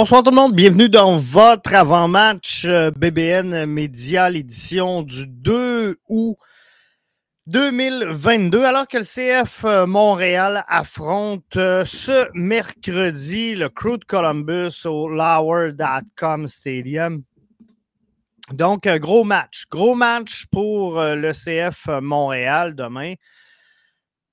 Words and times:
Bonsoir 0.00 0.22
tout 0.22 0.30
le 0.30 0.36
monde, 0.36 0.54
bienvenue 0.54 0.88
dans 0.88 1.16
votre 1.16 1.74
avant-match 1.74 2.64
euh, 2.66 2.92
BBN 2.92 3.66
Média, 3.66 4.30
l'édition 4.30 5.02
du 5.02 5.26
2 5.26 5.98
août 6.08 6.36
2022, 7.48 8.62
alors 8.62 8.86
que 8.86 8.98
le 8.98 9.02
CF 9.02 9.64
euh, 9.64 9.86
Montréal 9.86 10.64
affronte 10.68 11.56
euh, 11.56 11.84
ce 11.84 12.28
mercredi 12.34 13.56
le 13.56 13.68
Crew 13.70 13.98
de 13.98 14.04
Columbus 14.04 14.86
au 14.86 15.08
Lower.com 15.08 16.46
Stadium. 16.46 17.24
Donc, 18.52 18.86
gros 18.86 19.24
match, 19.24 19.64
gros 19.68 19.96
match 19.96 20.46
pour 20.52 21.02
le 21.02 21.32
CF 21.32 21.88
Montréal 22.00 22.76
demain. 22.76 23.14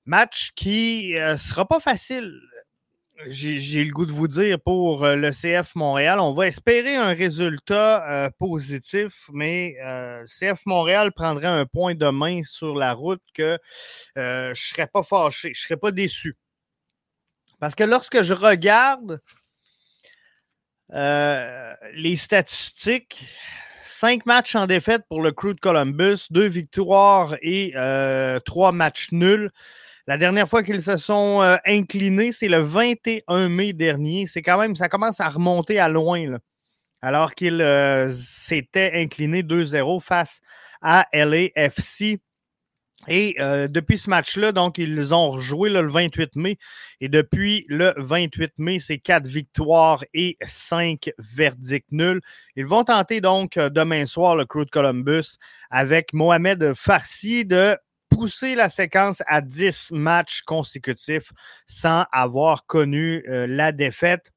Match 0.04 0.52
qui 0.54 1.14
ne 1.16 1.34
sera 1.34 1.66
pas 1.66 1.80
facile 1.80 2.40
j'ai 3.28 3.84
le 3.84 3.92
goût 3.92 4.06
de 4.06 4.12
vous 4.12 4.28
dire 4.28 4.60
pour 4.60 5.04
euh, 5.04 5.16
le 5.16 5.30
CF 5.30 5.74
Montréal, 5.74 6.20
on 6.20 6.32
va 6.32 6.46
espérer 6.46 6.96
un 6.96 7.14
résultat 7.14 8.08
euh, 8.10 8.30
positif, 8.38 9.28
mais 9.32 9.76
euh, 9.82 10.24
CF 10.26 10.66
Montréal 10.66 11.12
prendrait 11.12 11.46
un 11.46 11.66
point 11.66 11.94
de 11.94 12.08
main 12.08 12.42
sur 12.44 12.74
la 12.76 12.92
route 12.92 13.22
que 13.34 13.58
je 14.14 14.50
ne 14.50 14.54
serais 14.54 14.86
pas 14.86 15.02
fâché, 15.02 15.48
je 15.54 15.60
ne 15.60 15.62
serais 15.62 15.76
pas 15.76 15.92
déçu. 15.92 16.36
Parce 17.58 17.74
que 17.74 17.84
lorsque 17.84 18.22
je 18.22 18.34
regarde 18.34 19.20
les 20.90 22.16
statistiques, 22.16 23.26
cinq 23.82 24.26
matchs 24.26 24.54
en 24.54 24.66
défaite 24.66 25.02
pour 25.08 25.22
le 25.22 25.32
Crew 25.32 25.54
de 25.54 25.60
Columbus, 25.60 26.26
deux 26.30 26.46
victoires 26.46 27.34
et 27.40 27.72
trois 28.44 28.72
matchs 28.72 29.10
nuls. 29.10 29.50
La 30.08 30.18
dernière 30.18 30.48
fois 30.48 30.62
qu'ils 30.62 30.82
se 30.82 30.96
sont 30.96 31.42
euh, 31.42 31.56
inclinés, 31.66 32.30
c'est 32.30 32.48
le 32.48 32.60
21 32.60 33.48
mai 33.48 33.72
dernier. 33.72 34.26
C'est 34.26 34.42
quand 34.42 34.58
même, 34.58 34.76
ça 34.76 34.88
commence 34.88 35.20
à 35.20 35.28
remonter 35.28 35.80
à 35.80 35.88
loin, 35.88 36.38
alors 37.02 37.34
qu'ils 37.34 37.60
euh, 37.60 38.08
s'étaient 38.08 38.92
inclinés 38.94 39.42
2-0 39.42 40.00
face 40.00 40.40
à 40.80 41.06
LAFC. 41.12 42.20
Et 43.08 43.34
euh, 43.40 43.66
depuis 43.66 43.98
ce 43.98 44.08
match-là, 44.08 44.52
donc, 44.52 44.78
ils 44.78 45.12
ont 45.12 45.30
rejoué 45.30 45.70
le 45.70 45.84
28 45.86 46.36
mai. 46.36 46.56
Et 47.00 47.08
depuis 47.08 47.64
le 47.68 47.92
28 47.96 48.52
mai, 48.58 48.78
c'est 48.78 48.98
quatre 48.98 49.26
victoires 49.26 50.04
et 50.14 50.36
cinq 50.46 51.10
verdicts 51.18 51.90
nuls. 51.90 52.20
Ils 52.54 52.66
vont 52.66 52.84
tenter 52.84 53.20
donc 53.20 53.58
demain 53.58 54.06
soir 54.06 54.36
le 54.36 54.44
Crew 54.44 54.64
de 54.64 54.70
Columbus 54.70 55.36
avec 55.70 56.12
Mohamed 56.12 56.74
Farsi 56.74 57.44
de 57.44 57.76
pousser 58.16 58.54
la 58.54 58.70
séquence 58.70 59.22
à 59.26 59.42
10 59.42 59.92
matchs 59.92 60.40
consécutifs 60.42 61.32
sans 61.66 62.06
avoir 62.12 62.64
connu 62.64 63.22
euh, 63.28 63.46
la 63.46 63.72
défaite. 63.72 64.32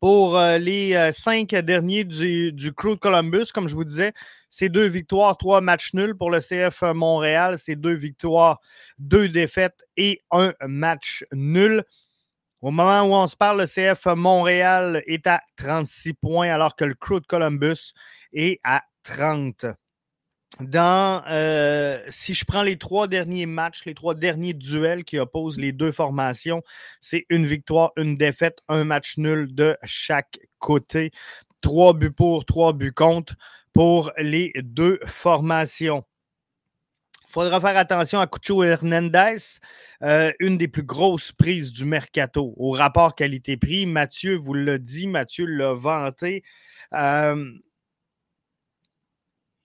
Pour 0.00 0.36
euh, 0.36 0.58
les 0.58 0.94
euh, 0.94 1.10
cinq 1.12 1.48
derniers 1.50 2.04
du, 2.04 2.52
du, 2.52 2.72
Crew 2.72 2.90
de 2.90 2.94
Columbus, 2.94 3.46
comme 3.52 3.68
je 3.68 3.74
vous 3.74 3.84
disais, 3.84 4.12
c'est 4.50 4.68
deux 4.68 4.86
victoires, 4.86 5.36
trois 5.36 5.60
matchs 5.60 5.94
nuls. 5.94 6.16
Pour 6.16 6.30
le 6.30 6.38
CF 6.38 6.82
Montréal, 6.94 7.58
c'est 7.58 7.76
deux 7.76 7.94
victoires, 7.94 8.60
deux 8.98 9.28
défaites 9.28 9.84
et 9.96 10.20
un 10.30 10.52
match 10.62 11.24
nul. 11.32 11.84
Au 12.60 12.70
moment 12.70 13.02
où 13.02 13.14
on 13.14 13.26
se 13.26 13.36
parle, 13.36 13.60
le 13.60 13.66
CF 13.66 14.06
Montréal 14.16 15.02
est 15.06 15.26
à 15.26 15.40
36 15.56 16.14
points 16.14 16.50
alors 16.50 16.76
que 16.76 16.84
le 16.84 16.94
Crew 16.94 17.20
de 17.20 17.26
Columbus 17.26 17.92
est 18.32 18.60
à 18.64 18.82
30 19.02 19.66
dans, 20.60 21.22
euh, 21.28 22.00
si 22.08 22.32
je 22.32 22.44
prends 22.46 22.62
les 22.62 22.78
trois 22.78 23.08
derniers 23.08 23.46
matchs, 23.46 23.84
les 23.84 23.94
trois 23.94 24.14
derniers 24.14 24.54
duels 24.54 25.04
qui 25.04 25.18
opposent 25.18 25.58
les 25.58 25.72
deux 25.72 25.92
formations, 25.92 26.62
c'est 27.00 27.26
une 27.28 27.46
victoire, 27.46 27.92
une 27.96 28.16
défaite, 28.16 28.60
un 28.68 28.84
match 28.84 29.18
nul 29.18 29.54
de 29.54 29.76
chaque 29.84 30.38
côté. 30.58 31.10
Trois 31.60 31.92
buts 31.92 32.10
pour, 32.10 32.44
trois 32.46 32.72
buts 32.72 32.92
contre 32.92 33.34
pour 33.74 34.12
les 34.16 34.52
deux 34.62 34.98
formations. 35.04 36.04
Il 37.28 37.32
faudra 37.32 37.60
faire 37.60 37.76
attention 37.76 38.20
à 38.20 38.26
Cucho 38.26 38.62
Hernandez, 38.62 39.36
euh, 40.02 40.32
une 40.40 40.56
des 40.56 40.68
plus 40.68 40.84
grosses 40.84 41.32
prises 41.32 41.72
du 41.72 41.84
mercato. 41.84 42.54
Au 42.56 42.70
rapport 42.70 43.14
qualité-prix, 43.14 43.84
Mathieu 43.84 44.36
vous 44.36 44.54
l'a 44.54 44.78
dit, 44.78 45.06
Mathieu 45.06 45.44
l'a 45.44 45.74
vanté. 45.74 46.44
Euh, 46.94 47.52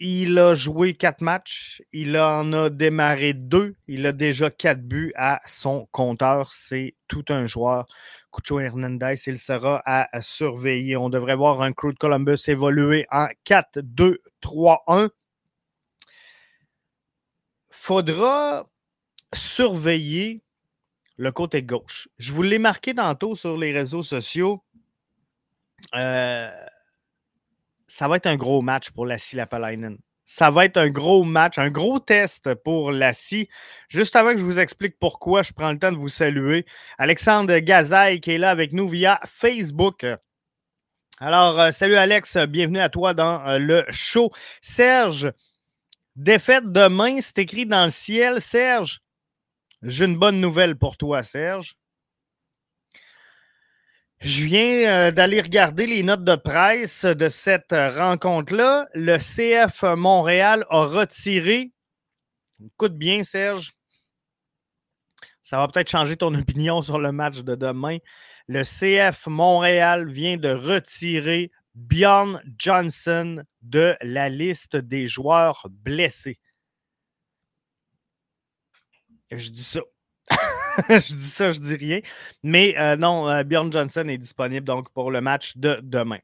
il 0.04 0.40
a 0.40 0.56
joué 0.56 0.96
quatre 0.96 1.22
matchs. 1.22 1.84
Il 1.94 2.18
en 2.18 2.52
a 2.54 2.70
démarré 2.72 3.34
deux. 3.34 3.76
Il 3.88 4.08
a 4.08 4.12
déjà 4.12 4.50
quatre 4.50 4.82
buts 4.82 5.14
à 5.16 5.40
son 5.46 5.88
compteur. 5.92 6.54
C'est 6.54 6.96
tout 7.08 7.24
un 7.30 7.46
joueur. 7.46 7.86
Cucho 8.32 8.60
Hernandez, 8.60 9.14
il 9.28 9.38
sera 9.38 9.80
à, 9.86 10.22
surveiller. 10.22 10.98
On 10.98 11.10
devrait 11.10 11.36
voir 11.36 11.62
un 11.62 11.72
crew 11.72 11.94
de 11.94 11.98
Columbus 12.00 12.40
évoluer 12.48 13.06
en 13.12 13.28
4-2-3-1. 13.46 15.10
Faudra 17.70 18.68
surveiller 19.34 20.42
le 21.18 21.32
côté 21.32 21.62
gauche. 21.62 22.10
Je 22.18 22.34
vous 22.34 22.42
l'ai 22.42 22.58
marqué 22.58 22.96
tantôt 22.96 23.36
sur 23.36 23.56
les 23.56 23.72
réseaux 23.72 24.04
sociaux. 24.04 24.64
Euh, 25.94 26.50
ça 27.92 28.08
va 28.08 28.16
être 28.16 28.28
un 28.28 28.38
gros 28.38 28.62
match 28.62 28.90
pour 28.92 29.06
la 29.06 29.18
Lapalainen. 29.34 29.98
Ça 30.24 30.50
va 30.50 30.64
être 30.64 30.78
un 30.78 30.90
gros 30.90 31.26
match, 31.26 31.58
un 31.58 31.70
gros 31.70 32.00
test 32.00 32.54
pour 32.64 32.90
la 32.90 33.12
Juste 33.90 34.16
avant 34.16 34.32
que 34.32 34.38
je 34.38 34.46
vous 34.46 34.60
explique 34.60 34.98
pourquoi, 34.98 35.42
je 35.42 35.52
prends 35.52 35.74
le 35.74 35.78
temps 35.78 35.92
de 35.92 35.98
vous 35.98 36.08
saluer. 36.08 36.66
Alexandre 36.98 37.58
Gazaille 37.60 38.22
qui 38.22 38.32
est 38.32 38.38
là 38.38 38.50
avec 38.50 38.72
nous 38.72 38.88
via 38.88 39.20
Facebook. 39.26 40.06
Alors, 41.20 41.60
euh, 41.60 41.72
salut 41.72 41.96
Alex, 41.96 42.38
bienvenue 42.38 42.80
à 42.80 42.88
toi 42.88 43.14
dans 43.14 43.46
euh, 43.46 43.60
le 43.60 43.84
show. 43.90 44.32
Serge, 44.62 45.34
défaite 46.16 46.72
demain, 46.72 47.20
c'est 47.22 47.40
écrit 47.40 47.66
dans 47.66 47.86
le 47.86 47.92
ciel. 47.92 48.40
Serge, 48.40 49.02
j'ai 49.84 50.06
une 50.06 50.18
bonne 50.18 50.40
nouvelle 50.40 50.78
pour 50.78 50.96
toi, 50.96 51.24
Serge. 51.24 51.76
Je 54.22 54.44
viens 54.44 54.88
euh, 54.88 55.12
d'aller 55.12 55.42
regarder 55.42 55.88
les 55.88 56.04
notes 56.04 56.24
de 56.24 56.36
presse 56.36 57.06
de 57.06 57.28
cette 57.28 57.74
euh, 57.74 57.90
rencontre-là. 57.90 58.88
Le 58.94 59.18
CF 59.18 59.82
Montréal 59.98 60.64
a 60.70 60.86
retiré. 60.86 61.72
Écoute 62.64 62.96
bien, 62.96 63.24
Serge. 63.24 63.72
Ça 65.42 65.58
va 65.58 65.68
peut-être 65.68 65.90
changer 65.90 66.18
ton 66.18 66.36
opinion 66.40 66.84
sur 66.84 67.00
le 67.00 67.12
match 67.12 67.40
de 67.40 67.56
demain. 67.56 67.98
Le 68.48 68.62
CF 68.62 69.26
Montréal 69.26 70.08
vient 70.08 70.38
de 70.38 70.50
retirer 70.50 71.50
Bjorn 71.74 72.44
Johnson 72.60 73.44
de 73.64 73.96
la 74.02 74.30
liste 74.30 74.76
des 74.76 75.08
joueurs 75.08 75.66
blessés. 75.72 76.38
Je 79.32 79.50
dis 79.50 79.64
ça. 79.64 79.82
je 80.90 81.14
dis 81.14 81.28
ça, 81.28 81.52
je 81.52 81.60
dis 81.60 81.76
rien. 81.76 82.00
Mais 82.44 82.76
euh, 82.78 82.96
non, 82.96 83.30
euh, 83.30 83.44
Bjorn 83.44 83.72
Johnson 83.72 84.08
est 84.08 84.18
disponible 84.18 84.66
donc 84.66 84.90
pour 84.92 85.12
le 85.12 85.22
match 85.22 85.58
de 85.58 85.80
demain. 85.84 86.20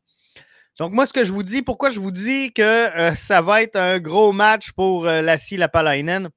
Donc, 0.80 0.94
moi, 0.94 1.06
ce 1.08 1.14
que 1.14 1.26
je 1.26 1.34
vous 1.34 1.44
dis, 1.44 1.64
pourquoi 1.64 1.90
je 1.90 2.00
vous 2.00 2.12
dis 2.12 2.54
que 2.54 2.62
euh, 2.62 3.14
ça 3.16 3.42
va 3.42 3.64
être 3.64 3.76
un 3.76 4.00
gros 4.00 4.32
match 4.32 4.72
pour 4.74 5.06
Lassie 5.06 5.58
Lapalainen? 5.58 6.30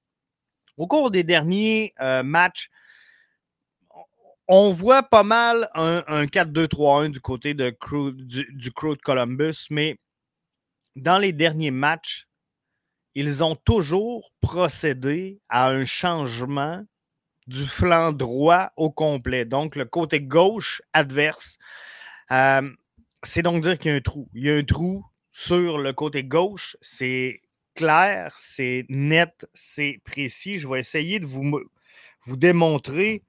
Au 0.79 0.87
cours 0.87 1.11
des 1.11 1.25
derniers 1.25 1.93
matchs, 2.25 2.71
on 4.49 4.71
voit 4.71 5.03
pas 5.03 5.23
mal 5.23 5.69
un, 5.75 6.25
4-2-3-1 6.25 7.11
du 7.11 7.21
côté 7.21 7.53
de 7.53 7.77
du, 8.13 8.47
du 8.51 8.73
Crew 8.73 8.97
de 8.97 9.03
Columbus, 9.03 9.67
mais 9.69 9.99
dans 10.97 11.19
les 11.19 11.33
derniers 11.33 11.71
matchs, 11.71 12.27
ils 13.15 13.45
ont 13.45 13.57
toujours 13.57 14.33
procédé 14.41 15.39
à 15.51 15.69
un 15.69 15.85
changement 15.85 16.83
du 17.51 17.67
flanc 17.67 18.13
droit 18.13 18.71
au 18.77 18.91
complet. 18.91 19.45
Donc, 19.45 19.75
le 19.75 19.85
côté 19.85 20.21
gauche 20.21 20.83
adverse. 20.93 21.59
Euh, 22.31 22.71
c'est 23.25 23.43
donc 23.43 23.63
dire 23.65 23.77
qu'il 23.77 23.91
y 23.91 23.95
a 23.95 23.97
un 23.97 24.01
trou. 24.01 24.29
Il 24.35 24.45
y 24.45 24.51
a 24.51 24.55
un 24.55 24.63
trou 24.63 25.05
sur 25.33 25.79
le 25.79 25.93
côté 25.93 26.23
gauche. 26.23 26.77
C'est 26.81 27.43
clair, 27.75 28.33
c'est 28.39 28.87
net, 28.89 29.49
c'est 29.53 30.01
précis. 30.05 30.59
Je 30.59 30.69
vais 30.69 30.79
essayer 30.79 31.19
de 31.19 31.27
vous, 31.27 31.61
démontrer 32.29 33.25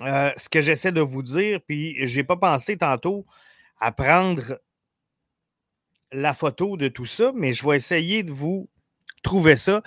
euh, 0.00 0.32
ce 0.36 0.48
que 0.48 0.60
j'essaie 0.60 0.92
de 0.92 1.00
vous 1.00 1.22
dire. 1.22 1.60
Puis, 1.68 2.04
je 2.04 2.16
n'ai 2.16 2.24
pas 2.24 2.36
pensé 2.36 2.76
tantôt 2.76 3.24
à 3.80 3.92
prendre 3.92 4.58
la 6.10 6.34
photo 6.34 6.76
de 6.76 6.88
tout 6.88 7.06
ça, 7.06 7.30
mais 7.32 7.52
je 7.52 7.64
vais 7.64 7.76
essayer 7.76 8.24
de 8.24 8.32
vous 8.32 8.68
trouver 9.22 9.54
ça. 9.54 9.82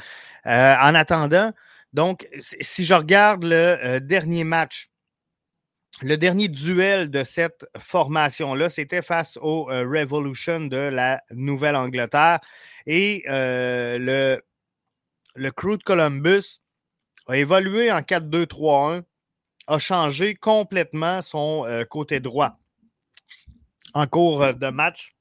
Euh, 0.46 0.76
en 0.80 0.96
attendant, 0.96 1.52
donc, 1.94 2.28
si 2.40 2.84
je 2.84 2.94
regarde 2.94 3.44
le 3.44 3.56
euh, 3.56 4.00
dernier 4.00 4.44
match, 4.44 4.90
le 6.02 6.16
dernier 6.18 6.48
duel 6.48 7.10
de 7.10 7.24
cette 7.24 7.66
formation-là, 7.78 8.70
c'était 8.70 9.02
face 9.02 9.38
au 9.42 9.72
euh, 9.72 9.84
Revolution 9.88 10.68
de 10.68 10.78
la 10.78 11.24
Nouvelle-Angleterre. 11.32 12.40
Et 12.86 13.24
euh, 13.28 14.42
le, 15.36 15.52
Crew 15.52 15.78
de 15.78 15.84
Columbus 15.84 16.60
a 17.28 17.38
évolué 17.38 17.92
en 17.92 18.02
4-2-3-1, 18.02 19.04
a 19.68 19.78
changé 19.80 20.36
complètement 20.36 21.22
son 21.22 21.66
côté 21.90 22.20
droit. 22.20 22.58
en 23.94 24.08
cours 24.08 24.54
de 24.54 24.70
match. 24.70 25.16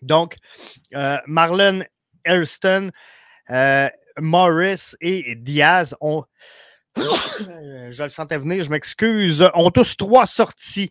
Donc, 0.00 0.36
Marlon 1.26 1.84
Elston, 2.24 2.90
Morris 4.18 4.94
et 5.00 5.34
Diaz 5.36 5.94
ont, 6.00 6.24
je 6.96 8.02
le 8.02 8.08
sentais 8.08 8.38
venir, 8.38 8.62
je 8.64 8.70
m'excuse, 8.70 9.48
ont 9.54 9.70
tous 9.70 9.96
trois 9.96 10.26
sorties 10.26 10.90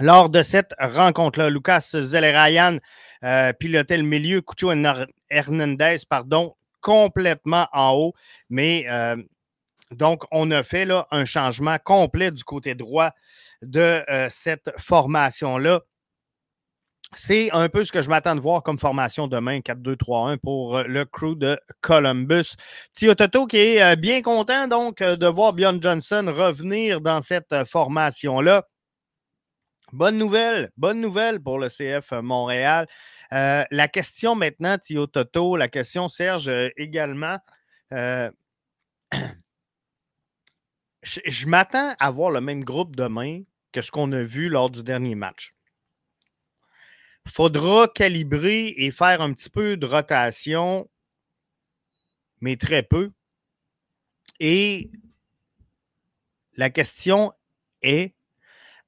lors 0.00 0.28
de 0.30 0.42
cette 0.42 0.74
rencontre-là. 0.78 1.50
Lucas 1.50 1.90
Zelerayan 1.92 2.78
euh, 3.24 3.52
pilotait 3.52 3.96
le 3.96 4.02
milieu, 4.02 4.40
Cucho 4.40 4.72
Hernandez, 5.30 5.96
pardon, 6.08 6.54
complètement 6.80 7.68
en 7.72 7.92
haut. 7.92 8.14
Mais 8.50 8.86
euh, 8.88 9.16
donc, 9.90 10.24
on 10.30 10.50
a 10.50 10.62
fait 10.62 10.84
là, 10.84 11.06
un 11.10 11.24
changement 11.24 11.78
complet 11.82 12.30
du 12.30 12.44
côté 12.44 12.74
droit 12.74 13.12
de 13.62 14.04
euh, 14.10 14.28
cette 14.30 14.70
formation-là. 14.78 15.80
C'est 17.14 17.50
un 17.52 17.68
peu 17.68 17.84
ce 17.84 17.92
que 17.92 18.02
je 18.02 18.08
m'attends 18.08 18.34
de 18.34 18.40
voir 18.40 18.62
comme 18.62 18.78
formation 18.78 19.28
demain, 19.28 19.60
4-2-3-1 19.60 20.38
pour 20.38 20.82
le 20.82 21.04
crew 21.04 21.36
de 21.36 21.58
Columbus. 21.80 22.56
Tio 22.94 23.14
Toto 23.14 23.46
qui 23.46 23.56
est 23.58 23.96
bien 23.96 24.22
content 24.22 24.66
donc 24.66 25.02
de 25.02 25.26
voir 25.26 25.52
Bjorn 25.52 25.80
Johnson 25.80 26.24
revenir 26.36 27.00
dans 27.00 27.20
cette 27.20 27.64
formation-là. 27.64 28.66
Bonne 29.92 30.18
nouvelle, 30.18 30.72
bonne 30.76 31.00
nouvelle 31.00 31.40
pour 31.40 31.58
le 31.60 31.68
CF 31.68 32.10
Montréal. 32.20 32.88
Euh, 33.32 33.64
la 33.70 33.88
question 33.88 34.34
maintenant, 34.34 34.78
Thio 34.78 35.06
Toto, 35.06 35.56
la 35.56 35.68
question 35.68 36.08
Serge 36.08 36.48
euh, 36.48 36.68
également. 36.76 37.38
Euh, 37.92 38.30
je, 41.02 41.46
m'attends 41.46 41.94
à 41.98 42.10
voir 42.10 42.30
le 42.30 42.40
même 42.40 42.64
groupe 42.64 42.96
demain 42.96 43.42
que 43.72 43.80
ce 43.80 43.90
qu'on 43.90 44.10
a 44.12 44.22
vu 44.22 44.48
lors 44.48 44.70
du 44.70 44.82
dernier 44.82 45.14
match. 45.14 45.55
Faudra 47.26 47.88
calibrer 47.88 48.74
et 48.76 48.90
faire 48.90 49.20
un 49.20 49.32
petit 49.32 49.50
peu 49.50 49.76
de 49.76 49.86
rotation, 49.86 50.88
mais 52.40 52.56
très 52.56 52.82
peu. 52.82 53.10
Et 54.40 54.90
la 56.54 56.70
question 56.70 57.32
est 57.82 58.16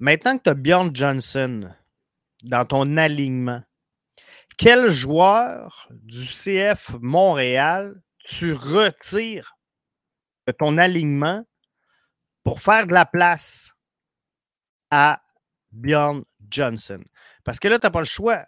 Maintenant 0.00 0.38
que 0.38 0.44
tu 0.44 0.50
as 0.50 0.54
Bjorn 0.54 0.94
Johnson 0.94 1.74
dans 2.44 2.64
ton 2.64 2.96
alignement, 2.96 3.64
quel 4.56 4.90
joueur 4.90 5.88
du 5.90 6.24
CF 6.24 6.94
Montréal 7.00 8.00
tu 8.20 8.52
retires 8.52 9.56
de 10.46 10.52
ton 10.52 10.78
alignement 10.78 11.44
pour 12.44 12.60
faire 12.60 12.86
de 12.86 12.92
la 12.92 13.06
place 13.06 13.72
à 14.92 15.20
Bjorn 15.72 16.24
Johnson? 16.48 17.02
Parce 17.48 17.60
que 17.60 17.68
là, 17.68 17.78
tu 17.78 17.86
n'as 17.86 17.90
pas 17.90 18.00
le 18.00 18.04
choix. 18.04 18.44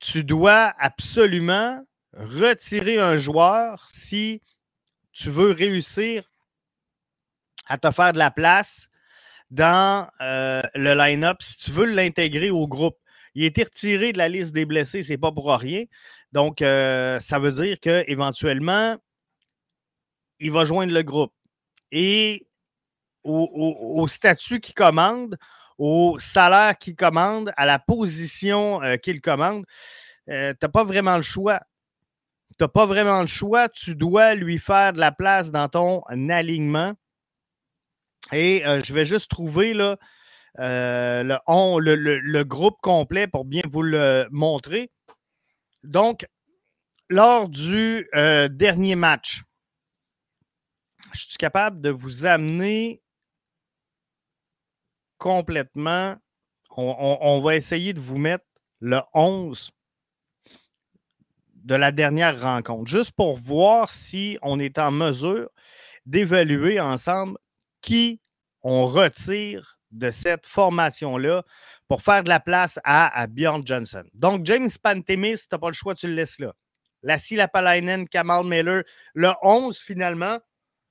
Tu 0.00 0.24
dois 0.24 0.72
absolument 0.78 1.82
retirer 2.14 2.98
un 2.98 3.18
joueur 3.18 3.86
si 3.92 4.40
tu 5.12 5.28
veux 5.28 5.50
réussir 5.50 6.24
à 7.66 7.76
te 7.76 7.90
faire 7.90 8.14
de 8.14 8.18
la 8.18 8.30
place 8.30 8.88
dans 9.50 10.08
euh, 10.22 10.62
le 10.74 10.94
line-up 10.94 11.42
si 11.42 11.58
tu 11.58 11.70
veux 11.70 11.84
l'intégrer 11.84 12.48
au 12.48 12.66
groupe. 12.66 12.96
Il 13.34 13.44
a 13.44 13.46
été 13.46 13.62
retiré 13.62 14.14
de 14.14 14.16
la 14.16 14.30
liste 14.30 14.54
des 14.54 14.64
blessés, 14.64 15.02
c'est 15.02 15.18
pas 15.18 15.30
pour 15.30 15.52
rien. 15.52 15.84
Donc, 16.32 16.62
euh, 16.62 17.20
ça 17.20 17.38
veut 17.38 17.52
dire 17.52 17.78
qu'éventuellement, 17.78 18.96
il 20.40 20.50
va 20.50 20.64
joindre 20.64 20.94
le 20.94 21.02
groupe. 21.02 21.34
Et 21.92 22.46
au, 23.22 24.06
statut 24.08 24.60
qu'il 24.60 24.74
commande, 24.74 25.36
au 25.78 26.18
salaire 26.18 26.76
qu'il 26.78 26.96
commande, 26.96 27.52
à 27.56 27.66
la 27.66 27.78
position 27.78 28.82
euh, 28.82 28.96
qu'il 28.96 29.20
commande, 29.20 29.64
tu 30.26 30.32
n'as 30.32 30.68
pas 30.72 30.84
vraiment 30.84 31.16
le 31.16 31.22
choix. 31.22 31.60
Tu 32.58 32.64
n'as 32.64 32.68
pas 32.68 32.86
vraiment 32.86 33.20
le 33.20 33.26
choix. 33.26 33.68
Tu 33.68 33.94
dois 33.94 34.34
lui 34.34 34.58
faire 34.58 34.92
de 34.92 35.00
la 35.00 35.12
place 35.12 35.50
dans 35.50 35.68
ton 35.68 36.02
alignement. 36.02 36.94
Et 38.32 38.66
euh, 38.66 38.80
je 38.82 38.92
vais 38.94 39.04
juste 39.04 39.30
trouver 39.30 39.74
euh, 40.58 41.22
le, 41.22 42.42
groupe 42.42 42.80
complet 42.80 43.26
pour 43.26 43.44
bien 43.44 43.62
vous 43.68 43.82
le 43.82 44.26
montrer. 44.30 44.90
Donc, 45.82 46.26
lors 47.10 47.48
du 47.48 48.08
euh, 48.14 48.48
dernier 48.48 48.96
match, 48.96 49.42
je 51.12 51.20
suis 51.20 51.36
capable 51.36 51.80
de 51.80 51.90
vous 51.90 52.24
amener 52.24 53.02
complètement. 55.24 56.16
On, 56.76 57.40
va 57.40 57.56
essayer 57.56 57.94
de 57.94 58.00
vous 58.00 58.18
mettre 58.18 58.44
le 58.80 59.00
11 59.14 59.70
de 61.54 61.74
la 61.74 61.92
dernière 61.92 62.42
rencontre, 62.42 62.90
juste 62.90 63.12
pour 63.12 63.38
voir 63.38 63.88
si 63.88 64.36
on 64.42 64.60
est 64.60 64.78
en 64.78 64.90
mesure 64.90 65.48
d'évaluer 66.04 66.78
ensemble 66.78 67.38
qui 67.80 68.20
on 68.60 68.84
retire 68.84 69.78
de 69.92 70.10
cette 70.10 70.46
formation-là 70.46 71.42
pour 71.88 72.02
faire 72.02 72.22
de 72.22 72.28
la 72.28 72.40
place 72.40 72.78
à, 72.84 73.26
Bjorn 73.26 73.66
Johnson. 73.66 74.04
Donc, 74.12 74.44
James 74.44 74.68
Pantemis, 74.82 75.38
tu 75.38 75.46
n'as 75.52 75.58
pas 75.58 75.68
le 75.68 75.74
choix, 75.74 75.94
tu 75.94 76.06
le 76.06 76.14
laisses 76.14 76.38
là. 76.38 76.52
Lassie 77.02 77.36
Lapalainen, 77.36 78.06
Kamal 78.08 78.44
Miller, 78.44 78.82
le 79.14 79.32
11 79.40 79.78
finalement, 79.78 80.38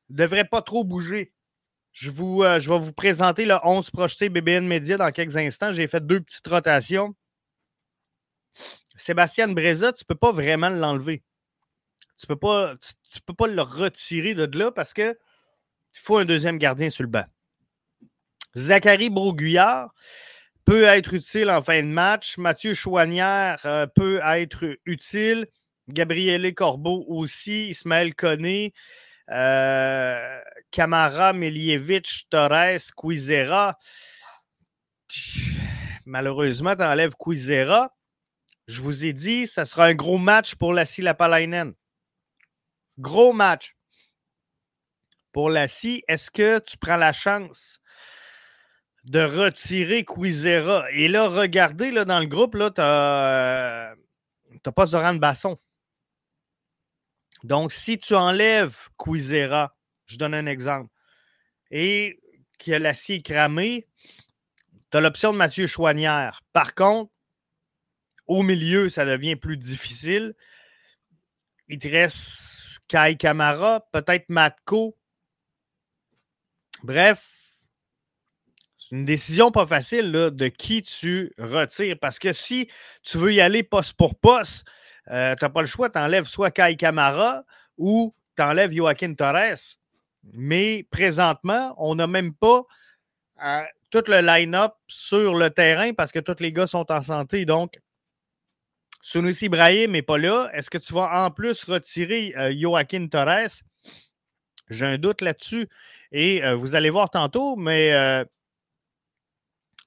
ne 0.10 0.16
devrait 0.16 0.46
pas 0.46 0.64
trop 0.64 0.84
bouger. 0.84 1.34
Euh, 2.01 2.60
je 2.60 2.69
vais 2.69 2.80
vous 2.80 2.94
présenter 2.94 3.45
le 3.45 3.56
11 3.63 3.92
projeté 3.92 4.30
BBN 4.30 4.66
Media 4.66 4.98
dans 4.98 5.12
quelques 5.12 5.38
instants. 5.38 5.74
J'ai 5.74 5.88
fait 5.88 6.06
deux 6.06 6.22
petites 6.22 6.48
rotations. 6.48 7.16
Sébastien 8.95 9.48
Breza, 9.48 9.92
tu 9.94 10.04
ne 10.04 10.07
peux 10.07 10.16
pas 10.16 10.31
vraiment 10.31 10.69
l'enlever. 10.69 11.24
Tu 12.18 12.25
ne 12.30 12.36
peux, 12.36 12.40
pas, 13.36 13.48
le 13.48 13.62
retirer 13.62 14.34
de 14.34 14.57
là 14.57 14.72
parce 14.72 14.94
que 14.94 15.18
il 15.96 16.00
faut 16.00 16.18
un 16.18 16.25
deuxième 16.25 16.58
gardien 16.58 16.89
sur 16.89 17.03
le 17.03 17.10
banc. 17.10 17.25
Zachary 18.56 19.10
Broguillard 19.10 19.94
peut 20.65 20.84
être 20.84 21.13
utile 21.13 21.50
en 21.50 21.62
fin 21.62 21.82
de 21.82 21.88
match. 21.88 22.38
Mathieu 22.38 22.74
Chouanière 22.74 23.60
euh, 23.65 23.86
peut 23.88 24.20
être 24.24 24.77
utile. 24.86 25.48
Gabriele 25.89 26.53
Corbeau 26.53 27.03
aussi. 27.08 27.70
Ismaël 27.70 28.15
Koné. 28.15 28.74
Euh, 29.30 30.42
Camara, 30.72 31.34
Milievich, 31.34 32.27
Torres, 32.30 32.92
Quizera. 32.96 33.77
Malheureusement, 36.06 36.75
tu 36.75 36.84
enlèves 36.84 37.13
Quizera. 37.18 37.96
Je 38.68 38.82
vous 38.82 39.06
ai 39.06 39.13
dit, 39.13 39.48
ça 39.48 39.65
sera 39.65 39.86
un 39.86 39.94
gros 39.94 40.18
match 40.18 40.56
pour 40.56 40.74
la 40.74 40.84
Lapalainen. 40.98 41.74
Gros 42.98 43.34
match 43.34 43.75
pour 45.32 45.50
la 45.50 45.63
Est-ce 45.63 46.32
que 46.32 46.60
tu 46.60 46.77
prends 46.77 46.98
la 46.98 47.13
chance 47.13 47.80
de 49.06 49.22
retirer 49.22 50.06
Quizera? 50.06 50.89
Et 50.92 51.08
là, 51.08 51.27
regardez 51.27 51.92
dans 51.92 52.20
le 52.20 52.27
groupe, 52.27 52.53
tu 52.53 52.82
n'as 52.82 53.92
euh, 53.92 54.72
pas 54.75 54.86
Zoran 54.86 55.15
Basson. 55.15 55.58
Donc, 57.44 57.72
si 57.72 57.98
tu 57.98 58.16
enlèves 58.16 58.90
Quizera, 58.98 59.76
je 60.06 60.18
donne 60.18 60.34
un 60.34 60.46
exemple, 60.46 60.90
et 61.72 62.20
que 62.60 62.72
l'acier 62.72 63.16
est 63.16 63.22
cramé, 63.22 63.88
tu 64.92 64.98
as 64.98 65.02
l'option 65.02 65.34
de 65.34 65.38
Mathieu 65.38 65.68
Chouanière. 65.68 66.42
Par 66.54 66.74
contre, 66.74 67.12
au 68.28 68.42
milieu, 68.42 68.90
ça 68.90 69.06
devient 69.06 69.36
plus 69.36 69.58
difficile. 69.58 70.34
Il 71.68 71.80
te 71.80 71.88
reste 71.88 72.80
Kai 72.88 73.18
Kamara, 73.18 73.82
peut-être 73.92 74.30
Matko, 74.30 74.96
Bref, 76.84 77.26
c'est 78.78 78.96
une 78.96 79.06
décision 79.06 79.52
pas 79.52 79.66
facile 79.66 80.12
de 80.12 80.48
qui 80.50 80.82
tu 80.82 81.34
retires. 81.38 81.98
Parce 82.00 82.20
que 82.20 82.34
si 82.34 82.70
tu 83.04 83.18
veux 83.18 83.34
y 83.34 83.40
aller 83.40 83.64
poste 83.64 83.94
pour 83.94 84.20
poste, 84.20 84.66
euh, 85.12 85.36
tu 85.36 85.45
n'as 85.45 85.50
pas 85.50 85.62
le 85.62 85.67
choix. 85.67 85.89
Tu 85.89 86.00
enlèves 86.00 86.25
soit 86.25 86.51
Kai 86.51 86.75
Kamara 86.75 87.43
ou 87.77 88.13
tu 88.36 88.43
enlèves 88.43 88.72
Joaquin 88.72 89.13
Torres. 89.13 89.77
Mais 90.33 90.88
présentement, 90.89 91.75
on 91.77 91.95
n'a 91.95 92.07
même 92.07 92.33
pas 92.33 92.63
euh, 93.43 93.63
tout 93.91 94.03
le 94.07 94.22
line-up 94.22 94.74
sur 94.88 95.36
le 95.36 95.50
terrain 95.50 95.93
parce 95.93 96.12
que 96.12 96.19
tous 96.19 96.39
les 96.39 96.51
gars 96.51 96.67
sont 96.67 96.91
en 96.91 97.01
santé. 97.01 97.45
Donc, 97.45 97.77
Sunusi 99.03 99.50
Brahim 99.50 99.91
n'est 99.91 100.01
pas 100.01 100.17
là. 100.17 100.50
Est-ce 100.53 100.69
que 100.69 100.77
tu 100.77 100.93
vas 100.93 101.25
en 101.25 101.29
plus 101.29 101.65
retirer 101.65 102.33
euh, 102.38 102.53
Joaquin 102.57 103.05
Torres? 103.07 103.62
J'ai 104.69 104.86
un 104.86 104.98
doute 104.98 105.19
là-dessus. 105.19 105.67
Et 106.13 106.41
euh, 106.43 106.55
vous 106.55 106.74
allez 106.75 106.89
voir 106.89 107.10
tantôt, 107.10 107.57
mais 107.57 107.93
euh, 107.93 108.24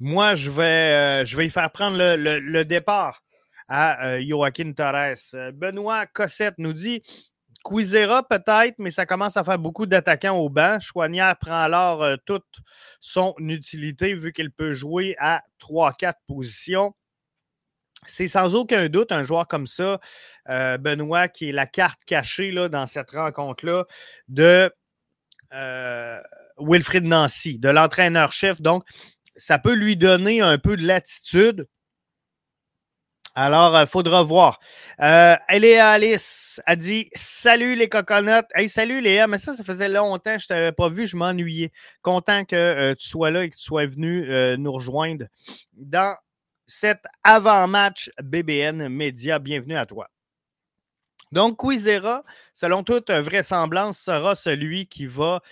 moi, 0.00 0.34
je 0.34 0.50
vais, 0.50 1.24
je 1.24 1.34
vais 1.34 1.46
y 1.46 1.50
faire 1.50 1.72
prendre 1.72 1.96
le, 1.96 2.64
départ 2.64 3.22
à 3.68 4.20
Joaquin 4.20 4.72
Torres. 4.72 5.52
Benoît 5.54 6.06
Cossette 6.06 6.54
nous 6.58 6.72
dit 6.72 7.02
Quizera 7.66 8.22
peut-être, 8.22 8.76
mais 8.78 8.90
ça 8.90 9.06
commence 9.06 9.36
à 9.36 9.44
faire 9.44 9.58
beaucoup 9.58 9.86
d'attaquants 9.86 10.36
au 10.36 10.48
banc. 10.48 10.78
Chouanière 10.80 11.36
prend 11.38 11.60
alors 11.60 12.02
euh, 12.02 12.16
toute 12.24 12.46
son 13.00 13.34
utilité 13.38 14.14
vu 14.14 14.32
qu'il 14.32 14.52
peut 14.52 14.72
jouer 14.72 15.16
à 15.18 15.42
3-4 15.60 16.14
positions. 16.28 16.94
C'est 18.06 18.28
sans 18.28 18.54
aucun 18.54 18.88
doute 18.88 19.10
un 19.10 19.24
joueur 19.24 19.48
comme 19.48 19.66
ça, 19.66 20.00
euh, 20.48 20.78
Benoît, 20.78 21.26
qui 21.26 21.48
est 21.48 21.52
la 21.52 21.66
carte 21.66 22.04
cachée 22.06 22.52
là, 22.52 22.68
dans 22.68 22.86
cette 22.86 23.10
rencontre-là 23.10 23.84
de 24.28 24.72
euh, 25.52 26.20
Wilfrid 26.58 27.04
Nancy, 27.04 27.58
de 27.58 27.68
l'entraîneur-chef. 27.68 28.60
Donc, 28.60 28.84
ça 29.34 29.58
peut 29.58 29.74
lui 29.74 29.96
donner 29.96 30.40
un 30.40 30.58
peu 30.58 30.76
de 30.76 30.86
latitude 30.86 31.66
alors, 33.38 33.74
il 33.74 33.82
euh, 33.82 33.86
faudra 33.86 34.22
voir. 34.22 34.58
Euh, 35.00 35.36
Léa 35.50 35.90
Alice 35.90 36.58
a 36.64 36.74
dit 36.74 37.10
Salut 37.12 37.76
les 37.76 37.86
coconuts. 37.86 38.48
Hey, 38.54 38.66
salut 38.66 39.02
Léa, 39.02 39.26
mais 39.26 39.36
ça, 39.36 39.52
ça 39.52 39.62
faisait 39.62 39.90
longtemps 39.90 40.36
que 40.36 40.40
je 40.40 40.46
ne 40.46 40.48
t'avais 40.48 40.72
pas 40.72 40.88
vu, 40.88 41.06
je 41.06 41.18
m'ennuyais. 41.18 41.70
Content 42.00 42.46
que 42.46 42.56
euh, 42.56 42.94
tu 42.94 43.06
sois 43.06 43.30
là 43.30 43.44
et 43.44 43.50
que 43.50 43.56
tu 43.56 43.62
sois 43.62 43.84
venu 43.84 44.24
euh, 44.30 44.56
nous 44.56 44.72
rejoindre 44.72 45.26
dans 45.74 46.16
cet 46.66 47.04
avant-match 47.24 48.10
BBN 48.22 48.88
Média. 48.88 49.38
Bienvenue 49.38 49.76
à 49.76 49.84
toi. 49.84 50.08
Donc, 51.30 51.60
Quizera, 51.60 52.24
selon 52.54 52.84
toute 52.84 53.10
vraisemblance, 53.10 53.98
sera 53.98 54.34
celui 54.34 54.86
qui 54.86 55.06
va 55.06 55.42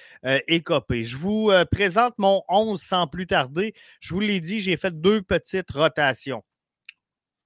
écoper. 0.49 1.05
Je 1.05 1.17
vous 1.17 1.51
présente 1.71 2.15
mon 2.17 2.43
11 2.49 2.81
sans 2.81 3.07
plus 3.09 3.27
tarder. 3.27 3.75
Je 4.01 4.15
vous 4.15 4.21
l'ai 4.21 4.41
dit, 4.41 4.61
j'ai 4.61 4.79
fait 4.79 4.99
deux 4.99 5.21
petites 5.21 5.71
rotations. 5.73 6.43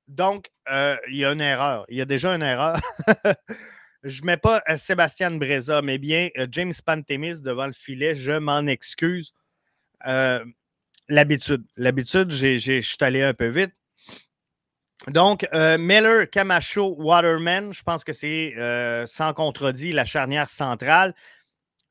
Donc, 0.09 0.51
euh, 0.71 0.97
il 1.11 1.19
y 1.19 1.25
a 1.25 1.33
une 1.33 1.41
erreur. 1.41 1.85
Il 1.89 1.99
y 1.99 2.01
a 2.01 2.07
déjà 2.07 2.35
une 2.35 2.43
erreur. 2.43 2.81
je 4.03 4.23
ne 4.23 4.27
mets 4.27 4.39
pas 4.39 4.63
euh, 4.69 4.77
Sébastien 4.77 5.31
Breza, 5.33 5.83
mais 5.83 5.99
bien 5.99 6.31
euh, 6.39 6.47
James 6.51 6.73
Pantemis 6.85 7.43
devant 7.43 7.67
le 7.67 7.75
filet. 7.75 8.15
Je 8.15 8.33
m'en 8.33 8.67
excuse. 8.67 9.35
L'habitude. 11.11 11.65
L'habitude, 11.77 12.31
je 12.31 12.81
suis 12.81 12.97
allé 13.01 13.23
un 13.23 13.35
peu 13.35 13.49
vite. 13.49 13.73
Donc, 15.07 15.47
Miller, 15.53 16.29
Camacho, 16.29 16.95
Waterman, 16.99 17.73
je 17.73 17.83
pense 17.83 18.05
que 18.05 18.13
c'est 18.13 18.55
sans 19.07 19.33
contredit 19.33 19.93
la 19.93 20.05
charnière 20.05 20.51
centrale. 20.51 21.15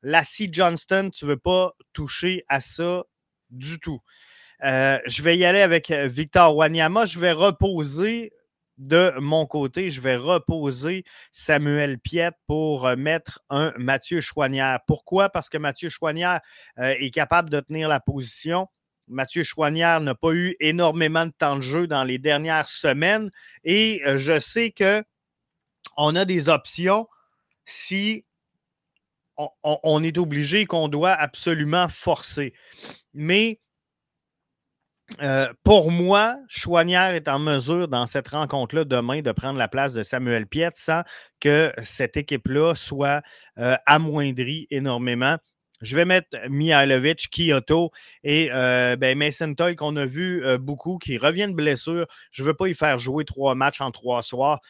Lassie 0.02 0.48
Johnston, 0.52 1.10
tu 1.12 1.24
ne 1.24 1.30
veux 1.30 1.36
pas 1.36 1.72
toucher 1.92 2.44
à 2.48 2.60
ça 2.60 3.04
du 3.50 3.80
tout. 3.80 4.00
Euh, 4.64 4.98
je 5.06 5.22
vais 5.22 5.36
y 5.36 5.44
aller 5.44 5.60
avec 5.60 5.90
euh, 5.90 6.08
Victor 6.08 6.56
Wanyama. 6.56 7.06
Je 7.06 7.18
vais 7.18 7.32
reposer 7.32 8.32
de 8.76 9.12
mon 9.18 9.44
côté, 9.44 9.90
je 9.90 10.00
vais 10.00 10.16
reposer 10.16 11.04
Samuel 11.32 11.98
Piette 11.98 12.36
pour 12.46 12.86
euh, 12.86 12.96
mettre 12.96 13.40
un 13.50 13.72
Mathieu 13.76 14.20
Chouanière. 14.20 14.80
Pourquoi? 14.86 15.30
Parce 15.30 15.48
que 15.48 15.58
Mathieu 15.58 15.88
Chouanière 15.88 16.40
est 16.76 17.12
capable 17.12 17.50
de 17.50 17.60
tenir 17.60 17.88
la 17.88 18.00
position. 18.00 18.68
Mathieu 19.08 19.42
Chouanière 19.42 20.00
n'a 20.00 20.14
pas 20.14 20.32
eu 20.32 20.54
énormément 20.60 21.26
de 21.26 21.32
temps 21.36 21.56
de 21.56 21.62
jeu 21.62 21.86
dans 21.86 22.04
les 22.04 22.18
dernières 22.18 22.68
semaines 22.68 23.30
et 23.64 24.02
je 24.16 24.38
sais 24.38 24.70
que 24.70 25.02
on 25.96 26.14
a 26.14 26.24
des 26.24 26.48
options 26.48 27.08
si 27.64 28.24
on, 29.38 29.48
on 29.62 30.02
est 30.04 30.18
obligé 30.18 30.66
qu'on 30.66 30.88
doit 30.88 31.12
absolument 31.12 31.88
forcer. 31.88 32.52
Mais 33.14 33.60
euh, 35.22 35.52
pour 35.64 35.90
moi, 35.90 36.36
Chouanière 36.48 37.14
est 37.14 37.28
en 37.28 37.38
mesure 37.38 37.88
dans 37.88 38.06
cette 38.06 38.28
rencontre-là 38.28 38.84
demain 38.84 39.22
de 39.22 39.32
prendre 39.32 39.58
la 39.58 39.68
place 39.68 39.94
de 39.94 40.02
Samuel 40.02 40.46
Piet 40.46 40.70
sans 40.74 41.02
que 41.40 41.72
cette 41.82 42.16
équipe-là 42.16 42.74
soit 42.74 43.22
euh, 43.58 43.76
amoindrie 43.86 44.66
énormément. 44.70 45.36
Je 45.80 45.96
vais 45.96 46.04
mettre 46.04 46.36
Mihailovic, 46.48 47.28
Kyoto 47.30 47.90
et 48.22 48.50
euh, 48.52 48.96
ben 48.96 49.16
Mason 49.16 49.54
Toy 49.54 49.76
qu'on 49.76 49.96
a 49.96 50.04
vu 50.04 50.42
beaucoup, 50.58 50.98
qui 50.98 51.16
revient 51.18 51.46
de 51.46 51.54
blessure. 51.54 52.06
Je 52.32 52.42
ne 52.42 52.48
veux 52.48 52.54
pas 52.54 52.66
y 52.66 52.74
faire 52.74 52.98
jouer 52.98 53.24
trois 53.24 53.54
matchs 53.54 53.80
en 53.80 53.92
trois 53.92 54.22
soirs. 54.22 54.60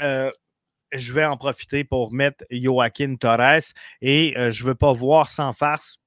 je 0.00 1.12
vais 1.12 1.24
en 1.24 1.36
profiter 1.36 1.84
pour 1.84 2.12
mettre 2.12 2.44
Joaquin 2.50 3.14
Torres 3.14 3.72
et 4.02 4.34
je 4.36 4.62
ne 4.62 4.68
veux 4.68 4.74
pas 4.74 4.92
voir 4.92 5.28
sans 5.28 5.52
farce 5.52 6.00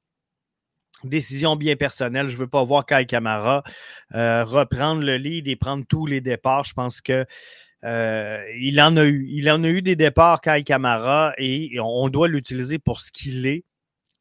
Décision 1.04 1.56
bien 1.56 1.76
personnelle. 1.76 2.28
Je 2.28 2.34
ne 2.34 2.40
veux 2.40 2.48
pas 2.48 2.64
voir 2.64 2.86
Kai 2.86 3.06
Kamara 3.06 3.64
euh, 4.16 4.44
reprendre 4.46 5.04
le 5.04 5.18
lead 5.18 5.48
et 5.48 5.56
prendre 5.56 5.86
tous 5.88 6.06
les 6.06 6.22
départs. 6.22 6.64
Je 6.64 6.74
pense 6.74 7.02
que 7.02 7.26
euh, 7.84 8.44
il 8.58 8.82
en 8.82 8.96
a 8.96 9.04
eu. 9.04 9.82
Des 9.82 9.96
départs, 9.96 10.40
Kai 10.40 10.64
Kamara, 10.64 11.34
et 11.38 11.78
on 11.82 12.08
doit 12.08 12.30
l'utiliser 12.30 12.80
pour 12.80 13.02
ce 13.02 13.12
qu'il 13.12 13.46
est. 13.46 13.66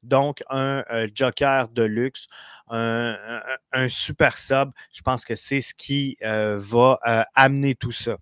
Donc, 0.02 0.42
un 0.50 0.82
euh, 0.90 1.06
joker 1.14 1.68
de 1.68 1.84
luxe, 1.84 2.26
un, 2.68 3.40
super 3.86 4.36
sub. 4.36 4.70
Je 4.92 5.02
pense 5.02 5.24
que 5.24 5.36
c'est 5.36 5.60
ce 5.60 5.74
qui 5.74 6.16
va 6.22 6.98
amener 7.34 7.76
tout 7.76 7.92
ça. 7.92 8.16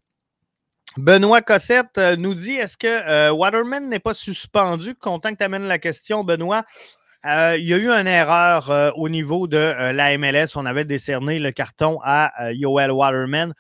Benoît 0.96 1.40
Cossette 1.40 1.98
nous 2.18 2.34
dit 2.34 2.54
est-ce 2.54 2.76
que 2.76 3.30
Waterman 3.30 3.88
n'est 3.88 4.00
pas 4.00 4.12
suspendu? 4.12 4.94
Content 4.96 5.30
que 5.32 5.38
tu 5.38 5.44
amènes 5.44 5.68
la 5.68 5.78
question, 5.78 6.24
Benoît. 6.24 6.64
Euh, 7.26 7.56
il 7.58 7.68
y 7.68 7.74
a 7.74 7.76
eu 7.76 7.90
une 7.90 8.06
erreur 8.06 8.70
euh, 8.70 8.90
au 8.94 9.10
niveau 9.10 9.46
de 9.46 9.58
euh, 9.58 9.92
la 9.92 10.16
MLS. 10.16 10.56
On 10.56 10.64
avait 10.64 10.86
décerné 10.86 11.38
le 11.38 11.52
carton 11.52 11.98
à 12.02 12.52
Yoel 12.52 12.90
Waterman. 12.90 13.52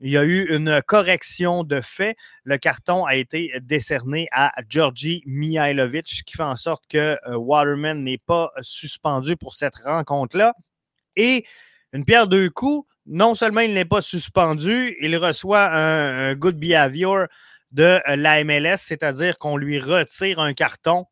Il 0.00 0.10
y 0.10 0.16
a 0.16 0.22
eu 0.22 0.54
une 0.54 0.80
correction 0.82 1.64
de 1.64 1.80
fait. 1.80 2.16
Le 2.44 2.56
carton 2.56 3.04
a 3.04 3.16
été 3.16 3.52
décerné 3.60 4.28
à 4.32 4.52
Georgi 4.68 5.22
Mihailovic, 5.26 6.22
qui 6.24 6.36
fait 6.36 6.42
en 6.42 6.56
sorte 6.56 6.84
que 6.88 7.18
Waterman 7.28 8.02
n'est 8.02 8.18
pas 8.18 8.50
suspendu 8.62 9.36
pour 9.36 9.54
cette 9.54 9.76
rencontre-là. 9.76 10.54
Et 11.16 11.44
une 11.92 12.06
pierre 12.06 12.28
deux 12.28 12.48
coups, 12.48 12.88
non 13.04 13.34
seulement 13.34 13.60
il 13.60 13.74
n'est 13.74 13.84
pas 13.84 14.00
suspendu, 14.00 14.96
il 15.02 15.14
reçoit 15.18 15.70
un, 15.70 16.34
good 16.34 16.56
behavior 16.56 17.26
de 17.72 18.00
la 18.06 18.42
MLS, 18.42 18.78
c'est-à-dire 18.78 19.36
qu'on 19.36 19.58
lui 19.58 19.80
retire 19.80 20.38
un 20.38 20.54
carton 20.54 21.04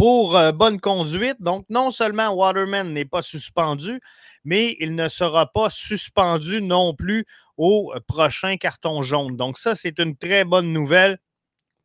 pour 0.00 0.34
euh, 0.34 0.50
bonne 0.50 0.80
conduite. 0.80 1.42
Donc, 1.42 1.66
non 1.68 1.90
seulement 1.90 2.30
Waterman 2.30 2.90
n'est 2.90 3.04
pas 3.04 3.20
suspendu, 3.20 4.00
mais 4.44 4.74
il 4.80 4.94
ne 4.94 5.08
sera 5.10 5.52
pas 5.52 5.68
suspendu 5.68 6.62
non 6.62 6.94
plus 6.94 7.26
au 7.58 7.92
euh, 7.94 8.00
prochain 8.08 8.56
carton 8.56 9.02
jaune. 9.02 9.36
Donc, 9.36 9.58
ça, 9.58 9.74
c'est 9.74 9.98
une 9.98 10.16
très 10.16 10.46
bonne 10.46 10.72
nouvelle 10.72 11.18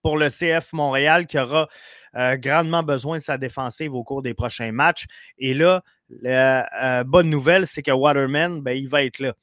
pour 0.02 0.18
le 0.18 0.30
CF 0.30 0.72
Montréal 0.72 1.28
qui 1.28 1.38
aura 1.38 1.68
euh, 2.16 2.38
grandement 2.38 2.84
besoin 2.84 3.18
de 3.18 3.22
sa 3.22 3.38
défensive 3.38 3.94
au 3.94 4.06
cours 4.06 4.22
des 4.22 4.34
prochains 4.34 4.72
matchs. 4.72 5.08
Et 5.38 5.54
là, 5.54 5.84
la 6.22 7.04
bonne 7.04 7.30
nouvelle, 7.30 7.68
c'est 7.68 7.84
que 7.84 7.92
Waterman, 7.92 8.62
ben, 8.62 8.78
il 8.78 8.88
va 8.88 9.04
être 9.04 9.20
là. 9.20 9.34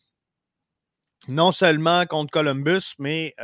Non 1.28 1.52
seulement 1.52 2.06
contre 2.06 2.30
Columbus, 2.30 2.94
mais 2.98 3.34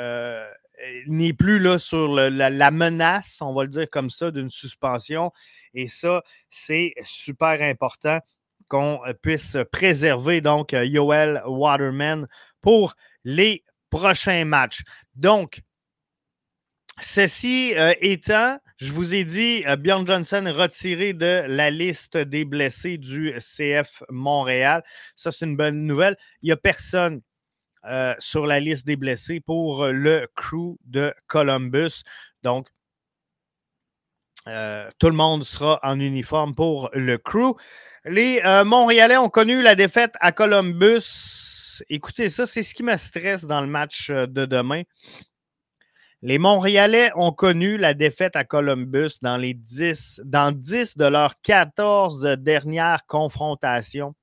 n'est 1.06 1.32
plus 1.32 1.58
là 1.58 1.78
sur 1.78 2.08
la, 2.08 2.70
menace, 2.70 3.38
on 3.40 3.54
va 3.54 3.62
le 3.62 3.68
dire 3.68 3.88
comme 3.90 4.11
ça, 4.11 4.30
d'une 4.30 4.50
suspension. 4.50 5.32
Et 5.75 5.88
ça, 5.88 6.23
c'est 6.50 6.94
super 7.02 7.61
important 7.62 8.20
qu'on 8.68 9.00
euh, 9.06 9.14
puisse 9.14 9.56
préserver 9.73 10.40
donc 10.40 10.75
euh, 10.75 10.85
Yoel 10.85 11.42
Waterman 11.47 12.26
pour 12.61 12.94
les 13.25 13.64
prochains 13.90 14.44
matchs. 14.44 14.82
Donc, 15.14 15.62
ceci 17.00 17.75
étant, 18.00 18.58
je 18.76 18.92
vous 18.92 19.14
ai 19.14 19.25
dit, 19.25 19.64
Bjorn 19.78 20.06
Johnson 20.06 20.52
retiré 20.54 21.14
de 21.14 21.44
la 21.47 21.70
liste 21.70 22.18
des 22.18 22.44
blessés 22.44 22.99
du 22.99 23.32
CF 23.38 24.02
Montréal. 24.11 24.82
Ça, 25.16 25.30
c'est 25.30 25.47
une 25.47 25.56
bonne 25.56 25.87
nouvelle. 25.87 26.16
Il 26.42 26.47
n'y 26.47 26.52
a 26.52 26.56
personne 26.56 27.23
euh, 27.85 28.14
sur 28.18 28.47
la 28.47 28.61
liste 28.61 28.87
des 28.87 28.97
blessés 28.97 29.40
pour 29.40 29.87
le 29.87 30.28
crew 30.35 30.76
de 30.85 31.14
Columbus. 31.26 32.02
Donc, 32.42 32.68
euh, 34.47 34.88
tout 34.99 35.08
le 35.08 35.14
monde 35.14 35.44
sera 35.44 35.78
en 35.82 36.00
uniforme 36.00 36.54
pour 36.54 36.90
le 36.92 37.18
crew. 37.18 37.56
Les 38.04 38.40
euh, 38.44 38.64
Montréalais 38.64 39.16
ont 39.16 39.28
connu 39.28 39.62
la 39.62 39.75
défaite 39.75 40.14
à 40.20 40.32
Columbus. 40.32 41.82
Écoutez, 41.88 42.28
ça, 42.28 42.47
c'est 42.47 42.62
ce 42.62 42.75
qui 42.75 42.82
me 42.82 42.97
stresse 42.97 43.44
dans 43.44 43.61
le 43.61 43.66
match 43.66 44.11
de 44.11 44.44
demain. 44.44 44.82
Les 46.20 46.38
Montréalais 46.38 47.12
ont 47.14 47.30
connu 47.30 47.76
la 47.76 47.94
défaite 47.94 48.35
à 48.35 48.42
Columbus 48.42 49.20
dans 49.23 49.37
les 49.37 49.54
10, 49.54 50.23
dans 50.25 50.50
10 50.50 50.97
de 50.97 51.04
leurs 51.04 51.40
14 51.42 52.23
dernières 52.38 53.06
confrontations, 53.06 54.16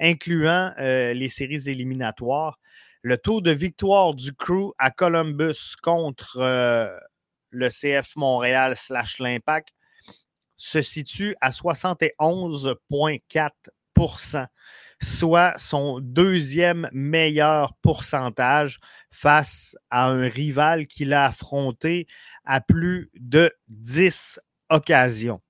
incluant 0.00 0.72
les 0.78 1.28
séries 1.28 1.68
éliminatoires 1.68 2.58
le 3.02 3.16
taux 3.16 3.40
de 3.40 3.50
victoire 3.50 4.14
du 4.14 4.34
crew 4.34 4.74
à 4.78 4.90
Columbus 4.90 5.74
contre 5.82 6.36
euh, 6.38 6.94
le 7.50 7.68
CF 7.68 8.16
Montréal 8.16 8.74
slash 8.76 9.18
l'Impact 9.18 9.70
se 10.56 10.82
situe 10.82 11.34
à 11.40 11.50
71,4% 11.50 14.46
soit 15.02 15.54
son 15.56 15.98
deuxième 16.00 16.90
meilleur 16.92 17.72
pourcentage 17.80 18.80
face 19.10 19.74
à 19.88 20.08
un 20.08 20.28
rival 20.28 20.86
qu'il 20.86 21.14
a 21.14 21.24
affronté 21.26 22.06
à 22.44 22.60
plus 22.60 23.10
de 23.14 23.50
10 23.68 24.40
occasions. 24.68 25.40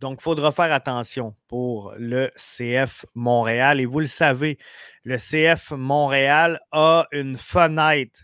Donc, 0.00 0.18
il 0.20 0.22
faudra 0.22 0.52
faire 0.52 0.72
attention 0.72 1.34
pour 1.48 1.92
le 1.98 2.30
CF 2.36 3.04
Montréal. 3.14 3.80
Et 3.80 3.86
vous 3.86 4.00
le 4.00 4.06
savez, 4.06 4.58
le 5.02 5.16
CF 5.16 5.72
Montréal 5.72 6.60
a 6.70 7.06
une 7.10 7.36
fenêtre 7.36 8.20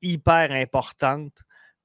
hyper 0.00 0.52
importante 0.52 1.32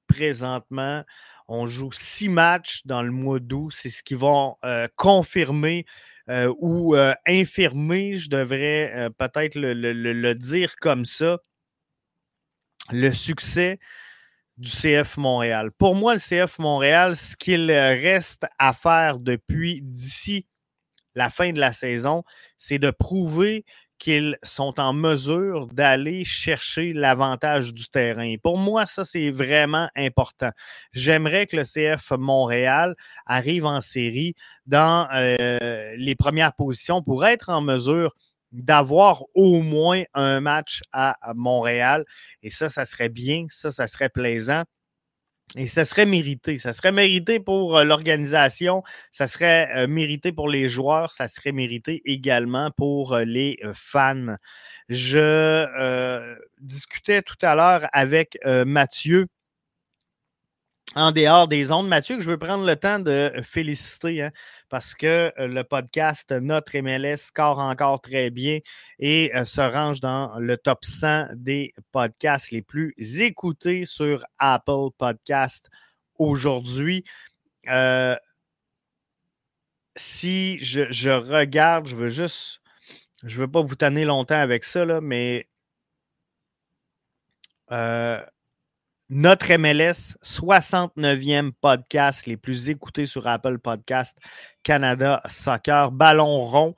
présentement. 0.06 1.04
On 1.46 1.66
joue 1.66 1.92
six 1.92 2.30
matchs 2.30 2.82
dans 2.86 3.02
le 3.02 3.10
mois 3.10 3.38
d'août. 3.38 3.70
C'est 3.74 3.90
ce 3.90 4.02
qu'ils 4.02 4.16
vont 4.16 4.56
euh, 4.64 4.88
confirmer 4.96 5.84
euh, 6.30 6.52
ou 6.58 6.94
euh, 6.94 7.14
infirmer, 7.26 8.14
je 8.14 8.30
devrais 8.30 9.10
peut-être 9.18 9.56
le, 9.56 10.32
dire 10.34 10.76
comme 10.76 11.04
ça, 11.04 11.38
le 12.90 13.12
succès 13.12 13.78
du 14.58 14.70
CF 14.70 15.16
Montréal. 15.16 15.70
Pour 15.72 15.94
moi, 15.94 16.14
le 16.14 16.20
CF 16.20 16.58
Montréal, 16.58 17.16
ce 17.16 17.36
qu'il 17.36 17.70
reste 17.70 18.46
à 18.58 18.72
faire 18.72 19.18
depuis 19.18 19.80
d'ici 19.82 20.46
la 21.14 21.30
fin 21.30 21.52
de 21.52 21.60
la 21.60 21.72
saison, 21.72 22.22
c'est 22.56 22.78
de 22.78 22.90
prouver 22.90 23.64
qu'ils 24.02 24.36
sont 24.42 24.80
en 24.80 24.92
mesure 24.92 25.68
d'aller 25.68 26.24
chercher 26.24 26.92
l'avantage 26.92 27.72
du 27.72 27.86
terrain. 27.88 28.34
Pour 28.42 28.58
moi, 28.58 28.84
ça, 28.84 29.04
c'est 29.04 29.30
vraiment 29.30 29.88
important. 29.94 30.50
J'aimerais 30.90 31.46
que 31.46 31.56
le 31.56 31.62
CF 31.62 32.10
Montréal 32.18 32.96
arrive 33.26 33.64
en 33.64 33.80
série 33.80 34.34
dans 34.66 35.06
euh, 35.14 35.94
les 35.96 36.16
premières 36.16 36.52
positions 36.52 37.00
pour 37.00 37.24
être 37.24 37.48
en 37.48 37.60
mesure 37.60 38.12
d'avoir 38.52 39.24
au 39.34 39.60
moins 39.62 40.02
un 40.14 40.40
match 40.40 40.82
à 40.92 41.16
Montréal. 41.34 42.04
Et 42.42 42.50
ça, 42.50 42.68
ça 42.68 42.84
serait 42.84 43.08
bien, 43.08 43.46
ça, 43.48 43.70
ça 43.70 43.86
serait 43.86 44.10
plaisant. 44.10 44.64
Et 45.56 45.66
ça 45.66 45.84
serait 45.84 46.06
mérité. 46.06 46.56
Ça 46.58 46.72
serait 46.72 46.92
mérité 46.92 47.38
pour 47.38 47.76
euh, 47.76 47.84
l'organisation, 47.84 48.82
ça 49.10 49.26
serait 49.26 49.68
euh, 49.76 49.86
mérité 49.86 50.32
pour 50.32 50.48
les 50.48 50.66
joueurs, 50.66 51.12
ça 51.12 51.28
serait 51.28 51.52
mérité 51.52 52.00
également 52.06 52.70
pour 52.70 53.12
euh, 53.12 53.24
les 53.24 53.58
fans. 53.74 54.36
Je 54.88 55.66
discutais 56.60 57.22
tout 57.22 57.36
à 57.42 57.54
l'heure 57.54 57.86
avec 57.92 58.38
Mathieu 58.44 59.26
en 60.94 61.12
dehors 61.12 61.48
des 61.48 61.70
ondes. 61.70 61.88
Mathieu, 61.88 62.20
je 62.20 62.28
veux 62.28 62.38
prendre 62.38 62.64
le 62.64 62.76
temps 62.76 62.98
de 62.98 63.32
féliciter 63.44 64.22
hein, 64.22 64.30
parce 64.68 64.94
que 64.94 65.32
euh, 65.38 65.46
le 65.46 65.64
podcast 65.64 66.32
Notre 66.32 66.78
MLS 66.78 67.16
score 67.16 67.58
encore 67.58 68.00
très 68.00 68.30
bien 68.30 68.58
et 68.98 69.34
euh, 69.34 69.44
se 69.44 69.60
range 69.60 70.00
dans 70.00 70.38
le 70.38 70.56
top 70.56 70.84
100 70.84 71.28
des 71.34 71.72
podcasts 71.92 72.50
les 72.50 72.62
plus 72.62 72.94
écoutés 73.20 73.84
sur 73.84 74.24
Apple 74.38 74.90
Podcast 74.98 75.70
aujourd'hui. 76.18 77.04
Euh, 77.68 78.16
si 79.96 80.58
je, 80.60 81.10
regarde, 81.10 81.86
je 81.86 81.96
veux 81.96 82.08
juste, 82.08 82.60
je 83.24 83.36
ne 83.36 83.42
veux 83.42 83.50
pas 83.50 83.62
vous 83.62 83.76
tanner 83.76 84.04
longtemps 84.04 84.40
avec 84.40 84.64
ça, 84.64 84.84
mais 85.00 85.48
notre 89.14 89.52
MLS, 89.58 90.16
69e 90.24 91.52
podcast, 91.60 92.24
les 92.24 92.38
plus 92.38 92.70
écoutés 92.70 93.04
sur 93.04 93.26
Apple 93.26 93.58
Podcast 93.58 94.16
Canada 94.62 95.20
Soccer. 95.26 95.92
Ballon 95.92 96.38
rond, 96.38 96.74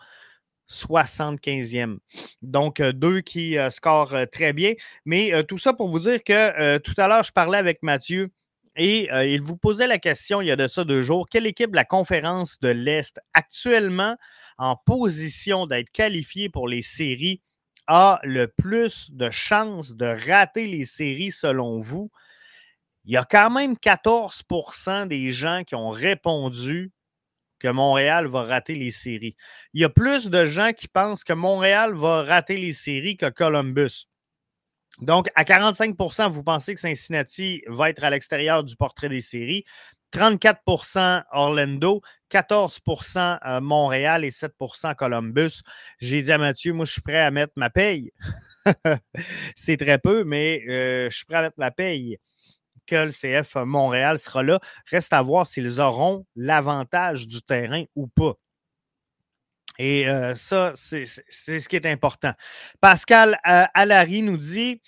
75e. 0.68 1.98
Donc, 2.42 2.80
euh, 2.80 2.92
deux 2.92 3.20
qui 3.20 3.56
euh, 3.56 3.70
scorent 3.70 4.14
euh, 4.14 4.26
très 4.26 4.52
bien. 4.52 4.72
Mais 5.04 5.44
tout 5.44 5.58
ça 5.58 5.74
pour 5.74 5.88
vous 5.88 6.00
dire 6.00 6.24
que 6.24 6.78
tout 6.78 6.94
à 6.96 7.06
l'heure, 7.06 7.22
je 7.22 7.30
parlais 7.30 7.58
avec 7.58 7.84
Mathieu 7.84 8.32
et 8.74 9.08
il 9.12 9.40
vous 9.40 9.56
posait 9.56 9.86
la 9.86 9.98
question 9.98 10.42
il 10.42 10.48
y 10.48 10.50
a 10.50 10.56
de 10.56 10.66
ça 10.66 10.82
deux 10.82 11.02
jours. 11.02 11.28
Quelle 11.30 11.46
équipe 11.46 11.70
de 11.70 11.76
la 11.76 11.84
conférence 11.84 12.58
de 12.58 12.68
l'Est 12.68 13.20
actuellement 13.32 14.16
en 14.58 14.74
position 14.74 15.68
d'être 15.68 15.90
qualifiée 15.90 16.48
pour 16.48 16.66
les 16.66 16.82
séries 16.82 17.42
a 17.86 18.20
le 18.22 18.48
plus 18.48 19.10
de 19.12 19.30
chances 19.30 19.96
de 19.96 20.06
rater 20.06 20.66
les 20.66 20.84
séries 20.84 21.32
selon 21.32 21.80
vous? 21.80 22.10
Il 23.04 23.12
y 23.12 23.16
a 23.16 23.24
quand 23.24 23.50
même 23.50 23.74
14% 23.74 25.08
des 25.08 25.30
gens 25.30 25.62
qui 25.64 25.74
ont 25.74 25.90
répondu 25.90 26.92
que 27.58 27.68
Montréal 27.68 28.26
va 28.26 28.42
rater 28.42 28.74
les 28.74 28.90
séries. 28.90 29.36
Il 29.72 29.80
y 29.80 29.84
a 29.84 29.88
plus 29.88 30.28
de 30.28 30.46
gens 30.46 30.72
qui 30.72 30.88
pensent 30.88 31.24
que 31.24 31.32
Montréal 31.32 31.94
va 31.94 32.22
rater 32.22 32.56
les 32.56 32.72
séries 32.72 33.16
que 33.16 33.28
Columbus. 33.28 34.06
Donc, 35.00 35.28
à 35.34 35.44
45% 35.44 36.30
vous 36.30 36.42
pensez 36.42 36.74
que 36.74 36.80
Cincinnati 36.80 37.62
va 37.66 37.90
être 37.90 38.04
à 38.04 38.10
l'extérieur 38.10 38.64
du 38.64 38.76
portrait 38.76 39.08
des 39.08 39.20
séries. 39.20 39.64
34% 40.12 41.24
Orlando, 41.32 42.00
14% 42.34 43.38
euh, 43.46 43.60
Montréal 43.60 44.24
et 44.24 44.30
7% 44.30 44.94
Columbus. 44.96 45.62
J'ai 45.98 46.22
dit 46.22 46.32
à 46.32 46.38
Mathieu, 46.38 46.72
moi, 46.72 46.84
je 46.84 46.92
suis 46.92 47.02
prêt 47.02 47.20
à 47.20 47.30
mettre 47.30 47.52
ma 47.56 47.70
paye. 47.70 48.10
C'est 49.56 49.76
très 49.76 49.98
peu, 49.98 50.24
mais 50.24 50.62
euh, 50.68 51.10
je 51.10 51.16
suis 51.16 51.26
prêt 51.26 51.36
à 51.36 51.42
mettre 51.42 51.58
ma 51.58 51.70
paye 51.70 52.18
que 52.86 52.96
le 52.96 53.10
CF 53.10 53.56
Montréal 53.56 54.18
sera 54.18 54.42
là. 54.42 54.60
Reste 54.90 55.12
à 55.12 55.22
voir 55.22 55.46
s'ils 55.46 55.80
auront 55.80 56.26
l'avantage 56.36 57.26
du 57.26 57.40
terrain 57.40 57.84
ou 57.94 58.08
pas. 58.08 58.34
Et 59.78 60.08
euh, 60.08 60.34
ça, 60.34 60.72
c'est 60.74 61.06
ce 61.06 61.68
qui 61.68 61.76
est 61.76 61.86
important. 61.86 62.32
Pascal 62.80 63.40
euh, 63.46 63.64
Alary 63.74 64.22
nous 64.22 64.36
dit, 64.36 64.80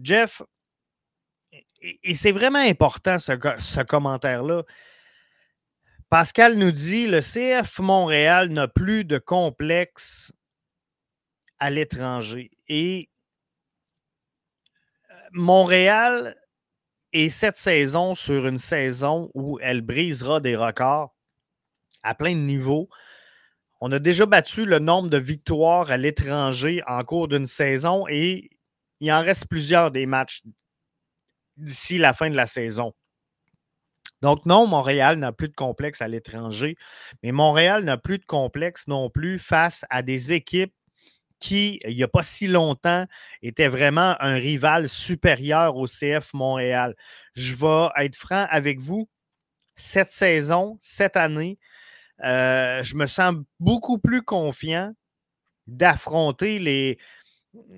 Jeff, 0.00 0.42
et, 1.80 2.14
c'est 2.14 2.32
vraiment 2.32 2.60
important 2.60 3.18
ce, 3.18 3.32
ce 3.58 3.80
commentaire-là. 3.82 4.62
Pascal 6.14 6.58
nous 6.58 6.70
dit, 6.70 7.08
le 7.08 7.18
CF 7.18 7.80
Montréal 7.80 8.50
n'a 8.50 8.68
plus 8.68 9.04
de 9.04 9.18
complexe 9.18 10.32
à 11.58 11.70
l'étranger. 11.70 12.52
Et 12.68 13.10
euh, 15.10 15.14
Montréal 15.32 16.36
et 17.12 17.30
cette 17.30 17.56
saison, 17.56 18.14
sur 18.14 18.46
une 18.46 18.60
saison 18.60 19.28
où 19.34 19.58
elle 19.60 19.80
brisera 19.80 20.38
des 20.38 20.54
records 20.54 21.12
à 22.04 22.14
plein 22.14 22.36
de 22.36 22.42
niveaux, 22.42 22.88
on 23.80 23.90
a 23.90 23.98
déjà 23.98 24.24
battu 24.24 24.64
le 24.66 24.78
nombre 24.78 25.10
de 25.10 25.18
victoires 25.18 25.90
à 25.90 25.96
l'étranger 25.96 26.80
en 26.86 27.02
cours 27.02 27.26
d'une 27.26 27.46
saison 27.46 28.06
et 28.08 28.50
il 29.00 29.12
en 29.12 29.20
reste 29.20 29.48
plusieurs 29.48 29.90
des 29.90 30.06
matchs 30.06 30.42
d'ici 31.56 31.98
la 31.98 32.14
fin 32.14 32.30
de 32.30 32.36
la 32.36 32.46
saison. 32.46 32.94
Donc 34.24 34.46
non, 34.46 34.66
Montréal 34.66 35.18
n'a 35.18 35.32
plus 35.32 35.50
de 35.50 35.54
complexe 35.54 36.00
à 36.00 36.08
l'étranger, 36.08 36.76
mais 37.22 37.30
Montréal 37.30 37.84
n'a 37.84 37.98
plus 37.98 38.18
de 38.18 38.24
complexe 38.24 38.88
non 38.88 39.10
plus 39.10 39.38
face 39.38 39.84
à 39.90 40.00
des 40.00 40.32
équipes 40.32 40.72
qui, 41.40 41.78
il 41.86 41.94
n'y 41.94 42.02
a 42.02 42.08
pas 42.08 42.22
si 42.22 42.46
longtemps, 42.46 43.04
était 43.42 43.68
vraiment 43.68 44.16
un 44.20 44.32
rival 44.32 44.88
supérieur 44.88 45.76
au 45.76 45.86
CF 45.86 46.32
Montréal. 46.32 46.94
Je 47.34 47.54
vais 47.54 47.88
être 48.02 48.16
franc 48.16 48.46
avec 48.48 48.80
vous. 48.80 49.10
Cette 49.76 50.08
saison, 50.08 50.78
cette 50.80 51.18
année, 51.18 51.58
euh, 52.24 52.82
je 52.82 52.96
me 52.96 53.06
sens 53.06 53.34
beaucoup 53.60 53.98
plus 53.98 54.22
confiant 54.22 54.94
d'affronter 55.66 56.58
les, 56.60 56.96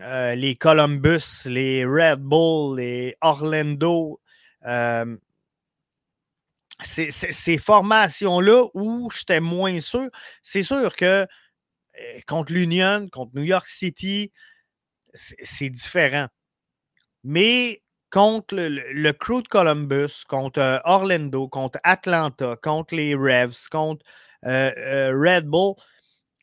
euh, 0.01 0.55
Columbus, 0.61 1.47
les 1.47 1.85
Red 1.85 2.21
Bull, 2.21 2.79
les 2.79 3.17
Orlando. 3.21 4.21
Euh, 4.65 5.17
ces 6.83 7.59
formations-là 7.59 8.67
où 8.75 9.11
j'étais 9.11 9.41
moins 9.41 9.79
sûr. 9.79 10.09
C'est 10.43 10.63
sûr 10.63 10.95
que 10.95 11.27
euh, 11.99 12.21
contre 12.27 12.53
l'Union, 12.53 13.09
contre 13.11 13.33
New 13.35 13.43
York 13.43 13.67
City, 13.67 14.33
c'est 15.15 15.71
différent. 15.71 16.29
Mais 17.25 17.83
contre 18.11 18.55
le, 18.57 19.13
crew 19.13 19.43
de 19.43 19.49
Columbus, 19.49 20.25
contre 20.29 20.61
euh, 20.61 20.79
Orlando, 20.85 21.49
contre 21.49 21.79
Atlanta, 21.83 22.57
contre 22.63 22.95
les 22.95 23.15
Revs, 23.15 23.69
contre 23.71 24.05
euh, 24.45 25.13
Red 25.17 25.47
Bull, 25.47 25.75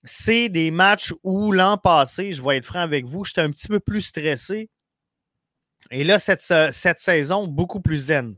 c'est 0.03 0.49
des 0.49 0.71
matchs 0.71 1.13
où 1.23 1.51
l'an 1.51 1.77
passé, 1.77 2.33
je 2.33 2.41
vais 2.43 2.57
être 2.57 2.65
franc 2.65 2.81
avec 2.81 3.05
vous, 3.05 3.23
j'étais 3.23 3.41
un 3.41 3.51
petit 3.51 3.67
peu 3.67 3.79
plus 3.79 4.01
stressé. 4.01 4.69
Et 5.91 6.03
là, 6.03 6.17
cette 6.17 6.41
saison, 6.99 7.47
beaucoup 7.47 7.81
plus 7.81 8.05
zen 8.07 8.35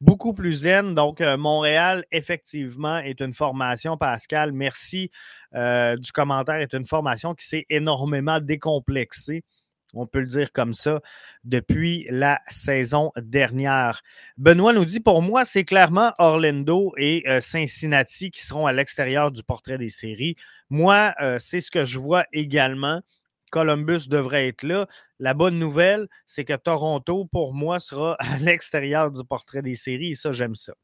beaucoup 0.00 0.32
plus 0.32 0.52
zen. 0.52 0.94
Donc, 0.94 1.20
euh, 1.20 1.36
Montréal, 1.36 2.04
effectivement, 2.12 2.98
est 2.98 3.20
une 3.20 3.32
formation, 3.32 3.96
Pascal. 3.96 4.52
Merci 4.52 5.10
euh, 5.54 5.96
du 5.96 6.12
commentaire. 6.12 6.56
Est 6.56 6.74
une 6.74 6.86
formation 6.86 7.34
qui 7.34 7.46
s'est 7.46 7.66
énormément 7.70 8.40
décomplexée. 8.40 9.44
on 9.94 10.06
peut 10.06 10.20
le 10.20 10.26
dire 10.26 10.52
comme 10.52 10.74
ça, 10.74 11.00
depuis 11.44 12.06
la 12.10 12.40
saison 12.48 13.10
dernière. 13.16 14.02
Benoît 14.36 14.74
nous 14.74 14.84
dit, 14.84 15.00
pour 15.00 15.22
moi, 15.22 15.46
c'est 15.46 15.64
clairement 15.64 16.12
Orlando 16.18 16.92
et 16.98 17.24
euh, 17.26 17.40
Cincinnati 17.40 18.30
qui 18.30 18.44
seront 18.44 18.66
à 18.66 18.72
l'extérieur 18.72 19.30
du 19.30 19.42
portrait 19.42 19.78
des 19.78 19.88
séries. 19.88 20.36
Moi, 20.68 21.14
c'est 21.38 21.60
ce 21.60 21.70
que 21.70 21.86
je 21.86 21.98
vois 21.98 22.26
également. 22.34 23.00
Columbus 23.50 24.08
devrait 24.08 24.48
être 24.48 24.62
là. 24.62 24.86
La 25.18 25.34
bonne 25.34 25.58
nouvelle, 25.58 26.08
c'est 26.26 26.44
que 26.44 26.56
Toronto, 26.56 27.26
pour 27.26 27.54
moi, 27.54 27.80
sera 27.80 28.14
à 28.18 28.38
l'extérieur 28.38 29.10
du 29.10 29.24
portrait 29.24 29.62
des 29.62 29.74
séries 29.74 30.10
et 30.10 30.14
ça, 30.14 30.32
j'aime 30.32 30.54
ça. 30.54 30.74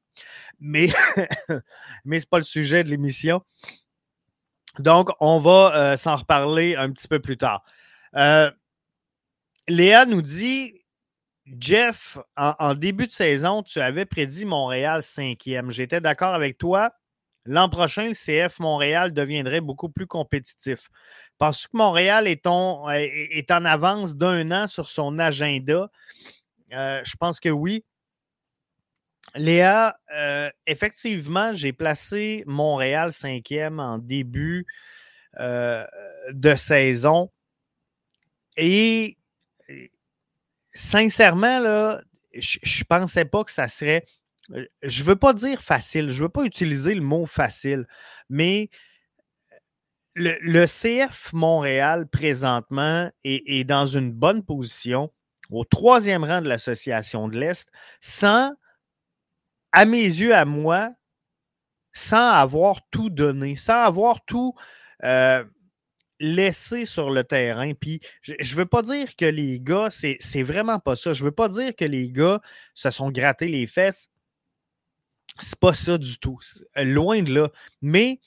Mais, 0.61 0.89
ce 1.49 1.61
n'est 2.05 2.21
pas 2.29 2.39
le 2.39 2.45
sujet 2.45 2.85
de 2.85 2.91
l'émission. 2.91 3.43
Donc, 4.79 5.11
on 5.21 5.39
va 5.39 5.77
euh, 5.77 5.97
s'en 5.97 6.17
reparler 6.17 6.77
un 6.77 6.91
petit 6.91 7.09
peu 7.09 7.21
plus 7.21 7.37
tard. 7.37 7.65
Léa 9.67 10.05
nous 10.07 10.23
dit 10.23 10.85
Jeff, 11.47 12.17
en, 12.37 12.75
début 12.75 13.07
de 13.07 13.13
saison, 13.13 13.63
tu 13.63 13.79
avais 13.79 14.07
prédit 14.07 14.47
Montréal 14.47 15.03
cinquième. 15.03 15.71
J'étais 15.71 16.01
d'accord 16.01 16.35
avec 16.35 16.57
toi. 16.57 16.93
L'an 17.45 17.69
prochain, 17.69 18.09
le 18.09 18.15
CF 18.15 18.59
Montréal 18.61 19.13
deviendrait 19.13 19.61
beaucoup 19.61 19.91
plus 19.91 20.07
compétitif. 20.07 20.89
Penses-tu 21.39 21.69
que 21.69 21.77
Montréal 21.77 22.29
est, 22.29 22.47
en 22.47 23.65
avance 23.65 24.17
d'un 24.17 24.51
an 24.51 24.67
sur 24.67 24.89
son 24.89 25.19
agenda? 25.19 25.91
Euh, 26.73 27.01
je 27.05 27.17
pense 27.17 27.41
que 27.41 27.49
oui. 27.49 27.85
Léa, 29.35 29.97
euh, 30.15 30.51
effectivement, 30.67 31.53
j'ai 31.53 31.73
placé 31.73 32.45
Montréal 32.47 33.13
cinquième 33.13 33.81
en 33.81 33.99
début 33.99 34.67
euh, 35.41 35.85
de 36.31 36.55
saison. 36.55 37.33
Et 38.57 39.17
sincèrement, 40.73 41.59
là, 41.59 42.01
je 42.33 42.59
ne 42.63 42.85
pensais 42.85 43.25
pas 43.25 43.43
que 43.43 43.51
ça 43.51 43.67
serait. 43.67 44.05
Je 44.83 45.03
ne 45.03 45.07
veux 45.07 45.17
pas 45.17 45.33
dire 45.33 45.63
facile, 45.63 46.11
je 46.11 46.19
ne 46.19 46.23
veux 46.25 46.29
pas 46.29 46.45
utiliser 46.45 46.95
le 46.95 47.01
mot 47.01 47.27
facile, 47.27 47.87
mais 48.29 48.69
le, 50.15 50.67
CF 50.67 51.33
Montréal, 51.33 52.07
présentement, 52.09 53.11
est, 53.25 53.65
dans 53.65 53.87
une 53.87 54.13
bonne 54.13 54.45
position, 54.45 55.13
au 55.51 55.65
troisième 55.65 56.25
rang 56.25 56.41
de 56.41 56.49
l'Association 56.49 57.29
de 57.29 57.39
l'Est, 57.39 57.71
sans, 58.01 58.53
à 59.73 59.85
mes 59.85 60.05
yeux, 60.05 60.35
à 60.35 60.45
moi, 60.45 60.91
sans 61.93 62.31
avoir 62.31 62.81
tout 62.91 63.11
donné, 63.11 63.57
sans 63.57 63.83
avoir 63.83 64.25
tout. 64.25 64.55
Euh, 65.03 65.45
laisser 66.21 66.85
sur 66.85 67.11
le 67.11 67.25
terrain. 67.25 67.75
Puis 67.75 68.01
je 68.23 68.33
ne 68.33 68.57
veux 68.57 68.67
pas 68.67 68.83
dire 68.83 69.17
que 69.17 69.25
les 69.25 69.61
gars, 69.61 69.89
c'est 69.91 70.43
vraiment 70.43 70.79
pas 70.79 70.97
ça. 70.97 71.13
Je 71.13 71.23
ne 71.23 71.27
veux 71.27 71.35
pas 71.35 71.49
dire 71.49 71.75
que 71.75 71.85
les 71.85 72.11
gars 72.11 72.41
se 72.75 72.91
sont 72.91 73.11
grattés 73.11 73.49
les 73.49 73.67
fesses. 73.67 74.09
C'est 75.41 75.59
pas 75.59 75.73
ça 75.73 75.99
du 75.99 76.19
tout. 76.19 76.39
Loin 76.77 77.23
de 77.23 77.35
là. 77.35 77.51
Mais 77.83 78.21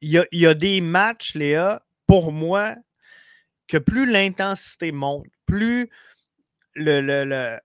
il 0.00 0.26
y 0.32 0.46
a, 0.46 0.54
des 0.54 0.80
matchs, 0.80 1.34
Léa, 1.34 1.82
pour 2.06 2.32
moi, 2.32 2.76
que 3.66 3.76
plus 3.76 4.06
l'intensité 4.06 4.92
monte, 4.92 5.26
plus 5.46 5.90
le, 6.74 7.58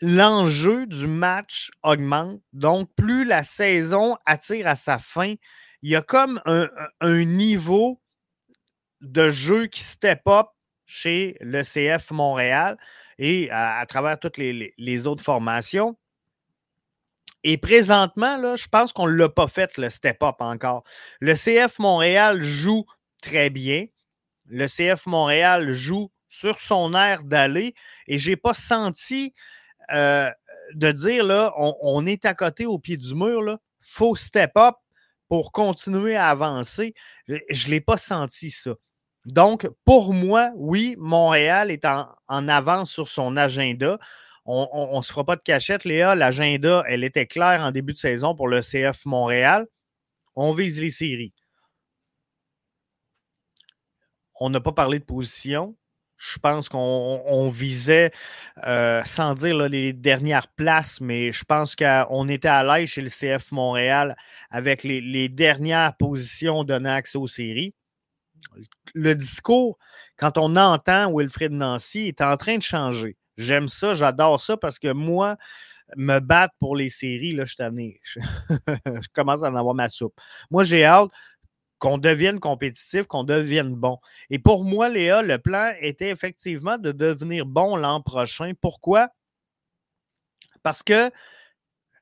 l'enjeu 0.00 0.86
du 0.86 1.06
match 1.06 1.70
augmente. 1.82 2.40
Donc, 2.52 2.90
plus 2.96 3.24
la 3.24 3.42
saison 3.42 4.16
attire 4.26 4.66
à 4.66 4.74
sa 4.74 4.98
fin, 4.98 5.34
il 5.82 5.90
y 5.90 5.96
a 5.96 6.02
comme 6.02 6.40
un, 6.46 6.68
un 7.00 7.24
niveau 7.24 8.00
de 9.00 9.28
jeu 9.28 9.66
qui 9.66 9.82
step 9.82 10.22
up 10.26 10.46
chez 10.86 11.36
le 11.40 11.62
CF 11.62 12.10
Montréal 12.10 12.76
et 13.18 13.50
à, 13.50 13.84
travers 13.86 14.18
toutes 14.18 14.38
les, 14.38 15.06
autres 15.06 15.22
formations. 15.22 15.96
Et 17.44 17.58
présentement, 17.58 18.36
là, 18.36 18.56
je 18.56 18.68
pense 18.68 18.92
qu'on 18.92 19.06
ne 19.06 19.12
l'a 19.12 19.28
pas 19.28 19.48
fait, 19.48 19.76
le 19.78 19.90
step-up 19.90 20.36
encore. 20.40 20.84
Le 21.20 21.34
CF 21.34 21.78
Montréal 21.78 22.42
joue 22.42 22.86
très 23.20 23.50
bien. 23.50 23.86
Le 24.46 24.66
CF 24.66 25.06
Montréal 25.06 25.72
joue 25.74 26.10
sur 26.28 26.58
son 26.58 26.94
air 26.94 27.24
d'aller 27.24 27.74
et 28.06 28.18
je 28.18 28.30
n'ai 28.30 28.36
pas 28.36 28.54
senti 28.54 29.34
euh, 29.92 30.30
de 30.74 30.92
dire 30.92 31.24
là, 31.24 31.52
on, 31.56 32.06
est 32.06 32.24
à 32.24 32.34
côté 32.34 32.64
au 32.66 32.78
pied 32.78 32.96
du 32.96 33.14
mur, 33.14 33.42
il 33.42 33.58
faut 33.80 34.14
step 34.14 34.52
up 34.56 34.76
pour 35.28 35.52
continuer 35.52 36.16
à 36.16 36.28
avancer. 36.28 36.94
Je 37.26 37.34
ne 37.34 37.70
l'ai 37.70 37.80
pas 37.80 37.96
senti 37.96 38.50
ça. 38.50 38.72
Donc, 39.24 39.68
pour 39.84 40.12
moi, 40.14 40.50
oui, 40.56 40.96
Montréal 40.98 41.70
est 41.70 41.84
en, 41.84 42.08
avance 42.28 42.90
sur 42.90 43.08
son 43.08 43.36
agenda. 43.36 43.98
On 44.44 44.96
ne 44.96 45.02
se 45.02 45.12
fera 45.12 45.24
pas 45.24 45.36
de 45.36 45.42
cachette, 45.42 45.84
Léa. 45.84 46.14
L'agenda, 46.14 46.82
elle 46.88 47.04
était 47.04 47.26
claire 47.26 47.62
en 47.62 47.70
début 47.70 47.92
de 47.92 47.98
saison 47.98 48.34
pour 48.34 48.48
le 48.48 48.60
CF 48.60 49.04
Montréal. 49.06 49.66
On 50.34 50.52
vise 50.52 50.80
les 50.80 50.90
séries. 50.90 51.32
On 54.40 54.50
n'a 54.50 54.60
pas 54.60 54.72
parlé 54.72 54.98
de 54.98 55.04
position. 55.04 55.76
Je 56.16 56.38
pense 56.38 56.68
qu'on 56.68 57.48
visait, 57.48 58.12
euh, 58.64 59.02
sans 59.04 59.34
dire 59.34 59.68
les 59.68 59.92
dernières 59.92 60.48
places, 60.48 61.00
mais 61.00 61.32
je 61.32 61.44
pense 61.44 61.74
qu'on 61.74 62.28
était 62.28 62.48
à 62.48 62.62
l'aise 62.62 62.88
chez 62.88 63.02
le 63.02 63.08
CF 63.08 63.50
Montréal 63.50 64.16
avec 64.50 64.84
les, 64.84 65.28
dernières 65.28 65.96
positions 65.96 66.62
donnant 66.62 66.94
accès 66.94 67.18
aux 67.18 67.26
séries 67.26 67.74
le 68.94 69.14
discours, 69.14 69.78
quand 70.16 70.38
on 70.38 70.56
entend 70.56 71.12
Wilfred 71.12 71.52
Nancy, 71.52 72.08
est 72.08 72.20
en 72.20 72.36
train 72.36 72.58
de 72.58 72.62
changer. 72.62 73.16
J'aime 73.42 73.68
ça, 73.68 73.94
j'adore 73.94 74.40
ça 74.40 74.56
parce 74.56 74.78
que 74.78 74.92
moi, 74.92 75.36
me 75.96 76.18
battre 76.20 76.54
pour 76.58 76.76
les 76.76 76.88
séries, 76.88 77.32
là, 77.32 77.44
je 77.44 77.54
suis 77.54 78.00
Je, 78.02 78.20
je 79.02 79.08
commence 79.12 79.42
à 79.42 79.50
en 79.50 79.56
avoir 79.56 79.74
ma 79.74 79.88
soupe. 79.88 80.18
Moi, 80.50 80.64
j'ai 80.64 80.84
hâte 80.84 81.10
qu'on 81.78 81.98
devienne 81.98 82.38
compétitif, 82.38 83.06
qu'on 83.06 83.24
devienne 83.24 83.74
bon. 83.74 83.98
Et 84.30 84.38
pour 84.38 84.64
moi, 84.64 84.88
Léa, 84.88 85.20
le 85.20 85.38
plan 85.38 85.72
était 85.80 86.10
effectivement 86.10 86.78
de 86.78 86.92
devenir 86.92 87.44
bon 87.44 87.74
l'an 87.74 88.00
prochain. 88.00 88.52
Pourquoi? 88.60 89.08
Parce 90.62 90.84
que 90.84 91.10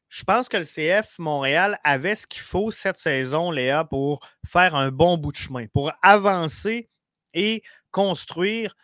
je 0.09 0.25
pense 0.25 0.49
que 0.49 0.59
le 0.59 0.65
CF 0.65 1.19
Montréal 1.19 1.79
avait 1.83 2.15
ce 2.15 2.27
qu'il 2.27 2.43
faut 2.43 2.71
cette 2.71 2.99
saison, 2.99 3.51
Léa, 3.51 3.85
pour 3.85 4.21
faire 4.45 4.75
un 4.75 4.91
bon 4.91 5.17
bout 5.17 5.33
de 5.33 5.37
chemin, 5.37 5.67
pour 5.73 5.93
avancer 6.03 6.91
et 7.33 7.63
construire 7.91 8.77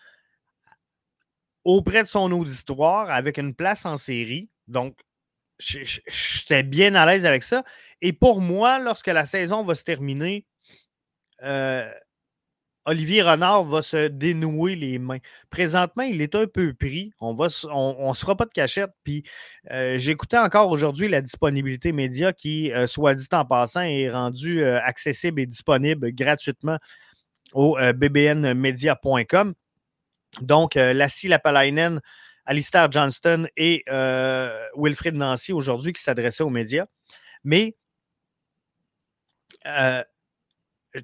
auprès 1.67 2.05
de 2.05 2.09
son 2.09 2.31
auditoire 2.31 3.11
avec 3.11 3.39
une 3.39 3.53
place 3.53 3.85
en 3.87 3.97
série. 3.97 4.49
Donc, 4.69 4.97
j'étais 5.59 6.63
bien 6.63 6.95
à 6.95 7.05
l'aise 7.07 7.27
avec 7.27 7.43
ça. 7.43 7.65
Et 8.01 8.13
pour 8.13 8.41
moi, 8.41 8.79
lorsque 8.79 9.09
la 9.09 9.25
saison 9.25 9.65
va 9.65 9.75
se 9.75 9.83
terminer, 9.83 10.47
euh, 11.43 11.91
Olivier 12.85 13.23
Renard 13.23 13.65
va 13.65 13.83
se 13.83 14.07
dénouer 14.07 14.77
les 14.77 15.01
mains. 15.01 15.19
Présentement, 15.51 16.05
il 16.05 16.23
est 16.23 16.37
un 16.37 16.47
peu 16.47 16.73
pris. 16.73 17.11
On 17.19 17.35
ne 17.35 17.49
on, 17.73 18.15
se 18.15 18.21
fera 18.21 18.37
pas 18.37 18.45
de 18.45 18.53
cachette. 18.53 18.93
Puis 19.03 19.25
euh, 19.73 19.99
j'écoutais 19.99 20.39
encore 20.39 20.71
aujourd'hui 20.71 21.09
la 21.09 21.21
disponibilité 21.21 21.91
média 21.91 22.33
qui, 22.33 22.71
euh, 22.73 22.87
soit 22.87 23.17
dit 23.17 23.27
en 23.33 23.45
passant, 23.45 23.83
est 23.83 24.09
rendue 24.09 24.63
accessible 24.63 25.41
et 25.41 25.47
disponible 25.47 26.13
gratuitement 26.13 26.79
au 27.55 27.77
bbnmedia.com. 27.77 29.55
Donc, 30.41 30.75
Lassie 30.75 31.29
Lapalainen, 31.29 32.01
Alistair 32.45 32.91
Johnston 32.91 33.49
et 33.57 33.85
Wilfrid 34.77 35.15
Nancy 35.15 35.53
aujourd'hui 35.53 35.93
qui 35.93 36.03
s'adressaient 36.03 36.45
aux 36.45 36.51
médias. 36.51 36.87
Mais 37.45 37.77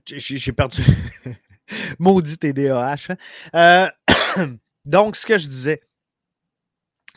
j'ai 0.06 0.52
perdu. 0.52 0.82
Maudit 1.98 2.38
TDAH. 2.38 3.08
Hein. 3.52 3.90
Euh, 4.36 4.46
donc, 4.84 5.16
ce 5.16 5.26
que 5.26 5.38
je 5.38 5.46
disais, 5.46 5.82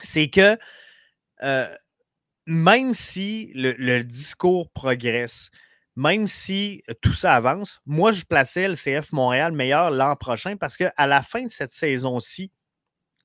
c'est 0.02 0.30
que 0.30 0.58
euh, 1.44 1.76
même 2.46 2.94
si 2.94 3.52
le, 3.56 4.02
discours 4.04 4.70
progresse, 4.72 5.50
même 5.96 6.28
si 6.28 6.84
tout 7.02 7.14
ça 7.14 7.36
avance, 7.36 7.82
moi, 7.86 8.12
je 8.12 8.26
plaçais 8.26 8.68
le 8.68 8.76
CF 8.76 9.12
Montréal 9.12 9.54
meilleur 9.54 9.92
l'an 9.92 10.16
prochain 10.16 10.58
parce 10.58 10.78
qu'à 10.78 11.08
la 11.08 11.22
fin 11.22 11.44
de 11.46 11.50
cette 11.50 11.72
saison-ci, 11.72 12.52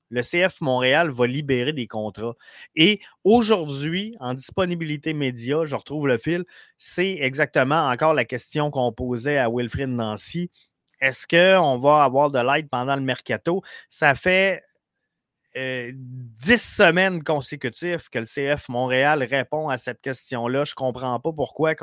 le 0.09 0.21
CF 0.21 0.59
Montréal 0.61 1.09
va 1.09 1.25
libérer 1.25 1.73
des 1.73 1.87
contrats. 1.87 2.35
Et 2.75 2.99
aujourd'hui, 3.23 4.15
en 4.19 4.33
disponibilité 4.33 5.13
média, 5.13 5.63
je 5.65 5.75
retrouve 5.75 6.07
le 6.07 6.17
fil, 6.17 6.43
c'est 6.77 7.17
exactement 7.21 7.87
encore 7.89 8.13
la 8.13 8.25
question 8.25 8.71
qu'on 8.71 8.91
posait 8.91 9.37
à 9.37 9.49
Wilfrid 9.49 9.89
Nancy. 9.89 10.51
Est-ce 10.99 11.27
qu'on 11.27 11.77
va 11.77 12.03
avoir 12.03 12.29
de 12.29 12.39
l'aide 12.39 12.69
pendant 12.69 12.95
le 12.95 13.01
mercato? 13.01 13.63
Ça 13.89 14.13
fait 14.13 14.63
euh, 15.57 15.91
dix 15.93 16.61
semaines 16.61 17.23
consécutives 17.23 18.09
que 18.09 18.19
le 18.19 18.25
CF 18.25 18.69
Montréal 18.69 19.23
répond 19.23 19.69
à 19.69 19.77
cette 19.77 20.01
question-là. 20.01 20.63
Je 20.63 20.71
ne 20.71 20.75
comprends 20.75 21.19
pas 21.19 21.33
pourquoi 21.33 21.73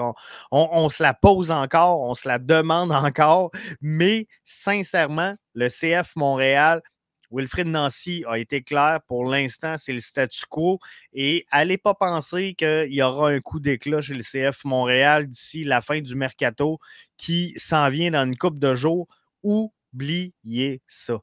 on, 0.51 0.89
se 0.89 1.03
la 1.03 1.15
pose 1.15 1.51
encore, 1.51 2.01
on 2.01 2.15
se 2.15 2.27
la 2.29 2.39
demande 2.39 2.93
encore, 2.93 3.51
mais 3.81 4.27
sincèrement, 4.45 5.35
le 5.55 5.69
CF 5.69 6.17
Montréal 6.17 6.83
Wilfrid 7.31 7.67
Nancy 7.67 8.25
a 8.27 8.39
été 8.39 8.63
clair. 8.63 9.01
Pour 9.07 9.27
l'instant, 9.27 9.77
c'est 9.77 9.93
le 9.93 10.01
statu 10.01 10.47
quo. 10.49 10.79
Et 11.13 11.45
allez 11.51 11.79
pas 11.79 11.95
penser 11.95 12.55
qu'il 12.55 12.93
y 12.93 13.03
aura 13.03 13.31
un 13.31 13.41
coup 13.41 13.61
d'éclat 13.61 14.01
chez 14.01 14.15
le 14.15 14.23
CF 14.23 14.65
Montréal 14.65 15.27
d'ici 15.29 15.65
la 15.65 15.81
fin 15.81 16.01
du 16.01 16.15
mercato 16.15 16.79
qui 17.17 17.53
s'en 17.57 17.89
vient 17.91 18.11
dans 18.11 18.25
une 18.25 18.37
coupe 18.37 18.59
de 18.59 18.75
jours. 18.75 19.09
Oubliez 19.43 20.83
ça. 20.87 21.21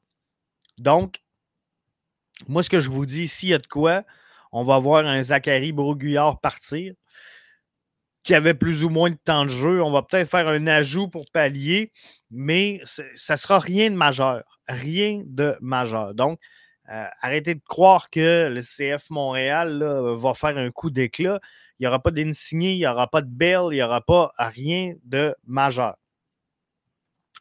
Donc, 0.78 1.20
moi, 2.48 2.62
ce 2.62 2.70
que 2.70 2.80
je 2.80 2.90
vous 2.90 3.06
dis, 3.06 3.28
s'il 3.28 3.50
y 3.50 3.54
a 3.54 3.58
de 3.58 3.66
quoi, 3.66 4.02
on 4.52 4.64
va 4.64 4.78
voir 4.78 5.06
un 5.06 5.22
Zachary 5.22 5.72
Broguillard 5.72 6.40
partir 6.40 6.94
qui 8.22 8.34
avait 8.34 8.54
plus 8.54 8.84
ou 8.84 8.90
moins 8.90 9.10
de 9.10 9.18
temps 9.24 9.44
de 9.44 9.50
jeu. 9.50 9.82
On 9.82 9.90
va 9.90 10.02
peut-être 10.02 10.28
faire 10.28 10.48
un 10.48 10.66
ajout 10.66 11.08
pour 11.08 11.26
pallier, 11.30 11.92
mais 12.30 12.80
ça 12.84 13.34
ne 13.34 13.36
sera 13.36 13.58
rien 13.58 13.90
de 13.90 13.96
majeur. 13.96 14.42
Rien 14.68 15.22
de 15.24 15.56
majeur. 15.60 16.12
Donc, 16.14 16.40
euh, 16.88 17.06
arrêtez 17.20 17.54
de 17.54 17.62
croire 17.66 18.10
que 18.10 18.48
le 18.48 18.60
CF 18.62 19.10
Montréal 19.10 19.82
va 20.16 20.34
faire 20.34 20.58
un 20.58 20.70
coup 20.70 20.90
d'éclat. 20.90 21.40
Il 21.78 21.82
n'y 21.82 21.86
aura 21.86 22.02
pas 22.02 22.10
d'insigné, 22.10 22.72
il 22.72 22.78
n'y 22.78 22.86
aura 22.86 23.06
pas 23.06 23.22
de 23.22 23.28
belle, 23.28 23.68
il 23.70 23.74
n'y 23.74 23.82
aura 23.82 24.00
pas 24.00 24.32
rien 24.38 24.94
de 25.04 25.34
majeur. 25.44 25.96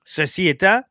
Ceci 0.04 0.48
étant, 0.48 0.82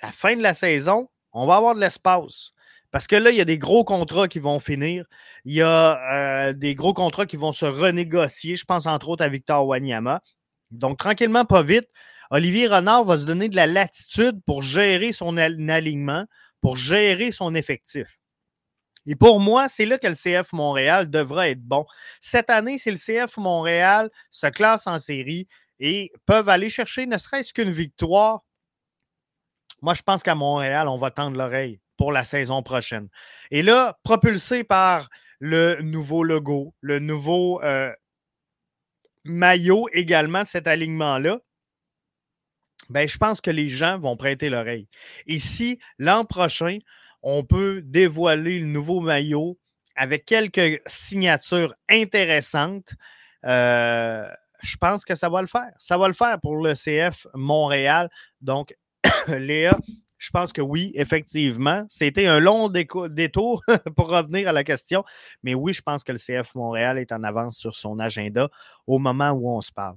à 0.00 0.06
la 0.06 0.12
fin 0.12 0.34
de 0.34 0.42
la 0.42 0.54
saison, 0.54 1.10
on 1.32 1.46
va 1.46 1.56
avoir 1.56 1.74
de 1.74 1.80
l'espace. 1.80 2.52
Parce 2.94 3.08
que 3.08 3.16
là, 3.16 3.32
il 3.32 3.36
y 3.36 3.40
a 3.40 3.44
des 3.44 3.58
gros 3.58 3.82
contrats 3.82 4.28
qui 4.28 4.38
vont 4.38 4.60
finir. 4.60 5.04
Il 5.44 5.52
y 5.52 5.62
a 5.62 6.48
euh, 6.48 6.52
des 6.52 6.76
gros 6.76 6.94
contrats 6.94 7.26
qui 7.26 7.36
vont 7.36 7.50
se 7.50 7.66
renégocier. 7.66 8.54
Je 8.54 8.64
pense 8.64 8.86
entre 8.86 9.08
autres 9.08 9.24
à 9.24 9.28
Victor 9.28 9.66
Wanyama. 9.66 10.22
Donc, 10.70 10.96
tranquillement, 10.96 11.44
pas 11.44 11.64
vite, 11.64 11.88
Olivier 12.30 12.68
Renard 12.68 13.02
va 13.02 13.18
se 13.18 13.24
donner 13.24 13.48
de 13.48 13.56
la 13.56 13.66
latitude 13.66 14.40
pour 14.46 14.62
gérer 14.62 15.12
son 15.12 15.36
alignement, 15.36 16.24
pour 16.60 16.76
gérer 16.76 17.32
son 17.32 17.56
effectif. 17.56 18.20
Et 19.06 19.16
pour 19.16 19.40
moi, 19.40 19.68
c'est 19.68 19.86
là 19.86 19.98
que 19.98 20.06
le 20.06 20.14
CF 20.14 20.52
Montréal 20.52 21.10
devra 21.10 21.48
être 21.48 21.64
bon. 21.64 21.86
Cette 22.20 22.48
année, 22.48 22.78
si 22.78 22.92
le 22.92 22.96
CF 22.96 23.38
Montréal 23.38 24.08
se 24.30 24.46
classe 24.46 24.86
en 24.86 25.00
série 25.00 25.48
et 25.80 26.12
peuvent 26.26 26.48
aller 26.48 26.70
chercher 26.70 27.06
ne 27.06 27.18
serait-ce 27.18 27.52
qu'une 27.52 27.72
victoire, 27.72 28.44
moi, 29.82 29.94
je 29.94 30.02
pense 30.02 30.22
qu'à 30.22 30.36
Montréal, 30.36 30.86
on 30.86 30.96
va 30.96 31.10
tendre 31.10 31.36
l'oreille 31.36 31.80
pour 31.96 32.12
la 32.12 32.24
saison 32.24 32.62
prochaine. 32.62 33.08
Et 33.50 33.62
là, 33.62 33.98
propulsé 34.02 34.64
par 34.64 35.08
le 35.38 35.80
nouveau 35.82 36.24
logo, 36.24 36.74
le 36.80 36.98
nouveau 36.98 37.62
euh, 37.62 37.92
maillot 39.24 39.88
également, 39.92 40.44
cet 40.44 40.66
alignement-là, 40.66 41.40
ben, 42.90 43.08
je 43.08 43.16
pense 43.16 43.40
que 43.40 43.50
les 43.50 43.68
gens 43.68 43.98
vont 43.98 44.16
prêter 44.16 44.50
l'oreille. 44.50 44.88
Et 45.26 45.38
si 45.38 45.78
l'an 45.98 46.24
prochain, 46.24 46.78
on 47.22 47.44
peut 47.44 47.80
dévoiler 47.82 48.60
le 48.60 48.66
nouveau 48.66 49.00
maillot 49.00 49.58
avec 49.96 50.26
quelques 50.26 50.82
signatures 50.86 51.74
intéressantes, 51.88 52.94
euh, 53.46 54.28
je 54.62 54.76
pense 54.76 55.04
que 55.04 55.14
ça 55.14 55.28
va 55.28 55.40
le 55.40 55.46
faire. 55.46 55.72
Ça 55.78 55.96
va 55.98 56.08
le 56.08 56.14
faire 56.14 56.40
pour 56.40 56.56
le 56.56 56.74
CF 56.74 57.26
Montréal. 57.34 58.10
Donc, 58.40 58.74
Léa, 59.28 59.78
je 60.24 60.30
pense 60.30 60.54
que 60.54 60.62
oui, 60.62 60.90
effectivement. 60.94 61.84
C'était 61.90 62.26
un 62.26 62.40
long 62.40 62.70
détour 62.70 63.62
pour 63.94 64.08
revenir 64.08 64.48
à 64.48 64.52
la 64.52 64.64
question. 64.64 65.04
Mais 65.42 65.52
oui, 65.54 65.74
je 65.74 65.82
pense 65.82 66.02
que 66.02 66.12
le 66.12 66.18
CF 66.18 66.54
Montréal 66.54 66.98
est 66.98 67.12
en 67.12 67.22
avance 67.24 67.58
sur 67.58 67.76
son 67.76 67.98
agenda 67.98 68.48
au 68.86 68.98
moment 68.98 69.32
où 69.32 69.50
on 69.50 69.60
se 69.60 69.70
parle. 69.70 69.96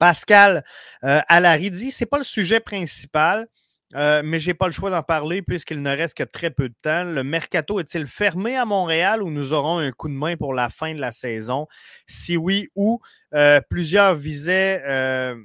Pascal 0.00 0.64
euh, 1.04 1.20
Alaridi, 1.28 1.92
ce 1.92 2.02
n'est 2.02 2.08
pas 2.08 2.18
le 2.18 2.24
sujet 2.24 2.58
principal. 2.58 3.46
Euh, 3.94 4.22
mais 4.24 4.40
je 4.40 4.50
n'ai 4.50 4.54
pas 4.54 4.66
le 4.66 4.72
choix 4.72 4.90
d'en 4.90 5.04
parler 5.04 5.42
puisqu'il 5.42 5.80
ne 5.80 5.90
reste 5.90 6.16
que 6.16 6.24
très 6.24 6.50
peu 6.50 6.68
de 6.68 6.74
temps. 6.82 7.04
Le 7.04 7.22
mercato 7.22 7.78
est-il 7.78 8.08
fermé 8.08 8.56
à 8.56 8.64
Montréal 8.64 9.22
ou 9.22 9.30
nous 9.30 9.52
aurons 9.52 9.78
un 9.78 9.92
coup 9.92 10.08
de 10.08 10.14
main 10.14 10.36
pour 10.36 10.52
la 10.52 10.68
fin 10.68 10.92
de 10.92 11.00
la 11.00 11.12
saison? 11.12 11.68
Si 12.08 12.36
oui, 12.36 12.68
ou 12.74 13.00
euh, 13.34 13.60
plusieurs 13.70 14.16
visaient 14.16 14.82
euh, 14.84 15.36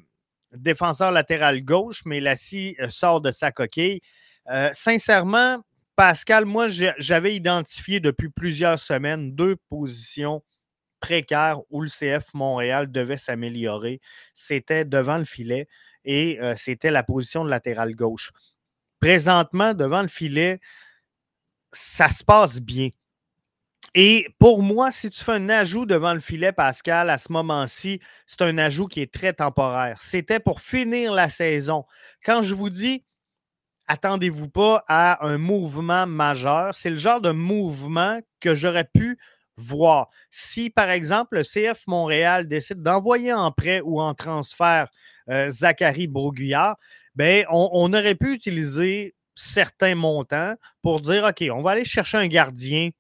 défenseur 0.56 1.12
latéral 1.12 1.64
gauche, 1.64 2.02
mais 2.06 2.20
Lassie 2.20 2.76
euh, 2.80 2.90
sort 2.90 3.22
de 3.22 3.32
sa 3.32 3.52
coquille. 3.52 4.02
Euh, 4.50 4.70
sincèrement, 4.74 5.64
Pascal, 5.96 6.46
moi, 6.46 6.68
j'avais 6.68 7.36
identifié 7.36 8.00
depuis 8.00 8.30
plusieurs 8.30 8.80
semaines 8.80 9.36
deux 9.36 9.56
positions 9.70 10.42
précaires 11.00 11.60
où 11.70 11.82
le 11.82 11.90
CF 11.90 12.34
Montréal 12.34 12.92
devait 12.92 13.18
s'améliorer. 13.18 14.00
C'était 14.34 14.86
devant 14.86 15.18
le 15.18 15.26
filet 15.26 15.68
et 16.06 16.40
euh, 16.42 16.56
c'était 16.56 16.92
la 16.92 17.04
position 17.04 17.44
de 17.44 17.50
latéral 17.50 17.96
gauche. 17.96 18.32
Présentement, 19.00 19.74
devant 19.74 20.02
le 20.02 20.08
filet, 20.08 20.60
ça 21.72 22.10
se 22.10 22.24
passe 22.24 22.60
bien. 22.60 22.90
Et 23.94 24.28
pour 24.40 24.64
moi, 24.64 24.92
si 24.92 25.10
tu 25.10 25.22
fais 25.22 25.34
un 25.34 25.50
ajout 25.50 25.86
devant 25.86 26.14
le 26.14 26.22
filet, 26.22 26.54
Pascal, 26.54 27.10
à 27.10 27.18
ce 27.18 27.32
moment-ci, 27.32 28.00
c'est 28.26 28.42
un 28.42 28.58
ajout 28.58 28.88
qui 28.88 29.02
est 29.02 29.14
très 29.14 29.34
temporaire. 29.34 30.02
C'était 30.02 30.40
pour 30.40 30.62
finir 30.62 31.12
la 31.12 31.30
saison. 31.30 31.84
Quand 32.26 32.42
je 32.42 32.54
vous 32.54 32.70
dis, 32.70 33.04
attendez-vous 33.88 34.50
pas 34.50 34.86
à 34.88 35.26
un 35.28 35.38
mouvement 35.38 36.08
majeur, 36.08 36.74
c'est 36.74 36.90
le 36.90 36.96
genre 36.96 37.20
de 37.20 37.32
mouvement 37.32 38.22
que 38.40 38.56
j'aurais 38.56 38.88
pu 38.94 39.20
voir. 39.58 40.10
Si, 40.30 40.70
par 40.70 40.90
exemple, 40.90 41.36
le 41.36 41.44
CF 41.44 41.86
Montréal 41.88 42.48
décide 42.48 42.82
d'envoyer 42.82 43.34
en 43.34 43.52
prêt 43.52 43.82
ou 43.84 44.00
en 44.00 44.14
transfert 44.14 44.88
euh, 45.30 45.52
Zachary 45.52 46.08
Broguillard, 46.08 46.78
ben, 47.16 47.46
on 47.50 47.92
aurait 47.94 48.16
pu 48.16 48.34
utiliser 48.34 49.16
certains 49.36 49.96
montants 49.96 50.56
pour 50.82 51.02
dire, 51.02 51.26
OK, 51.26 51.44
on 51.52 51.62
va 51.62 51.72
aller 51.72 51.84
chercher 51.84 52.18
un 52.18 52.28
gardien 52.28 52.92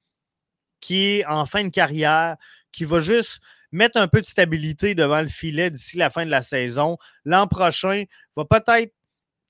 qui 0.81 1.05
est 1.05 1.25
en 1.25 1.45
fin 1.45 1.63
de 1.63 1.69
carrière, 1.69 2.35
qui 2.71 2.83
va 2.83 2.99
juste 2.99 3.39
mettre 3.71 3.97
un 3.97 4.07
peu 4.07 4.19
de 4.19 4.25
stabilité 4.25 4.95
devant 4.95 5.21
le 5.21 5.27
filet 5.27 5.71
d'ici 5.71 5.97
la 5.97 6.09
fin 6.09 6.25
de 6.25 6.31
la 6.31 6.41
saison. 6.41 6.97
L'an 7.23 7.47
prochain, 7.47 8.03
va 8.35 8.45
peut-être 8.45 8.93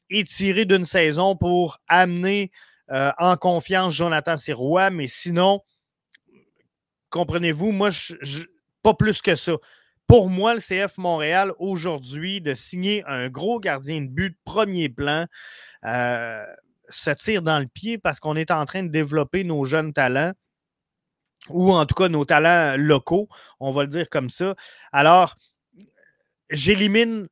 étirer 0.10 0.66
d'une 0.66 0.86
saison 0.86 1.36
pour 1.36 1.80
amener 1.88 2.52
euh, 2.92 3.12
en 3.18 3.38
confiance 3.38 3.94
Jonathan 3.94 4.38
Sirois, 4.38 4.90
mais 4.90 5.08
sinon, 5.08 5.62
comprenez-vous, 7.10 7.72
moi, 7.72 7.90
pas 8.84 8.94
plus 8.94 9.22
que 9.22 9.36
ça. 9.36 9.54
Pour 10.08 10.30
moi, 10.30 10.54
le 10.54 10.60
CF 10.60 10.98
Montréal, 10.98 11.54
aujourd'hui, 11.58 12.42
de 12.42 12.54
signer 12.54 13.04
un 13.08 13.30
gros 13.30 13.60
gardien 13.60 14.02
de 14.02 14.08
but 14.08 14.32
de 14.32 14.38
premier 14.44 14.90
plan, 14.90 15.26
euh, 15.86 16.46
se 16.90 17.12
tire 17.12 17.42
dans 17.42 17.60
le 17.60 17.68
pied 17.68 17.98
parce 17.98 18.20
qu'on 18.20 18.36
est 18.36 18.52
en 18.52 18.66
train 18.66 18.84
de 18.84 18.90
développer 18.90 19.46
nos 19.46 19.64
jeunes 19.64 19.94
talents 19.94 20.34
ou 21.50 21.74
en 21.74 21.86
tout 21.86 21.96
cas 21.96 22.10
nos 22.10 22.26
talents 22.26 22.76
locaux, 22.78 23.28
on 23.60 23.72
va 23.72 23.84
le 23.84 23.90
dire 23.90 24.10
comme 24.10 24.30
ça. 24.30 24.56
Alors, 24.92 25.36
j'élimine 26.50 27.28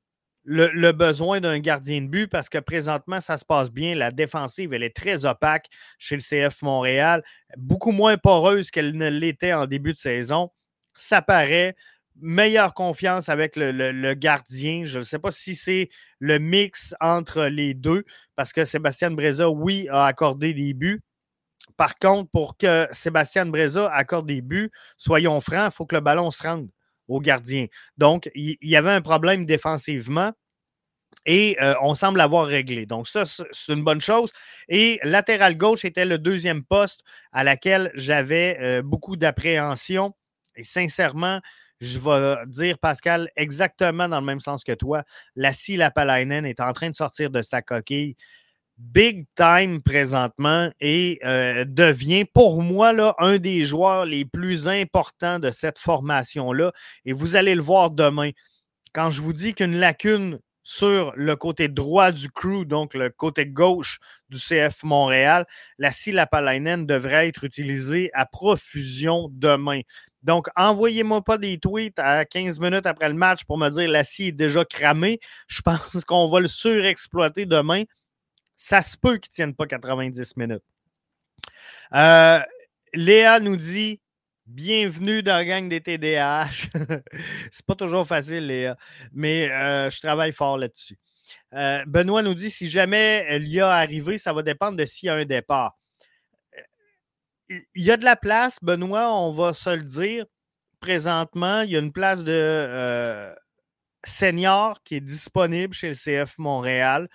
le, 0.52 0.92
besoin 0.92 1.42
d'un 1.42 1.60
gardien 1.60 2.02
de 2.02 2.08
but 2.08 2.28
parce 2.28 2.50
que 2.50 2.58
présentement, 2.58 3.20
ça 3.20 3.38
se 3.38 3.46
passe 3.46 3.72
bien. 3.72 3.94
La 3.94 4.12
défensive, 4.12 4.74
elle 4.74 4.84
est 4.84 4.96
très 4.96 5.26
opaque 5.26 5.68
chez 6.00 6.16
le 6.16 6.22
CF 6.22 6.62
Montréal, 6.64 7.24
beaucoup 7.58 7.92
moins 7.92 8.18
poreuse 8.18 8.72
qu'elle 8.72 8.98
ne 8.98 9.10
l'était 9.10 9.54
en 9.54 9.68
début 9.68 9.94
de 9.94 9.98
saison. 9.98 10.50
Ça 10.96 11.22
paraît. 11.22 11.76
Meilleure 12.22 12.74
confiance 12.74 13.30
avec 13.30 13.56
le, 13.56 13.72
le 13.72 14.14
gardien. 14.14 14.84
Je 14.84 15.00
ne 15.00 15.04
sais 15.04 15.20
pas 15.20 15.32
si 15.32 15.56
c'est 15.56 15.90
le 16.20 16.38
mix 16.38 16.94
entre 17.00 17.46
les 17.46 17.74
deux, 17.74 18.04
parce 18.36 18.52
que 18.52 18.66
Sébastien 18.66 19.12
Breza, 19.12 19.50
oui, 19.50 19.88
a 19.90 20.06
accordé 20.06 20.54
des 20.54 20.74
buts, 20.74 21.02
par 21.80 21.98
contre, 21.98 22.30
pour 22.32 22.58
que 22.58 22.88
Sébastien 22.92 23.46
Breza 23.46 23.90
accorde 23.94 24.28
des 24.28 24.42
buts, 24.42 24.70
soyons 24.98 25.40
francs, 25.40 25.72
il 25.72 25.74
faut 25.74 25.86
que 25.86 25.96
le 25.96 26.02
ballon 26.02 26.30
se 26.30 26.44
rende 26.44 26.68
au 27.08 27.22
gardien. 27.22 27.68
Donc, 27.98 28.30
il 28.36 28.58
y, 28.62 28.76
avait 28.76 28.92
un 28.92 29.00
problème 29.00 29.46
défensivement 29.46 30.34
et 31.26 31.56
euh, 31.62 31.76
on 31.82 31.96
semble 31.96 32.18
l'avoir 32.18 32.48
réglé. 32.48 32.86
Donc, 32.86 33.08
ça, 33.08 33.24
c'est 33.24 33.72
une 33.72 33.86
bonne 33.86 34.02
chose. 34.02 34.34
Et 34.68 35.00
latéral 35.04 35.56
gauche 35.56 35.86
était 35.86 36.04
le 36.04 36.18
deuxième 36.18 36.66
poste 36.66 37.06
à 37.32 37.46
laquelle 37.46 37.92
j'avais 37.96 38.58
euh, 38.60 38.82
beaucoup 38.82 39.16
d'appréhension. 39.16 40.14
Et 40.58 40.64
sincèrement, 40.64 41.40
je 41.80 41.98
vais 41.98 42.46
dire, 42.48 42.78
Pascal, 42.78 43.32
exactement 43.38 44.10
dans 44.10 44.20
le 44.20 44.26
même 44.26 44.42
sens 44.42 44.66
que 44.66 44.74
toi. 44.74 45.06
Lassie 45.38 45.78
Lapalainen 45.78 46.46
est 46.46 46.60
en 46.60 46.74
train 46.74 46.90
de 46.90 46.96
sortir 46.96 47.30
de 47.30 47.42
sa 47.42 47.62
coquille 47.62 48.18
big 48.80 49.26
time 49.36 49.82
présentement 49.82 50.72
et 50.80 51.20
euh, 51.26 51.66
devient 51.66 52.26
pour 52.26 52.62
moi 52.62 52.94
un 53.20 53.38
des 53.38 53.64
joueurs 53.64 54.06
les 54.06 54.26
plus 54.26 54.68
importants 54.68 55.38
de 55.40 55.52
cette 55.52 55.78
formation-là. 55.78 56.72
Et 57.06 57.14
vous 57.14 57.36
allez 57.36 57.56
le 57.56 57.62
voir 57.62 57.92
demain. 57.92 58.32
Quand 58.94 59.10
je 59.10 59.22
vous 59.22 59.34
dis 59.34 59.54
qu'une 59.54 59.76
lacune 59.76 60.40
sur 60.64 61.14
le 61.16 61.36
côté 61.36 61.68
droit 61.68 62.12
du 62.12 62.30
crew, 62.30 62.66
donc 62.66 62.94
le 62.94 63.10
côté 63.10 63.46
gauche 63.46 64.00
du 64.30 64.38
CF 64.40 64.84
Montréal, 64.84 65.46
la 65.78 65.90
Lapalainen 66.08 66.86
devrait 66.86 67.28
être 67.28 67.44
utilisée 67.44 68.10
à 68.14 68.26
profusion 68.26 69.30
demain. 69.32 69.82
Donc, 70.22 70.48
envoyez-moi 70.56 71.24
pas 71.24 71.38
des 71.38 71.60
tweets 71.60 71.98
à 71.98 72.26
15 72.26 72.60
minutes 72.60 72.86
après 72.86 73.08
le 73.08 73.16
match 73.16 73.46
pour 73.46 73.58
me 73.58 73.70
dire 73.70 73.90
la 73.90 74.04
scie 74.04 74.28
est 74.28 74.32
déjà 74.32 74.66
cramée. 74.66 75.20
Je 75.48 75.62
pense 75.66 76.04
qu'on 76.06 76.28
va 76.28 76.40
le 76.40 76.48
surexploiter 76.48 77.46
demain 77.46 77.84
Ça 78.62 78.82
se 78.82 78.98
peut 78.98 79.18
qu'ils 79.20 79.30
ne 79.30 79.36
tiennent 79.36 79.56
pas 79.56 79.68
90 79.68 80.36
minutes. 80.36 80.66
Euh, 81.94 82.42
Léa 82.94 83.40
nous 83.40 83.56
dit 83.56 84.02
Bienvenue 84.46 85.24
dans 85.24 85.36
la 85.36 85.46
gang 85.46 85.70
des 85.70 85.80
TDAH. 85.80 86.68
c'est 87.52 87.66
pas 87.66 87.76
toujours 87.76 88.06
facile, 88.06 88.48
Léa, 88.48 88.76
mais 89.14 89.50
euh, 89.50 89.90
je 89.90 90.02
travaille 90.02 90.34
fort 90.34 90.58
là-dessus. 90.58 90.98
Euh, 91.54 91.86
Benoît 91.88 92.22
nous 92.22 92.34
dit 92.34 92.50
si 92.50 92.68
jamais 92.68 93.40
l'IA 93.40 93.72
arrivé, 93.72 94.18
ça 94.18 94.34
va 94.34 94.44
dépendre 94.44 94.76
de 94.76 94.84
s'il 94.84 95.08
y 95.08 95.10
a 95.10 95.16
un 95.16 95.24
départ. 95.24 95.78
Il 97.48 97.64
y 97.76 97.92
a 97.92 97.96
de 97.96 98.04
la 98.04 98.18
place, 98.18 98.58
Benoît, 98.62 99.14
on 99.14 99.32
va 99.32 99.54
se 99.54 99.70
le 99.70 99.84
dire. 99.84 100.26
Présentement, 100.82 101.62
il 101.62 101.72
y 101.72 101.78
a 101.78 101.80
une 101.80 101.94
place 101.94 102.26
de 102.26 103.34
senior 104.06 104.84
qui 104.84 104.96
est 104.96 105.02
disponible 105.02 105.74
chez 105.74 105.90
le 105.90 105.96
CF 105.96 106.38
Montréal. 106.40 107.08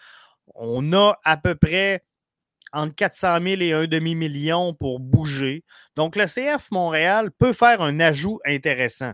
On 0.54 0.92
a 0.92 1.18
à 1.24 1.36
peu 1.36 1.54
près 1.54 2.04
entre 2.72 2.94
400 2.94 3.38
000 3.42 3.62
et 3.62 3.72
un 3.72 3.86
demi-million 3.86 4.74
pour 4.74 5.00
bouger. 5.00 5.64
Donc, 5.96 6.16
le 6.16 6.26
CF 6.26 6.70
Montréal 6.70 7.30
peut 7.30 7.52
faire 7.52 7.80
un 7.80 8.00
ajout 8.00 8.40
intéressant. 8.44 9.12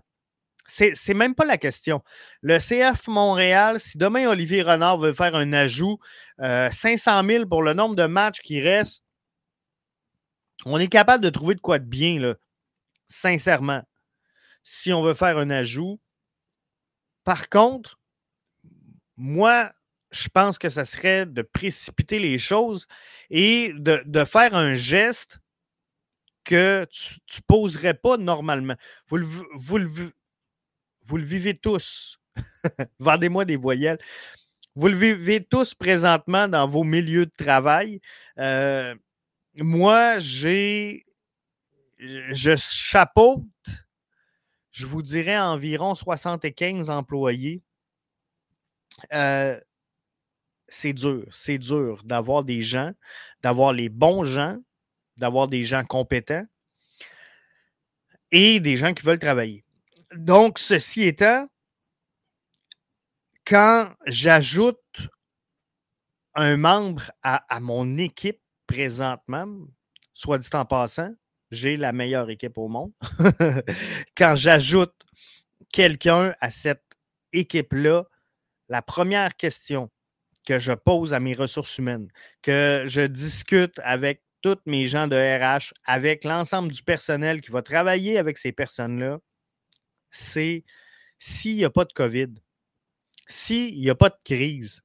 C'est, 0.66 0.93
n'est 1.09 1.14
même 1.14 1.35
pas 1.35 1.45
la 1.45 1.59
question. 1.59 2.03
Le 2.43 2.59
CF 2.59 3.09
Montréal, 3.09 3.81
si 3.81 3.99
demain 3.99 4.29
Olivier 4.29 4.62
Renard 4.62 4.99
veut 4.99 5.12
faire 5.12 5.35
un 5.35 5.53
ajout, 5.53 5.99
500 6.38 7.25
euh, 7.25 7.27
000 7.27 7.47
pour 7.47 7.62
le 7.62 7.75
nombre 7.75 7.97
de 7.97 8.07
matchs 8.07 8.40
qui 8.40 8.61
restent, 8.61 9.03
on 10.64 10.79
est 10.79 10.88
capable 10.88 11.25
de 11.25 11.31
trouver 11.31 11.55
de 11.55 11.61
quoi 11.61 11.79
de 11.79 11.87
bien, 11.87 12.21
là, 12.21 12.35
sincèrement, 13.09 13.83
si 14.62 14.93
on 14.93 15.03
veut 15.03 15.14
faire 15.14 15.38
un 15.38 15.51
ajout. 15.51 16.01
Par 17.25 17.49
contre, 17.49 17.99
moi, 19.16 19.73
je 20.11 20.29
pense 20.29 20.59
que 20.59 20.68
ça 20.68 20.85
serait 20.85 21.27
de 21.27 21.42
précipiter 21.42 22.18
les 22.18 22.38
choses 22.38 22.87
et 23.31 23.73
de, 23.75 24.25
faire 24.25 24.55
un 24.55 24.75
geste 24.75 25.38
que 26.44 26.87
tu 26.90 27.20
ne 27.37 27.42
poserais 27.46 27.94
pas 27.94 28.16
normalement. 28.16 28.75
Vous 29.07 29.18
le, 29.18 29.27
vous 29.55 29.79
le, 31.16 31.25
vivez 31.25 31.57
tous. 31.57 32.18
Vendez-moi 32.99 33.44
des 33.44 33.57
voyelles. 33.57 33.99
Vous 34.75 34.88
le 34.88 34.96
vivez 34.96 35.44
tous 35.44 35.75
présentement 35.75 36.49
dans 36.49 36.66
vos 36.66 36.85
milieux 36.85 37.27
de 37.27 37.33
travail. 37.37 38.01
Euh, 38.38 38.94
moi, 39.55 40.18
j'ai. 40.18 41.07
Je 41.99 42.57
chapeaute, 42.57 43.44
je 44.70 44.87
vous 44.87 45.03
dirais 45.03 45.38
environ 45.38 45.94
75 45.94 46.88
employés. 46.88 47.62
Euh, 49.12 49.61
c'est 50.70 50.92
dur. 50.92 51.26
C'est 51.30 51.59
dur 51.59 52.02
d'avoir 52.04 52.44
des 52.44 52.62
gens, 52.62 52.92
d'avoir 53.42 53.72
les 53.72 53.88
bons 53.88 54.24
gens, 54.24 54.56
d'avoir 55.16 55.48
des 55.48 55.64
gens 55.64 55.85
compétents 55.85 56.46
et 58.30 58.61
des 58.61 58.76
gens 58.76 58.94
qui 58.94 59.04
veulent 59.04 59.18
travailler. 59.18 59.64
Donc, 60.14 60.59
ceci 60.59 61.02
étant, 61.02 61.48
quand 63.44 63.92
j'ajoute 64.06 64.78
un 66.35 66.56
membre 66.56 67.11
à, 67.22 67.61
mon 67.61 67.98
équipe 67.98 68.40
présentement, 68.66 69.48
soit 70.14 70.38
dit 70.38 70.48
en 70.52 70.64
passant, 70.64 71.12
j'ai 71.50 71.76
la 71.76 71.92
meilleure 71.92 72.30
équipe 72.30 72.56
au 72.56 72.68
monde. 72.68 72.92
quand 74.16 74.37
j'ajoute 74.37 74.94
quelqu'un 75.72 76.35
à 76.40 76.50
cette 76.50 76.85
équipe-là, 77.33 78.04
la 78.68 78.83
première 78.83 79.37
question 79.37 79.90
que 80.46 80.59
je 80.59 80.72
pose 80.72 81.12
à 81.14 81.20
mes 81.20 81.35
ressources 81.35 81.79
humaines, 81.79 82.09
que 82.42 82.85
je 82.87 83.03
discute 83.03 83.79
avec 83.83 84.22
tous 84.42 84.59
mes 84.66 84.87
gens 84.87 85.07
de 85.07 85.16
RH, 85.16 85.74
avec 85.85 86.24
l'ensemble 86.24 86.72
du 86.72 86.83
personnel 86.83 87.40
qui 87.40 87.50
va 87.50 87.62
travailler 87.62 88.18
avec 88.18 88.38
ces 88.38 88.53
personnes-là, 88.53 89.18
c'est 90.11 90.64
s'il 91.18 91.57
n'y 91.57 91.64
a 91.64 91.70
pas 91.70 91.85
de 91.85 91.92
COVID, 91.92 92.35
s'il 93.26 93.79
n'y 93.79 93.90
a 93.90 93.94
pas 93.94 94.09
de 94.09 94.18
crise, 94.24 94.83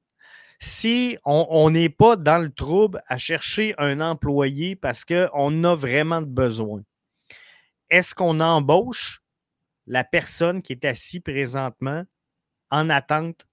si 0.58 1.18
on 1.24 1.70
n'est 1.70 1.88
pas 1.90 2.16
dans 2.16 2.42
le 2.42 2.50
trouble 2.50 3.02
à 3.06 3.18
chercher 3.18 3.74
un 3.78 4.00
employé 4.00 4.76
parce 4.76 5.04
qu'on 5.04 5.64
a 5.64 5.74
vraiment 5.74 6.22
besoin, 6.22 6.82
est-ce 7.90 8.14
qu'on 8.14 8.40
embauche 8.40 9.22
la 9.86 10.04
personne 10.04 10.62
qui 10.62 10.72
est 10.72 10.84
assise 10.84 11.20
présentement 11.20 12.04
en 12.70 12.90
attente 12.90 13.46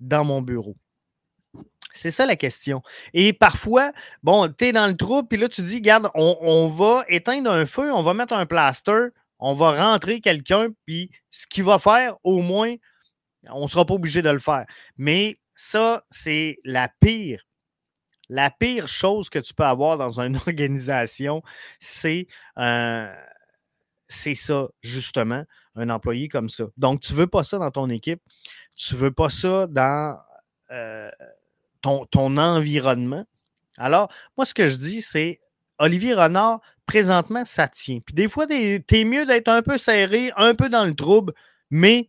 dans 0.00 0.24
mon 0.24 0.42
bureau? 0.42 0.76
C'est 1.92 2.10
ça 2.10 2.26
la 2.26 2.36
question. 2.36 2.82
Et 3.14 3.32
parfois, 3.32 3.92
bon, 4.22 4.48
tu 4.48 4.66
es 4.66 4.72
dans 4.72 4.86
le 4.86 4.96
trou, 4.96 5.22
puis 5.22 5.38
là, 5.38 5.48
tu 5.48 5.62
dis, 5.62 5.76
regarde, 5.76 6.10
on, 6.14 6.68
va 6.68 7.04
éteindre 7.08 7.50
un 7.50 7.66
feu, 7.66 7.92
on 7.92 8.02
va 8.02 8.14
mettre 8.14 8.32
un 8.32 8.46
plaster, 8.46 9.08
on 9.38 9.54
va 9.54 9.72
rentrer 9.72 10.20
quelqu'un, 10.20 10.68
puis 10.86 11.10
ce 11.30 11.46
qu'il 11.46 11.64
va 11.64 11.78
faire, 11.78 12.16
au 12.24 12.40
moins, 12.40 12.74
on 13.50 13.62
ne 13.62 13.68
sera 13.68 13.84
pas 13.84 13.94
obligé 13.94 14.22
de 14.22 14.30
le 14.30 14.38
faire. 14.38 14.64
Mais 14.96 15.38
ça, 15.54 16.04
c'est 16.10 16.58
la 16.64 16.88
pire. 17.00 17.42
La 18.28 18.50
pire 18.50 18.88
chose 18.88 19.28
que 19.28 19.38
tu 19.38 19.52
peux 19.52 19.64
avoir 19.64 19.98
dans 19.98 20.20
une 20.20 20.36
organisation, 20.46 21.42
c'est 21.80 22.26
euh, 22.58 23.12
c'est 24.12 24.34
ça, 24.34 24.68
justement, 24.82 25.44
un 25.74 25.88
employé 25.88 26.28
comme 26.28 26.48
ça. 26.48 26.64
Donc, 26.76 27.00
tu 27.00 27.12
ne 27.14 27.18
veux 27.18 27.26
pas 27.26 27.42
ça 27.42 27.58
dans 27.58 27.70
ton 27.70 27.88
équipe. 27.88 28.20
Tu 28.74 28.94
ne 28.94 29.00
veux 29.00 29.10
pas 29.10 29.28
ça 29.28 29.66
dans. 29.66 30.18
Euh, 30.70 31.10
ton, 31.82 32.36
environnement. 32.36 33.24
Alors, 33.76 34.10
moi, 34.36 34.46
ce 34.46 34.54
que 34.54 34.66
je 34.66 34.76
dis, 34.76 35.02
c'est 35.02 35.40
Olivier 35.78 36.14
Renard, 36.14 36.60
présentement, 36.86 37.44
ça 37.44 37.68
tient. 37.68 38.00
Puis 38.00 38.14
des 38.14 38.28
fois, 38.28 38.46
tu 38.46 38.84
es, 38.88 39.04
mieux 39.04 39.26
d'être 39.26 39.48
un 39.48 39.62
peu 39.62 39.78
serré, 39.78 40.32
un 40.36 40.54
peu 40.54 40.68
dans 40.68 40.84
le 40.84 40.94
trouble, 40.94 41.32
mais 41.70 42.08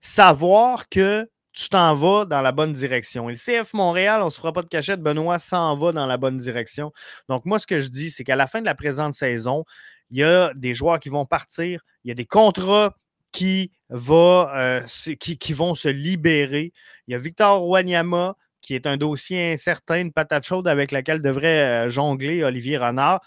savoir 0.00 0.88
que 0.88 1.28
tu 1.52 1.68
t'en 1.68 1.94
vas 1.94 2.24
dans 2.24 2.42
la 2.42 2.52
bonne 2.52 2.72
direction. 2.72 3.28
Et 3.28 3.32
le 3.32 3.62
CF 3.62 3.74
Montréal, 3.74 4.22
on 4.22 4.26
ne 4.26 4.30
se 4.30 4.36
fera 4.36 4.52
pas 4.52 4.62
de 4.62 4.68
cachette, 4.68 5.00
Benoît 5.00 5.38
s'en 5.38 5.76
va 5.76 5.92
dans 5.92 6.06
la 6.06 6.16
bonne 6.16 6.36
direction. 6.36 6.92
Donc, 7.28 7.44
moi, 7.44 7.58
ce 7.58 7.66
que 7.66 7.80
je 7.80 7.88
dis, 7.88 8.10
c'est 8.10 8.24
qu'à 8.24 8.36
la 8.36 8.46
fin 8.46 8.60
de 8.60 8.66
la 8.66 8.74
présente 8.74 9.14
saison, 9.14 9.64
il 10.10 10.18
y 10.18 10.24
a 10.24 10.52
des 10.54 10.74
joueurs 10.74 11.00
qui 11.00 11.08
vont 11.08 11.26
partir, 11.26 11.84
il 12.04 12.08
y 12.08 12.10
a 12.12 12.14
des 12.14 12.26
contrats 12.26 12.94
qui, 13.32 13.70
euh, 13.90 14.82
qui 15.18 15.52
vont 15.52 15.74
se 15.74 15.88
libérer. 15.88 16.72
Il 17.06 17.12
y 17.12 17.14
a 17.14 17.18
Victor 17.18 17.66
Wanyama 17.68 18.36
qui 18.60 18.74
est 18.74 18.86
un 18.86 18.96
dossier 18.96 19.52
incertain, 19.52 20.00
une 20.00 20.12
patate 20.12 20.44
chaude 20.44 20.68
avec 20.68 20.92
laquelle 20.92 21.22
devrait 21.22 21.86
euh, 21.86 21.88
jongler 21.88 22.44
Olivier 22.44 22.78
Renard. 22.78 23.20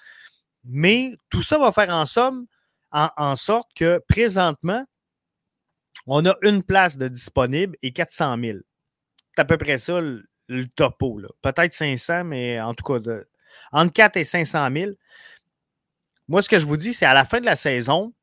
Mais 0.64 1.14
tout 1.30 1.42
ça 1.42 1.58
va 1.58 1.72
faire 1.72 1.90
en 1.90 2.06
somme 2.06 2.46
en, 2.94 3.36
sorte 3.36 3.70
que 3.76 4.00
présentement, 4.08 4.86
on 6.06 6.26
a 6.26 6.36
une 6.44 6.62
place 6.62 6.98
de 6.98 7.08
disponible 7.08 7.76
et 7.82 7.92
400 7.92 8.38
000. 8.40 8.60
C'est 9.36 9.42
à 9.42 9.46
peu 9.46 9.58
près 9.58 9.78
ça 9.78 10.00
le, 10.00 10.24
topo. 10.76 11.20
Peut-être 11.42 11.74
500, 11.74 12.26
mais 12.26 12.62
en 12.62 12.76
tout 12.76 12.84
cas, 12.84 13.00
entre 13.72 13.94
4 13.94 14.18
et 14.18 14.24
500 14.24 14.70
000. 14.72 14.92
Moi, 16.28 16.42
ce 16.42 16.50
que 16.50 16.60
je 16.60 16.66
vous 16.66 16.78
dis, 16.78 16.94
c'est 16.94 17.06
à 17.06 17.14
la 17.14 17.26
fin 17.26 17.40
de 17.40 17.46
la 17.46 17.56
saison, 17.56 18.14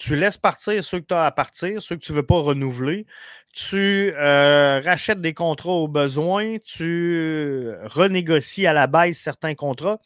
tu 0.00 0.16
laisses 0.16 0.38
partir 0.38 0.82
ceux 0.82 1.00
que 1.00 1.06
tu 1.06 1.14
as 1.14 1.26
à 1.26 1.30
partir, 1.30 1.82
ceux 1.82 1.94
que 1.94 2.00
tu 2.00 2.12
ne 2.12 2.16
veux 2.16 2.26
pas 2.26 2.40
renouveler. 2.40 3.06
Tu 3.52 4.12
euh, 4.14 4.80
rachètes 4.80 5.20
des 5.20 5.34
contrats 5.34 5.72
au 5.72 5.88
besoin, 5.88 6.56
tu 6.58 7.70
renégocies 7.82 8.66
à 8.66 8.72
la 8.72 8.86
baisse 8.86 9.18
certains 9.18 9.54
contrats. 9.54 10.00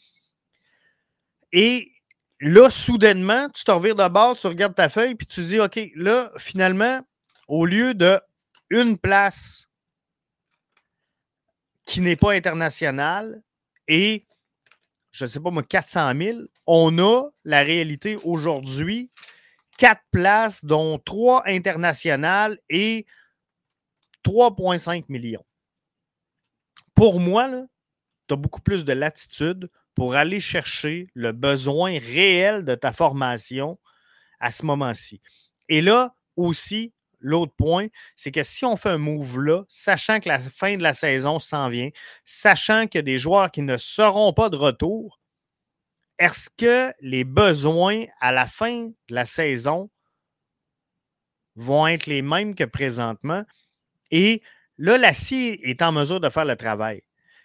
Et 1.52 1.92
là, 2.40 2.70
soudainement, 2.70 3.48
tu 3.50 3.62
te 3.62 3.70
revires 3.70 3.94
de 3.94 4.08
bord, 4.08 4.36
tu 4.36 4.48
regardes 4.48 4.74
ta 4.74 4.88
feuille, 4.88 5.14
puis 5.14 5.28
tu 5.28 5.44
dis, 5.44 5.60
OK, 5.60 5.78
là, 5.94 6.32
finalement, 6.38 7.00
au 7.46 7.64
lieu 7.64 7.94
de 7.94 8.20
une 8.70 8.98
place 8.98 9.68
qui 11.84 12.00
n'est 12.00 12.16
pas 12.16 12.32
internationale 12.32 13.40
et, 13.86 14.26
je 15.12 15.24
ne 15.24 15.28
sais 15.28 15.38
pas 15.38 15.50
moi, 15.52 15.62
400 15.62 16.14
000, 16.20 16.38
on 16.66 16.98
a 16.98 17.28
la 17.44 17.60
réalité 17.60 18.18
aujourd'hui 18.24 19.12
quatre 19.76 20.02
places, 20.10 20.64
dont 20.64 20.98
trois 20.98 21.42
internationales 21.46 22.58
et 22.68 23.06
3,5 24.24 25.04
millions. 25.08 25.44
Pour 26.94 27.20
moi, 27.20 27.48
tu 28.28 28.34
as 28.34 28.36
beaucoup 28.36 28.60
plus 28.60 28.84
de 28.84 28.92
latitude 28.92 29.70
pour 29.94 30.14
aller 30.14 30.40
chercher 30.40 31.08
le 31.14 31.32
besoin 31.32 31.98
réel 31.98 32.64
de 32.64 32.74
ta 32.74 32.92
formation 32.92 33.78
à 34.40 34.50
ce 34.50 34.64
moment-ci. 34.66 35.20
Et 35.68 35.80
là 35.80 36.14
aussi, 36.36 36.92
l'autre 37.20 37.54
point, 37.56 37.88
c'est 38.16 38.32
que 38.32 38.42
si 38.42 38.64
on 38.64 38.76
fait 38.76 38.90
un 38.90 38.98
move 38.98 39.40
là, 39.40 39.64
sachant 39.68 40.20
que 40.20 40.28
la 40.28 40.38
fin 40.38 40.76
de 40.76 40.82
la 40.82 40.92
saison 40.92 41.38
s'en 41.38 41.68
vient, 41.68 41.90
sachant 42.24 42.86
qu'il 42.86 42.98
y 42.98 43.00
a 43.00 43.02
des 43.02 43.18
joueurs 43.18 43.50
qui 43.50 43.62
ne 43.62 43.76
seront 43.76 44.32
pas 44.32 44.50
de 44.50 44.56
retour, 44.56 45.20
est-ce 46.18 46.48
que 46.56 46.92
les 47.00 47.24
besoins 47.24 48.04
à 48.20 48.32
la 48.32 48.46
fin 48.46 48.86
de 49.08 49.14
la 49.14 49.24
saison 49.24 49.90
vont 51.56 51.86
être 51.86 52.06
les 52.06 52.22
mêmes 52.22 52.54
que 52.54 52.64
présentement? 52.64 53.44
Et 54.10 54.42
là, 54.78 54.98
la 54.98 55.10
est 55.10 55.82
en 55.82 55.92
mesure 55.92 56.20
de 56.20 56.30
faire 56.30 56.44
le 56.44 56.56
travail. 56.56 57.02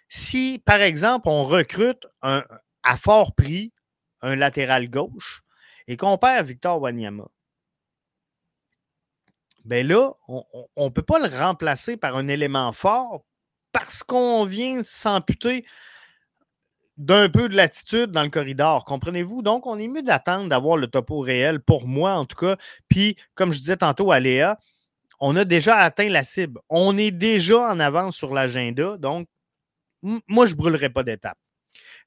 si, 0.08 0.60
par 0.64 0.80
exemple, 0.80 1.28
on 1.28 1.44
recrute 1.44 2.04
à 2.22 2.96
fort 2.96 3.34
prix 3.34 3.72
un 4.22 4.34
latéral 4.36 4.90
gauche 4.90 5.42
et 5.86 5.96
qu'on 5.96 6.18
perd 6.18 6.46
Victor 6.46 6.80
Wanyama, 6.80 7.28
bien 9.64 9.84
là, 9.84 10.12
on 10.28 10.84
ne 10.84 10.90
peut 10.90 11.02
pas 11.02 11.18
le 11.18 11.28
remplacer 11.28 11.96
par 11.96 12.16
un 12.16 12.26
élément 12.28 12.72
fort 12.72 13.24
parce 13.72 14.02
qu'on 14.02 14.44
vient 14.44 14.82
s'amputer 14.82 15.64
d'un 17.00 17.30
peu 17.30 17.48
de 17.48 17.56
latitude 17.56 18.12
dans 18.12 18.22
le 18.22 18.28
corridor. 18.28 18.84
Comprenez-vous? 18.84 19.40
Donc, 19.40 19.66
on 19.66 19.78
est 19.78 19.88
mieux 19.88 20.02
d'attendre 20.02 20.48
d'avoir 20.50 20.76
le 20.76 20.86
topo 20.86 21.20
réel, 21.20 21.60
pour 21.60 21.88
moi 21.88 22.12
en 22.12 22.26
tout 22.26 22.36
cas. 22.36 22.56
Puis, 22.88 23.16
comme 23.34 23.52
je 23.52 23.58
disais 23.58 23.78
tantôt 23.78 24.12
à 24.12 24.20
Léa, 24.20 24.58
on 25.18 25.34
a 25.36 25.46
déjà 25.46 25.76
atteint 25.76 26.10
la 26.10 26.24
cible. 26.24 26.60
On 26.68 26.98
est 26.98 27.10
déjà 27.10 27.70
en 27.72 27.80
avance 27.80 28.16
sur 28.16 28.34
l'agenda. 28.34 28.98
Donc, 28.98 29.28
moi, 30.02 30.46
je 30.46 30.52
ne 30.52 30.58
brûlerai 30.58 30.90
pas 30.90 31.02
d'étape. 31.02 31.38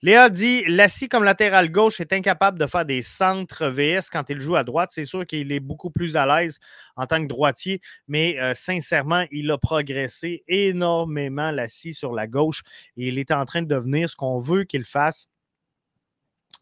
Léa 0.04 0.30
dit 0.30 0.66
Lassie 0.66 1.08
comme 1.08 1.24
latéral 1.24 1.72
gauche 1.72 2.02
est 2.02 2.12
incapable 2.12 2.60
de 2.60 2.68
faire 2.68 2.84
des 2.84 3.02
centres 3.02 3.68
VS 3.68 4.10
quand 4.12 4.30
il 4.30 4.42
joue 4.42 4.58
à 4.58 4.66
droite. 4.66 4.90
C'est 4.92 5.06
sûr 5.06 5.26
qu'il 5.26 5.50
est 5.54 5.62
beaucoup 5.62 5.92
plus 5.92 6.18
à 6.18 6.26
l'aise 6.26 6.60
en 6.98 7.08
tant 7.08 7.22
que 7.22 7.28
droitier, 7.30 7.80
mais 8.10 8.38
euh, 8.38 8.54
sincèrement, 8.54 9.26
il 9.32 9.50
a 9.50 9.58
progressé 9.58 10.44
énormément 10.50 11.52
Lassie 11.52 11.94
sur 11.94 12.12
la 12.12 12.28
gauche 12.28 12.64
et 12.98 13.08
il 13.08 13.18
est 13.18 13.32
en 13.32 13.46
train 13.46 13.62
de 13.62 13.68
devenir 13.74 14.10
ce 14.10 14.18
qu'on 14.18 14.40
veut 14.40 14.66
qu'il 14.66 14.84
fasse. 14.84 15.30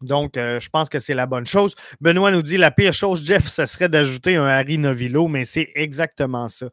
Donc, 0.02 0.36
euh, 0.36 0.60
je 0.60 0.70
pense 0.70 0.88
que 0.88 1.00
c'est 1.00 1.14
la 1.14 1.26
bonne 1.26 1.46
chose. 1.46 1.74
Benoît 2.00 2.30
nous 2.30 2.42
dit 2.42 2.58
la 2.58 2.70
pire 2.70 2.92
chose, 2.92 3.26
Jeff, 3.26 3.48
ce 3.48 3.66
serait 3.66 3.88
d'ajouter 3.88 4.36
un 4.36 4.46
Harry 4.46 4.78
Novillo, 4.78 5.26
mais 5.26 5.44
c'est 5.44 5.72
exactement 5.74 6.48
ça 6.48 6.68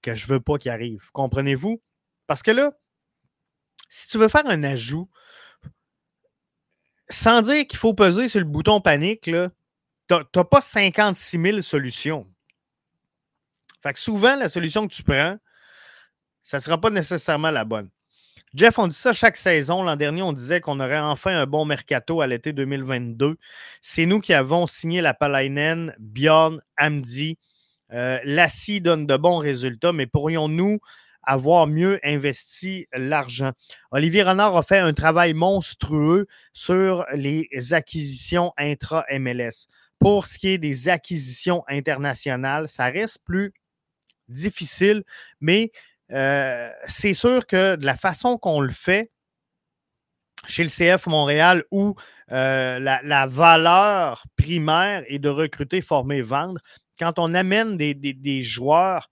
que 0.00 0.14
je 0.14 0.24
ne 0.24 0.28
veux 0.28 0.40
pas 0.40 0.56
qu'il 0.56 0.70
arrive. 0.70 1.10
Comprenez-vous? 1.12 1.82
Parce 2.26 2.42
que 2.42 2.52
là, 2.52 2.72
si 3.90 4.08
tu 4.08 4.16
veux 4.16 4.28
faire 4.28 4.46
un 4.46 4.62
ajout, 4.62 5.10
sans 7.10 7.42
dire 7.42 7.66
qu'il 7.66 7.78
faut 7.78 7.94
peser 7.94 8.28
sur 8.28 8.40
le 8.40 8.46
bouton 8.46 8.80
panique, 8.80 9.22
tu 9.22 9.34
n'as 10.10 10.44
pas 10.44 10.60
56 10.60 11.40
000 11.40 11.60
solutions. 11.60 12.26
Fait 13.82 13.92
que 13.92 13.98
souvent, 13.98 14.36
la 14.36 14.48
solution 14.48 14.86
que 14.86 14.94
tu 14.94 15.02
prends, 15.02 15.36
ça 16.42 16.58
ne 16.58 16.62
sera 16.62 16.80
pas 16.80 16.90
nécessairement 16.90 17.50
la 17.50 17.64
bonne. 17.64 17.90
Jeff, 18.54 18.78
on 18.78 18.88
dit 18.88 18.96
ça 18.96 19.12
chaque 19.12 19.36
saison. 19.36 19.82
L'an 19.82 19.96
dernier, 19.96 20.22
on 20.22 20.32
disait 20.32 20.60
qu'on 20.60 20.80
aurait 20.80 20.98
enfin 20.98 21.36
un 21.36 21.46
bon 21.46 21.64
mercato 21.64 22.20
à 22.20 22.26
l'été 22.26 22.52
2022. 22.52 23.36
C'est 23.80 24.06
nous 24.06 24.20
qui 24.20 24.34
avons 24.34 24.66
signé 24.66 25.00
la 25.00 25.14
Palainen, 25.14 25.94
Bjorn, 25.98 26.60
Amdi. 26.76 27.38
Euh, 27.92 28.18
donne 28.80 29.06
de 29.06 29.16
bons 29.16 29.38
résultats, 29.38 29.92
mais 29.92 30.06
pourrions-nous 30.06 30.78
avoir 31.22 31.66
mieux 31.66 32.00
investi 32.02 32.86
l'argent. 32.92 33.52
Olivier 33.90 34.22
Renard 34.22 34.56
a 34.56 34.62
fait 34.62 34.78
un 34.78 34.92
travail 34.92 35.34
monstrueux 35.34 36.26
sur 36.52 37.04
les 37.14 37.48
acquisitions 37.72 38.52
intra-MLS. 38.56 39.66
Pour 39.98 40.26
ce 40.26 40.38
qui 40.38 40.48
est 40.48 40.58
des 40.58 40.88
acquisitions 40.88 41.62
internationales, 41.68 42.68
ça 42.68 42.86
reste 42.86 43.18
plus 43.24 43.52
difficile, 44.28 45.04
mais 45.40 45.72
euh, 46.12 46.70
c'est 46.86 47.12
sûr 47.12 47.46
que 47.46 47.76
de 47.76 47.84
la 47.84 47.96
façon 47.96 48.38
qu'on 48.38 48.60
le 48.60 48.72
fait 48.72 49.10
chez 50.46 50.62
le 50.62 50.70
CF 50.70 51.06
Montréal, 51.06 51.64
où 51.70 51.94
euh, 52.32 52.78
la, 52.78 53.26
valeur 53.26 54.24
primaire 54.36 55.04
est 55.06 55.18
de 55.18 55.28
recruter, 55.28 55.82
former, 55.82 56.22
vendre, 56.22 56.60
quand 56.98 57.18
on 57.18 57.34
amène 57.34 57.76
des 57.76 58.42
joueurs 58.42 59.10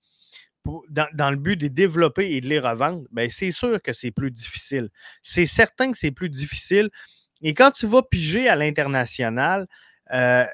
dans, 0.91 1.31
le 1.31 1.37
but 1.37 1.57
de 1.57 1.63
les 1.63 1.71
développer 1.71 2.33
et 2.33 2.41
de 2.41 2.49
les 2.49 2.59
revendre, 2.61 3.05
ben 3.11 3.31
c'est 3.31 3.51
sûr 3.51 3.81
que 3.83 3.93
c'est 3.93 4.11
plus 4.11 4.31
difficile. 4.31 4.89
C'est 5.23 5.47
certain 5.47 5.91
que 5.91 5.99
c'est 5.99 6.11
plus 6.11 6.29
difficile. 6.29 6.91
Et 7.41 7.55
quand 7.55 7.71
tu 7.71 7.87
vas 7.87 8.03
piger 8.03 8.49
à 8.49 8.57
l'international, 8.57 9.67
euh, 10.13 10.45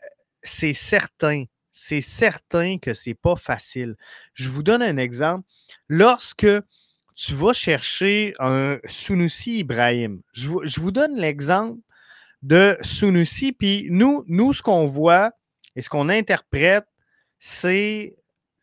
c'est 0.43 0.73
certain, 0.73 1.45
c'est 1.73 2.01
certain 2.01 2.79
que 2.79 2.95
c'est 2.95 3.15
pas 3.15 3.37
facile. 3.37 3.97
Je 4.35 4.49
vous 4.49 4.63
donne 4.63 4.83
un 4.83 4.97
exemple. 4.97 5.49
Lorsque 5.89 6.47
tu 7.17 7.35
vas 7.35 7.53
chercher 7.53 8.35
un 8.39 8.79
Sunusi 8.87 9.59
Ibrahim, 9.59 10.21
je 10.33 10.49
vous, 10.49 10.61
je 10.65 10.81
vous 10.81 10.91
donne 10.91 11.17
l'exemple 11.17 11.81
de 12.43 12.77
Sunusi, 12.83 13.53
puis 13.53 13.89
nous, 13.91 14.25
nous, 14.27 14.53
ce 14.53 14.63
qu'on 14.63 14.85
voit 14.85 15.33
et 15.77 15.83
ce 15.83 15.89
qu'on 15.89 16.09
interprète, 16.09 16.85
c'est 17.39 18.15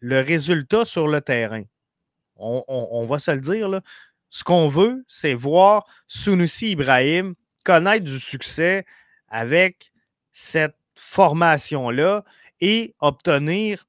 le 0.02 0.20
résultat 0.20 0.84
sur 0.84 1.08
le 1.08 1.22
terrain. 1.22 1.64
On, 2.36 3.06
va 3.06 3.20
se 3.20 3.32
le 3.32 3.40
dire, 3.40 3.70
ce 4.30 4.44
qu'on 4.44 4.68
veut, 4.68 5.04
c'est 5.08 5.36
voir 5.36 5.86
Sunusi 6.08 6.72
Ibrahim 6.72 7.36
connaître 7.64 8.04
du 8.04 8.20
succès 8.20 8.86
avec 9.28 9.94
cette 10.34 10.76
formation-là 10.96 12.26
et 12.60 12.96
obtenir 13.00 13.86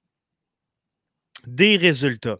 des 1.47 1.79
résultats. 1.79 2.39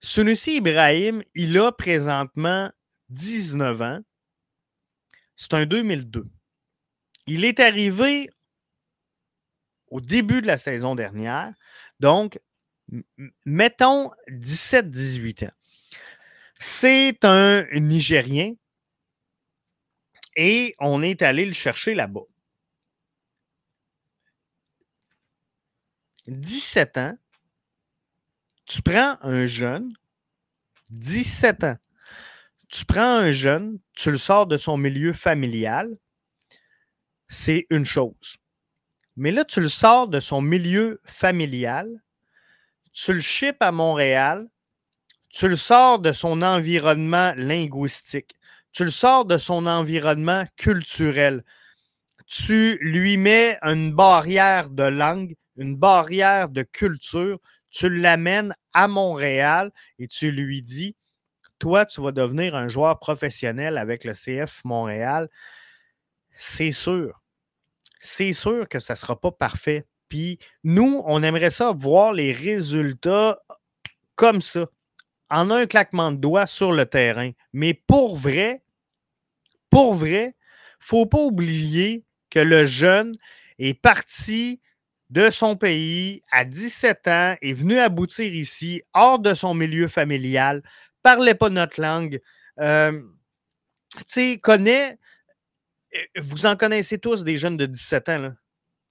Sunusi 0.00 0.56
Ibrahim, 0.56 1.22
il 1.34 1.56
a 1.58 1.70
présentement 1.70 2.70
19 3.10 3.82
ans. 3.82 4.00
C'est 5.36 5.54
un 5.54 5.66
2002. 5.66 6.26
Il 7.28 7.44
est 7.44 7.60
arrivé 7.60 8.28
au 9.88 10.00
début 10.00 10.42
de 10.42 10.48
la 10.48 10.56
saison 10.56 10.96
dernière. 10.96 11.52
Donc, 12.00 12.40
mettons 13.44 14.10
17-18 14.28 15.46
ans. 15.46 15.52
C'est 16.58 17.24
un 17.24 17.66
Nigérien 17.72 18.54
et 20.36 20.74
on 20.78 21.02
est 21.02 21.22
allé 21.22 21.44
le 21.44 21.52
chercher 21.52 21.94
là-bas. 21.94 22.26
17 26.28 26.98
ans, 26.98 27.18
tu 28.66 28.82
prends 28.82 29.16
un 29.22 29.46
jeune, 29.46 29.94
17 30.90 31.64
ans, 31.64 31.76
tu 32.68 32.84
prends 32.84 33.16
un 33.16 33.30
jeune, 33.30 33.78
tu 33.94 34.10
le 34.10 34.18
sors 34.18 34.46
de 34.46 34.58
son 34.58 34.76
milieu 34.76 35.12
familial, 35.14 35.96
c'est 37.28 37.66
une 37.70 37.84
chose. 37.86 38.36
Mais 39.16 39.32
là, 39.32 39.44
tu 39.44 39.60
le 39.60 39.68
sors 39.68 40.06
de 40.06 40.20
son 40.20 40.42
milieu 40.42 41.00
familial, 41.04 41.88
tu 43.00 43.12
le 43.12 43.20
ships 43.20 43.62
à 43.62 43.70
Montréal, 43.70 44.48
tu 45.30 45.46
le 45.46 45.54
sors 45.54 46.00
de 46.00 46.10
son 46.10 46.42
environnement 46.42 47.32
linguistique, 47.36 48.34
tu 48.72 48.84
le 48.84 48.90
sors 48.90 49.24
de 49.24 49.38
son 49.38 49.66
environnement 49.66 50.44
culturel, 50.56 51.44
tu 52.26 52.76
lui 52.80 53.16
mets 53.16 53.56
une 53.62 53.94
barrière 53.94 54.68
de 54.70 54.82
langue, 54.82 55.36
une 55.56 55.76
barrière 55.76 56.48
de 56.48 56.62
culture, 56.62 57.38
tu 57.70 57.88
l'amènes 57.88 58.54
à 58.72 58.88
Montréal 58.88 59.70
et 60.00 60.08
tu 60.08 60.32
lui 60.32 60.60
dis, 60.62 60.96
toi, 61.60 61.86
tu 61.86 62.00
vas 62.00 62.12
devenir 62.12 62.56
un 62.56 62.66
joueur 62.66 62.98
professionnel 62.98 63.78
avec 63.78 64.02
le 64.02 64.12
CF 64.12 64.64
Montréal. 64.64 65.28
C'est 66.32 66.72
sûr. 66.72 67.22
C'est 68.00 68.32
sûr 68.32 68.68
que 68.68 68.80
ça 68.80 68.94
ne 68.94 68.98
sera 68.98 69.20
pas 69.20 69.32
parfait. 69.32 69.86
Puis 70.08 70.38
nous, 70.64 71.02
on 71.06 71.22
aimerait 71.22 71.50
ça 71.50 71.72
voir 71.72 72.12
les 72.12 72.32
résultats 72.32 73.40
comme 74.14 74.40
ça, 74.40 74.66
en 75.30 75.50
un 75.50 75.66
claquement 75.66 76.10
de 76.12 76.16
doigts 76.16 76.46
sur 76.46 76.72
le 76.72 76.86
terrain. 76.86 77.30
Mais 77.52 77.74
pour 77.74 78.16
vrai, 78.16 78.62
pour 79.70 79.94
vrai, 79.94 80.34
faut 80.80 81.06
pas 81.06 81.18
oublier 81.18 82.04
que 82.30 82.38
le 82.40 82.64
jeune 82.64 83.14
est 83.58 83.74
parti 83.74 84.60
de 85.10 85.30
son 85.30 85.56
pays 85.56 86.22
à 86.30 86.44
17 86.44 87.08
ans, 87.08 87.36
est 87.40 87.52
venu 87.52 87.78
aboutir 87.78 88.32
ici, 88.34 88.82
hors 88.92 89.18
de 89.18 89.34
son 89.34 89.54
milieu 89.54 89.88
familial, 89.88 90.62
parlait 91.02 91.34
pas 91.34 91.48
notre 91.48 91.80
langue, 91.80 92.20
euh, 92.60 93.00
tu 93.96 94.04
sais, 94.06 94.38
connaît, 94.38 94.98
euh, 95.96 96.20
vous 96.20 96.46
en 96.46 96.56
connaissez 96.56 96.98
tous 96.98 97.24
des 97.24 97.36
jeunes 97.36 97.56
de 97.56 97.66
17 97.66 98.08
ans, 98.10 98.18
là. 98.18 98.32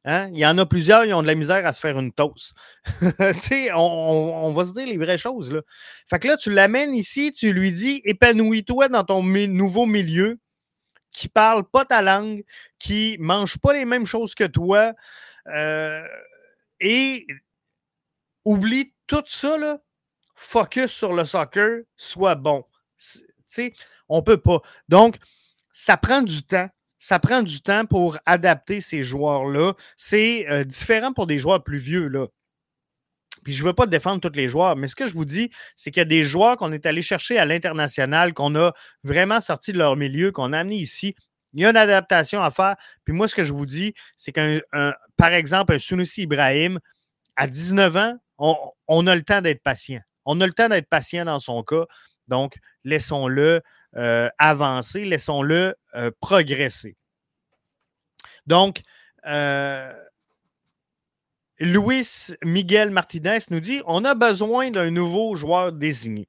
Hein? 0.10 0.30
Il 0.32 0.40
y 0.40 0.46
en 0.46 0.58
a 0.58 0.66
plusieurs, 0.66 1.04
ils 1.04 1.14
ont 1.14 1.22
de 1.22 1.28
la 1.28 1.36
misère 1.36 1.66
à 1.66 1.74
se 1.74 1.82
faire 1.82 2.00
une 2.00 2.14
toast. 2.14 2.54
on, 3.02 3.76
on, 3.76 4.54
va 4.54 4.64
se 4.64 4.72
dire 4.72 4.88
les 4.88 4.98
vraies 4.98 5.18
choses. 5.18 5.54
Là. 5.54 5.62
Fait 6.10 6.18
que 6.18 6.30
là, 6.30 6.38
tu 6.38 6.50
l'amènes 6.50 6.96
ici, 6.96 7.34
tu 7.34 7.52
lui 7.52 7.74
dis 7.74 8.02
épanouis-toi 8.06 8.88
dans 8.88 9.04
ton 9.04 9.22
nouveau 9.22 9.86
milieu, 9.86 10.40
qui 11.12 11.28
parle 11.28 11.66
pas 11.66 11.84
ta 11.84 12.02
langue, 12.02 12.46
qui 12.80 13.18
mange 13.20 13.58
pas 13.58 13.74
les 13.74 13.84
mêmes 13.84 14.06
choses 14.06 14.34
que 14.34 14.46
toi, 14.46 14.94
euh, 15.48 16.08
et 16.80 17.28
oublie 18.46 18.94
tout 19.08 19.24
ça, 19.26 19.58
là, 19.58 19.82
focus 20.36 20.90
sur 20.92 21.12
le 21.12 21.26
soccer, 21.26 21.82
sois 21.98 22.36
bon. 22.36 22.64
sais, 23.46 23.74
on 24.08 24.24
peut 24.24 24.38
pas. 24.38 24.62
Donc, 24.88 25.18
ça 25.74 25.98
prend 25.98 26.22
du 26.22 26.44
temps 26.44 26.70
ça 27.00 27.20
prend 27.20 27.44
du 27.44 27.62
temps 27.62 27.86
pour 27.86 28.18
adapter 28.26 28.82
ces 28.82 29.04
joueurs-là. 29.04 29.74
C'est 29.96 30.50
euh, 30.50 30.64
différent 30.64 31.14
pour 31.14 31.28
des 31.28 31.38
joueurs 31.38 31.64
plus 31.64 31.78
vieux. 31.78 32.08
Là. 32.08 32.28
Puis 33.44 33.54
je 33.54 33.64
ne 33.64 33.68
veux 33.68 33.74
pas 33.74 33.86
défendre 33.86 34.20
tous 34.20 34.36
les 34.36 34.50
joueurs, 34.50 34.76
mais 34.76 34.88
ce 34.88 34.96
que 34.96 35.06
je 35.06 35.14
vous 35.14 35.26
dis, 35.26 35.50
c'est 35.76 35.92
qu'il 35.92 36.02
y 36.02 36.02
a 36.02 36.06
des 36.06 36.24
joueurs 36.24 36.58
qu'on 36.58 36.74
est 36.74 36.86
allé 36.86 37.02
chercher 37.02 37.38
à 37.38 37.46
l'international, 37.46 38.34
qu'on 38.34 38.56
a 38.56 38.74
vraiment 39.04 39.40
sorti 39.40 39.72
de 39.72 39.78
leur 39.78 39.96
milieu, 39.96 40.32
qu'on 40.32 40.54
a 40.54 40.60
amené 40.60 40.76
ici. 40.76 41.16
Il 41.54 41.62
y 41.62 41.66
a 41.66 41.70
une 41.70 41.78
adaptation 41.78 42.42
à 42.42 42.52
faire. 42.52 42.76
Puis 43.06 43.14
moi, 43.14 43.28
ce 43.28 43.36
que 43.36 43.44
je 43.44 43.54
vous 43.54 43.66
dis, 43.66 43.94
c'est 44.16 44.32
qu'un, 44.32 44.60
par 45.16 45.34
exemple, 45.34 45.74
un 45.74 45.80
Sunusi 45.80 46.24
Ibrahim, 46.24 46.80
à 47.36 47.48
19 47.48 47.96
ans, 47.96 48.18
on, 48.38 49.08
a 49.08 49.16
le 49.16 49.24
temps 49.24 49.42
d'être 49.42 49.64
patient. 49.64 50.02
On 50.26 50.42
a 50.42 50.46
le 50.46 50.54
temps 50.54 50.70
d'être 50.70 50.90
patient 50.90 51.26
dans 51.26 51.40
son 51.40 51.64
cas. 51.64 51.86
Donc, 52.28 52.58
laissons-le 52.84 53.62
euh, 53.96 54.30
avancer, 54.38 55.06
laissons-le 55.06 55.76
euh, 55.96 56.12
progresser. 56.20 56.96
Donc, 58.46 58.82
euh, 59.26 59.94
Luis 61.60 62.34
Miguel 62.44 62.92
Martinez 62.92 63.40
nous 63.50 63.60
dit 63.60 63.82
on 63.86 64.06
a 64.06 64.14
besoin 64.16 64.70
d'un 64.70 64.92
nouveau 64.92 65.36
joueur 65.36 65.72
désigné. 65.72 66.28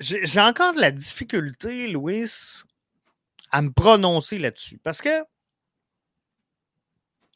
J'ai 0.00 0.40
encore 0.40 0.74
de 0.74 0.80
la 0.80 0.90
difficulté, 0.90 1.88
Louis, 1.88 2.30
à 3.50 3.62
me 3.62 3.70
prononcer 3.70 4.38
là-dessus. 4.38 4.78
Parce 4.78 5.00
que 5.00 5.24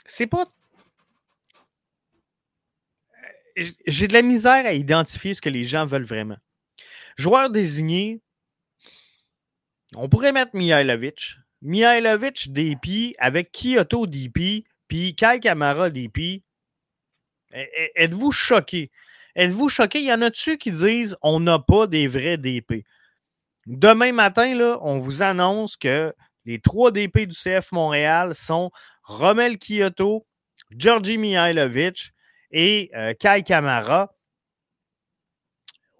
c'est 0.04 0.26
pas. 0.26 0.44
Euh, 3.14 3.28
j'ai 3.86 4.08
de 4.08 4.12
la 4.12 4.22
misère 4.22 4.66
à 4.66 4.72
identifier 4.72 5.34
ce 5.34 5.40
que 5.40 5.48
les 5.48 5.64
gens 5.64 5.86
veulent 5.86 6.04
vraiment. 6.04 6.38
Joueur 7.16 7.50
désigné, 7.50 8.20
on 9.96 10.08
pourrait 10.08 10.32
mettre 10.32 10.54
Mihailovic. 10.54 11.36
Mihailovic 11.62 12.52
DP 12.52 13.14
avec 13.18 13.52
Kyoto 13.52 14.06
DP, 14.06 14.64
puis 14.88 15.14
Kai 15.14 15.40
Kamara 15.40 15.90
DP. 15.90 16.42
Êtes-vous 17.52 18.32
choqué? 18.32 18.90
Êtes-vous 19.34 19.68
choqué? 19.68 20.00
Il 20.00 20.06
y 20.06 20.12
en 20.12 20.22
a-tu 20.22 20.56
qui 20.56 20.72
disent 20.72 21.16
on 21.22 21.40
n'a 21.40 21.58
pas 21.58 21.86
des 21.86 22.08
vrais 22.08 22.38
DP? 22.38 22.84
Demain 23.66 24.12
matin, 24.12 24.78
on 24.80 24.98
vous 24.98 25.22
annonce 25.22 25.76
que 25.76 26.14
les 26.44 26.60
trois 26.60 26.90
DP 26.90 27.26
du 27.26 27.34
CF 27.34 27.72
Montréal 27.72 28.34
sont 28.34 28.70
Romel 29.02 29.58
Kyoto, 29.58 30.26
Georgi 30.70 31.18
Mihailovic 31.18 32.12
et 32.50 32.90
euh, 32.94 33.14
Kai 33.18 33.42
Kamara. 33.42 34.14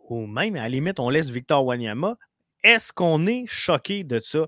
Ou 0.08 0.26
même, 0.26 0.56
à 0.56 0.62
la 0.62 0.68
limite, 0.68 0.98
on 0.98 1.08
laisse 1.08 1.30
Victor 1.30 1.64
Wanyama. 1.64 2.16
Est-ce 2.64 2.92
qu'on 2.92 3.26
est 3.26 3.46
choqué 3.46 4.04
de 4.04 4.20
ça? 4.20 4.46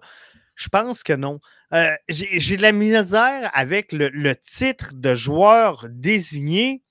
Je 0.54 0.68
pense 0.68 1.02
que 1.02 1.12
non. 1.12 1.40
Euh, 1.72 1.94
j'ai 2.08 2.56
de 2.56 2.62
la 2.62 2.72
misère 2.72 3.50
avec 3.54 3.92
le, 3.92 4.34
titre 4.34 4.92
de 4.94 5.14
joueur 5.14 5.86
désigné 5.88 6.82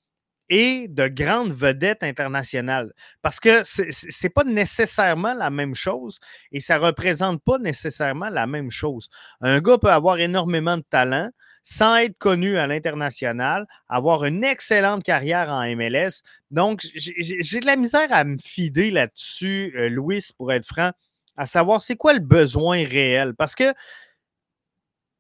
et 0.50 0.88
de 0.88 1.08
grande 1.08 1.54
vedette 1.54 2.04
internationale. 2.04 2.92
Parce 3.22 3.40
que 3.40 3.64
ce 3.64 3.84
n'est 3.84 4.30
pas 4.30 4.44
nécessairement 4.44 5.34
la 5.34 5.50
même 5.50 5.76
chose 5.76 6.20
et 6.52 6.60
ça 6.60 6.80
ne 6.80 6.86
représente 6.86 7.44
pas 7.44 7.60
nécessairement 7.60 8.30
la 8.30 8.48
même 8.48 8.72
chose. 8.72 9.10
Un 9.42 9.62
gars 9.62 9.78
peut 9.78 9.92
avoir 9.92 10.18
énormément 10.20 10.78
de 10.78 10.84
talent 10.90 11.30
sans 11.64 11.96
être 11.98 12.18
connu 12.18 12.58
à 12.58 12.68
l'international, 12.68 13.68
avoir 13.88 14.26
une 14.26 14.44
excellente 14.44 15.04
carrière 15.04 15.50
en 15.50 15.64
MLS. 15.76 16.24
Donc, 16.50 16.82
j'ai 16.96 17.60
de 17.60 17.66
la 17.66 17.76
misère 17.76 18.12
à 18.12 18.24
me 18.24 18.38
fider 18.38 18.92
là-dessus, 18.92 19.74
euh, 19.78 19.90
Louis, 19.90 20.26
pour 20.38 20.52
être 20.52 20.66
franc 20.66 20.92
à 21.38 21.46
savoir 21.46 21.82
c'est 21.82 21.96
quoi 21.96 22.14
le 22.14 22.20
besoin 22.20 22.86
réel? 22.86 23.34
Parce 23.36 23.56
que 23.56 23.74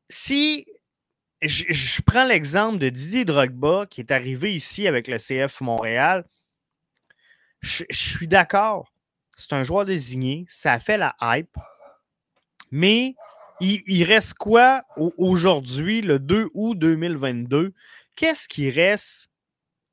si 0.10 0.66
je, 1.42 2.02
prends 2.04 2.26
l'exemple 2.26 2.78
de 2.78 2.90
Didier 2.90 3.26
Drogba 3.26 3.86
qui 3.90 4.02
est 4.02 4.12
arrivé 4.12 4.54
ici 4.54 4.88
avec 4.88 5.08
le 5.08 5.18
CF 5.18 5.62
Montréal, 5.62 6.26
je, 7.62 7.86
suis 7.90 8.28
d'accord. 8.28 8.94
C'est 9.38 9.54
un 9.54 9.64
joueur 9.64 9.86
désigné, 9.86 10.46
ça 10.48 10.74
a 10.74 10.80
fait 10.80 10.98
la 10.98 11.16
hype. 11.22 11.56
Mais 12.70 13.16
il, 13.62 14.04
reste 14.04 14.34
quoi 14.34 14.84
aujourd'hui, 15.18 16.02
le 16.02 16.20
2 16.20 16.50
août 16.54 16.78
2022? 16.78 17.74
Qu'est-ce 18.16 18.48
qui 18.48 18.70
reste 18.70 19.30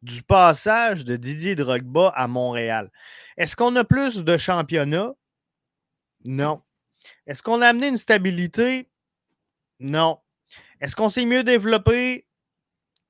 du 0.03 0.23
passage 0.23 1.05
de 1.05 1.17
Didier 1.17 1.55
Drogba 1.55 2.09
à 2.17 2.29
Montréal? 2.29 2.91
Est-ce 3.37 3.57
qu'on 3.57 3.77
a 3.77 3.85
plus 3.85 4.25
de 4.25 4.37
championnats? 4.39 5.13
Non. 6.25 6.63
Est-ce 7.27 7.43
qu'on 7.43 7.61
a 7.61 7.69
amené 7.69 7.89
une 7.89 7.99
stabilité? 7.99 8.89
Non. 9.81 10.19
Est-ce 10.81 10.97
qu'on 10.97 11.09
s'est 11.09 11.27
mieux 11.27 11.45
développé? 11.45 12.27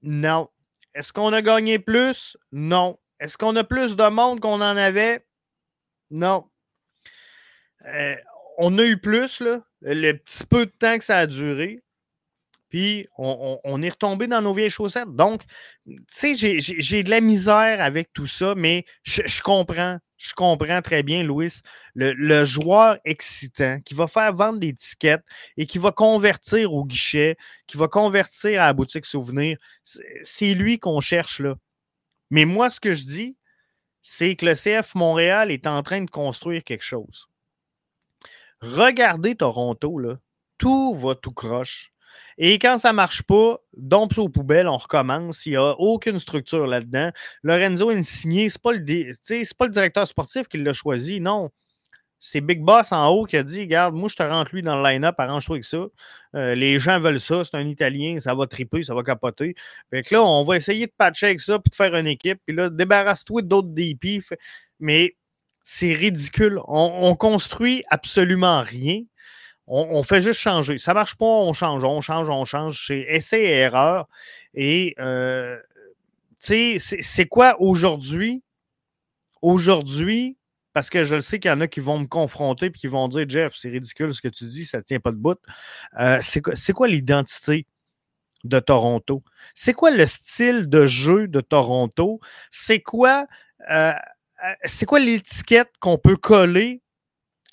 Non. 0.02 0.48
Est-ce 0.94 1.12
qu'on 1.12 1.32
a 1.32 1.42
gagné 1.42 1.78
plus? 1.78 2.36
Non. 2.52 2.98
Est-ce 3.20 3.38
qu'on 3.38 3.56
a 3.56 3.64
plus 3.64 3.96
de 3.96 4.08
monde 4.08 4.40
qu'on 4.40 4.60
en 4.60 4.76
avait? 4.76 5.24
Non. 6.10 6.48
Euh, 7.86 8.16
on 8.58 8.76
a 8.78 8.84
eu 8.84 8.98
plus, 9.00 9.40
là, 9.40 9.62
le 9.82 10.12
petit 10.12 10.44
peu 10.46 10.66
de 10.66 10.70
temps 10.70 10.98
que 10.98 11.04
ça 11.04 11.18
a 11.18 11.26
duré. 11.26 11.80
Puis 12.68 13.08
on, 13.16 13.80
est 13.82 13.88
retombé 13.88 14.26
dans 14.26 14.42
nos 14.42 14.52
vieilles 14.52 14.68
chaussettes. 14.68 15.08
Donc, 15.08 15.42
tu 15.86 15.96
sais, 16.08 16.34
j'ai 16.34 17.02
de 17.02 17.08
la 17.08 17.22
misère 17.22 17.80
avec 17.80 18.12
tout 18.12 18.26
ça, 18.26 18.54
mais 18.54 18.84
je 19.04 19.42
comprends 19.42 19.98
je 20.18 20.34
comprends 20.34 20.82
très 20.82 21.02
bien, 21.02 21.22
Louis, 21.22 21.60
le, 21.94 22.44
joueur 22.44 22.98
excitant 23.04 23.80
qui 23.80 23.94
va 23.94 24.08
faire 24.08 24.34
vendre 24.34 24.58
des 24.58 24.74
tickets 24.74 25.22
et 25.56 25.64
qui 25.64 25.78
va 25.78 25.92
convertir 25.92 26.74
au 26.74 26.84
guichet, 26.84 27.36
qui 27.66 27.76
va 27.76 27.88
convertir 27.88 28.60
à 28.60 28.66
la 28.66 28.72
boutique 28.72 29.06
souvenir. 29.06 29.56
C'est 29.84 30.54
lui 30.54 30.78
qu'on 30.78 31.00
cherche 31.00 31.40
là. 31.40 31.54
Mais 32.30 32.44
moi, 32.44 32.68
ce 32.68 32.80
que 32.80 32.92
je 32.92 33.04
dis, 33.04 33.36
c'est 34.02 34.34
que 34.34 34.44
le 34.46 34.54
CF 34.54 34.94
Montréal 34.96 35.50
est 35.50 35.66
en 35.66 35.82
train 35.82 36.02
de 36.02 36.10
construire 36.10 36.64
quelque 36.64 36.84
chose. 36.84 37.28
Regardez 38.60 39.34
Toronto, 39.36 39.98
là. 39.98 40.18
Tout 40.58 40.94
va 40.94 41.14
tout 41.14 41.32
croche. 41.32 41.92
Et 42.36 42.58
quand 42.58 42.78
ça 42.78 42.90
ne 42.90 42.96
marche 42.96 43.22
pas, 43.22 43.58
dompe 43.76 44.16
aux 44.18 44.28
poubelles, 44.28 44.68
on 44.68 44.76
recommence. 44.76 45.44
Il 45.46 45.50
n'y 45.50 45.56
a 45.56 45.72
aucune 45.78 46.20
structure 46.20 46.66
là-dedans. 46.66 47.10
Lorenzo 47.42 47.90
Insigné, 47.90 48.48
ce 48.48 48.58
n'est 48.58 48.62
pas, 48.62 48.72
le, 48.72 49.54
pas 49.54 49.64
le 49.66 49.70
directeur 49.72 50.06
sportif 50.06 50.46
qui 50.48 50.58
l'a 50.58 50.72
choisi, 50.72 51.20
non. 51.20 51.50
C'est 52.20 52.40
Big 52.40 52.60
Boss 52.60 52.90
en 52.90 53.08
haut 53.10 53.24
qui 53.24 53.36
a 53.36 53.44
dit 53.44 53.60
Regarde, 53.60 53.94
moi, 53.94 54.08
je 54.08 54.16
te 54.16 54.22
rentre 54.22 54.52
lui 54.52 54.62
dans 54.62 54.80
le 54.80 54.88
line-up, 54.88 55.14
arrange-toi 55.18 55.56
avec 55.56 55.64
ça. 55.64 55.86
Euh, 56.34 56.54
les 56.54 56.78
gens 56.78 56.98
veulent 56.98 57.20
ça, 57.20 57.44
c'est 57.44 57.56
un 57.56 57.66
Italien, 57.66 58.18
ça 58.18 58.34
va 58.34 58.46
triper, 58.46 58.82
ça 58.82 58.94
va 58.94 59.02
capoter. 59.02 59.54
Fait 59.90 60.02
que 60.02 60.14
là, 60.14 60.22
on 60.22 60.42
va 60.42 60.56
essayer 60.56 60.86
de 60.86 60.92
patcher 60.96 61.26
avec 61.26 61.40
ça, 61.40 61.58
puis 61.60 61.70
de 61.70 61.76
faire 61.76 61.94
une 61.94 62.08
équipe. 62.08 62.40
Puis 62.44 62.56
là, 62.56 62.70
débarrasse-toi 62.70 63.42
d'autres 63.42 63.68
DP. 63.68 64.20
Mais 64.80 65.16
c'est 65.70 65.92
ridicule. 65.92 66.58
On, 66.66 67.00
on 67.02 67.14
construit 67.14 67.84
absolument 67.90 68.62
rien. 68.62 69.02
On, 69.66 70.02
fait 70.02 70.22
juste 70.22 70.40
changer. 70.40 70.78
Ça 70.78 70.94
marche 70.94 71.14
pas, 71.16 71.26
on 71.26 71.52
change, 71.52 71.84
on 71.84 72.00
change, 72.00 72.30
on 72.30 72.46
change. 72.46 72.86
C'est 72.86 73.00
essai 73.00 73.42
et 73.42 73.58
erreur. 73.58 74.08
Et, 74.54 74.94
euh, 74.98 75.58
c'est 76.38 77.26
quoi 77.28 77.60
aujourd'hui? 77.60 78.42
Aujourd'hui, 79.42 80.38
parce 80.72 80.88
que 80.88 81.04
je 81.04 81.20
sais 81.20 81.38
qu'il 81.38 81.50
y 81.50 81.52
en 81.52 81.60
a 81.60 81.68
qui 81.68 81.80
vont 81.80 81.98
me 81.98 82.06
confronter 82.06 82.66
et 82.66 82.72
qui 82.72 82.86
vont 82.86 83.06
dire 83.08 83.28
Jeff, 83.28 83.54
c'est 83.54 83.68
ridicule 83.68 84.14
ce 84.14 84.22
que 84.22 84.28
tu 84.28 84.46
dis, 84.46 84.64
ça 84.64 84.78
ne 84.78 84.84
tient 84.84 85.00
pas 85.00 85.12
de 85.12 85.18
bout. 85.18 85.38
Euh, 86.00 86.18
c'est 86.22 86.72
quoi 86.72 86.88
l'identité 86.88 87.66
de 88.44 88.58
Toronto? 88.58 89.22
C'est 89.52 89.74
quoi 89.74 89.90
le 89.90 90.06
style 90.06 90.70
de 90.70 90.86
jeu 90.86 91.28
de 91.28 91.42
Toronto? 91.42 92.20
C'est 92.48 92.80
quoi, 92.80 93.26
euh, 93.70 93.92
c'est 94.64 94.86
quoi 94.86 95.00
l'étiquette 95.00 95.72
qu'on 95.80 95.98
peut 95.98 96.16
coller 96.16 96.82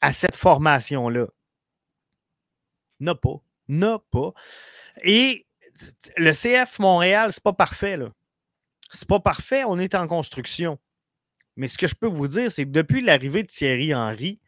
à 0.02 0.12
cette 0.12 0.36
formation-là? 0.36 1.28
N'a 3.00 3.16
pas. 3.16 3.42
N'a 3.68 4.00
pas. 4.12 4.34
Et 5.04 5.46
le 6.18 6.32
CF 6.32 6.80
Montréal, 6.80 7.32
c'est 7.32 7.44
pas 7.44 7.54
parfait, 7.54 7.98
là. 7.98 8.12
C'est 8.92 9.08
pas 9.08 9.20
parfait, 9.20 9.64
on 9.64 9.80
est 9.80 9.96
en 9.96 10.08
construction. 10.08 10.80
Mais 11.58 11.68
ce 11.68 11.78
que 11.78 11.88
je 11.88 11.96
peux 11.96 12.08
vous 12.08 12.28
dire, 12.28 12.52
c'est 12.52 12.66
que 12.66 12.70
depuis 12.70 13.02
l'arrivée 13.02 13.44
de 13.44 13.48
Thierry 13.48 13.94
Henry, 13.94 14.40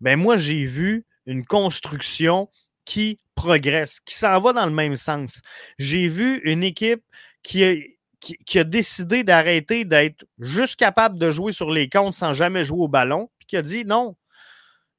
ben 0.00 0.18
moi, 0.18 0.36
j'ai 0.36 0.64
vu 0.64 1.06
une 1.26 1.44
construction 1.44 2.50
qui 2.84 3.18
progresse, 3.34 4.00
qui 4.00 4.14
s'en 4.14 4.40
va 4.40 4.52
dans 4.52 4.66
le 4.66 4.72
même 4.72 4.96
sens. 4.96 5.40
J'ai 5.78 6.08
vu 6.08 6.40
une 6.44 6.62
équipe 6.62 7.04
qui 7.42 7.64
a, 7.64 7.74
qui 8.20 8.58
a 8.58 8.64
décidé 8.64 9.24
d'arrêter 9.24 9.84
d'être 9.84 10.24
juste 10.38 10.76
capable 10.76 11.18
de 11.18 11.30
jouer 11.30 11.52
sur 11.52 11.70
les 11.70 11.88
comptes 11.88 12.14
sans 12.14 12.34
jamais 12.34 12.64
jouer 12.64 12.82
au 12.82 12.88
ballon, 12.88 13.30
puis 13.38 13.46
qui 13.46 13.56
a 13.56 13.62
dit 13.62 13.84
non, 13.84 14.14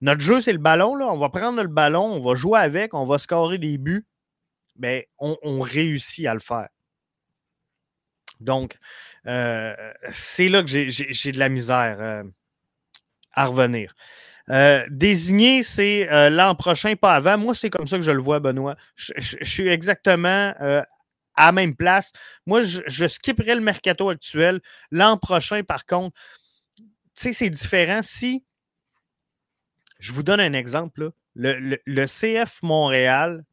notre 0.02 0.22
jeu, 0.22 0.42
c'est 0.42 0.54
le 0.54 0.58
ballon. 0.58 0.96
Là. 0.96 1.08
On 1.08 1.18
va 1.18 1.30
prendre 1.30 1.62
le 1.62 1.68
ballon, 1.68 2.06
on 2.06 2.20
va 2.20 2.34
jouer 2.36 2.60
avec, 2.60 2.94
on 2.94 3.06
va 3.06 3.18
scorer 3.18 3.58
des 3.58 3.78
buts. 3.78 4.06
Mais 4.78 5.08
ben, 5.20 5.36
on, 5.44 5.60
réussit 5.60 6.26
à 6.26 6.34
le 6.34 6.40
faire. 6.40 6.70
Donc, 8.40 8.78
euh, 9.28 9.76
c'est 10.10 10.48
là 10.48 10.64
que 10.64 10.70
j'ai 10.70 11.32
de 11.32 11.38
la 11.40 11.50
misère 11.50 11.98
euh, 12.00 12.24
à 13.34 13.46
revenir. 13.46 13.94
Euh, 14.50 14.84
désigner, 14.90 15.62
c'est 15.62 16.30
l'an 16.32 16.56
prochain, 16.56 16.96
pas 16.96 17.14
avant. 17.14 17.38
Moi, 17.38 17.54
c'est 17.54 17.70
comme 17.70 17.86
ça 17.86 17.98
que 17.98 18.04
je 18.04 18.12
le 18.12 18.22
vois, 18.22 18.40
Benoît. 18.40 18.76
Je, 18.96 19.38
suis 19.44 19.68
exactement 19.68 20.54
à 21.36 21.48
la 21.48 21.52
même 21.52 21.76
place. 21.76 22.12
Moi, 22.46 22.62
je, 22.64 22.82
je 22.88 23.08
skipperais 23.08 23.56
le 23.56 23.62
mercato 23.62 24.10
actuel. 24.10 24.62
L'an 24.92 25.18
prochain, 25.18 25.64
par 25.64 25.86
contre, 25.86 26.16
tu 26.78 26.84
sais, 27.16 27.34
c'est 27.34 27.50
différent. 27.50 28.02
Si, 28.02 28.44
je 30.02 30.12
vous 30.14 30.24
donne 30.24 30.40
un 30.40 30.54
exemple, 30.54 31.12
Le, 31.36 32.06
CF 32.06 32.62
Montréal, 32.64 33.46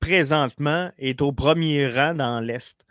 présentement, 0.00 0.90
est 0.98 1.22
au 1.22 1.32
premier 1.32 1.88
rang 1.88 2.14
dans 2.14 2.40
l'Est. 2.40 2.84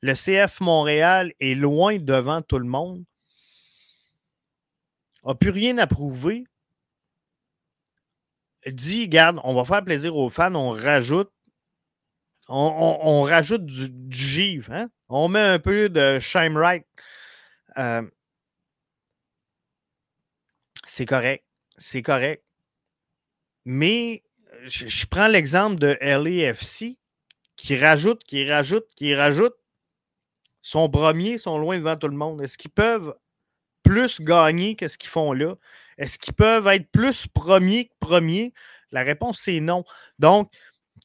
Le 0.00 0.14
CF 0.14 0.60
Montréal 0.60 1.32
est 1.40 1.54
loin 1.54 1.98
devant 1.98 2.42
tout 2.42 2.58
le 2.58 2.66
monde. 2.66 3.04
N'a 5.24 5.34
plus 5.34 5.50
rien 5.50 5.76
à 5.78 5.86
prouver. 5.86 6.44
Dit, 8.66 9.02
regarde, 9.02 9.40
on 9.42 9.54
va 9.54 9.64
faire 9.64 9.84
plaisir 9.84 10.16
aux 10.16 10.30
fans, 10.30 10.54
on 10.54 10.70
rajoute 10.70 11.30
on, 12.50 13.22
rajoute 13.22 13.64
du, 13.64 13.88
du 13.88 14.64
hein? 14.70 14.88
On 15.08 15.28
met 15.28 15.40
un 15.40 15.58
peu 15.58 15.88
de 15.88 16.18
Shime 16.18 16.58
Euh, 17.78 18.02
c'est 20.84 21.06
correct. 21.06 21.44
C'est 21.78 22.02
correct. 22.02 22.42
Mais 23.64 24.24
je, 24.64 25.06
prends 25.06 25.28
l'exemple 25.28 25.76
de 25.78 25.96
LAFC 26.00 26.96
qui 27.56 27.76
rajoute, 27.76 28.24
qui 28.24 28.48
rajoute, 28.48 28.86
qui 28.96 29.14
rajoute. 29.14 29.54
Son 30.62 30.90
premier 30.90 31.38
sont 31.38 31.58
loin 31.58 31.78
devant 31.78 31.96
tout 31.96 32.08
le 32.08 32.16
monde. 32.16 32.42
Est-ce 32.42 32.58
qu'ils 32.58 32.70
peuvent 32.70 33.14
plus 33.82 34.20
gagner 34.20 34.76
que 34.76 34.88
ce 34.88 34.98
qu'ils 34.98 35.10
font 35.10 35.32
là? 35.32 35.54
Est-ce 35.98 36.18
qu'ils 36.18 36.34
peuvent 36.34 36.66
être 36.66 36.90
plus 36.90 37.26
premiers 37.26 37.86
que 37.86 37.94
premiers? 38.00 38.52
La 38.90 39.02
réponse, 39.02 39.38
c'est 39.40 39.60
non. 39.60 39.84
Donc, 40.18 40.50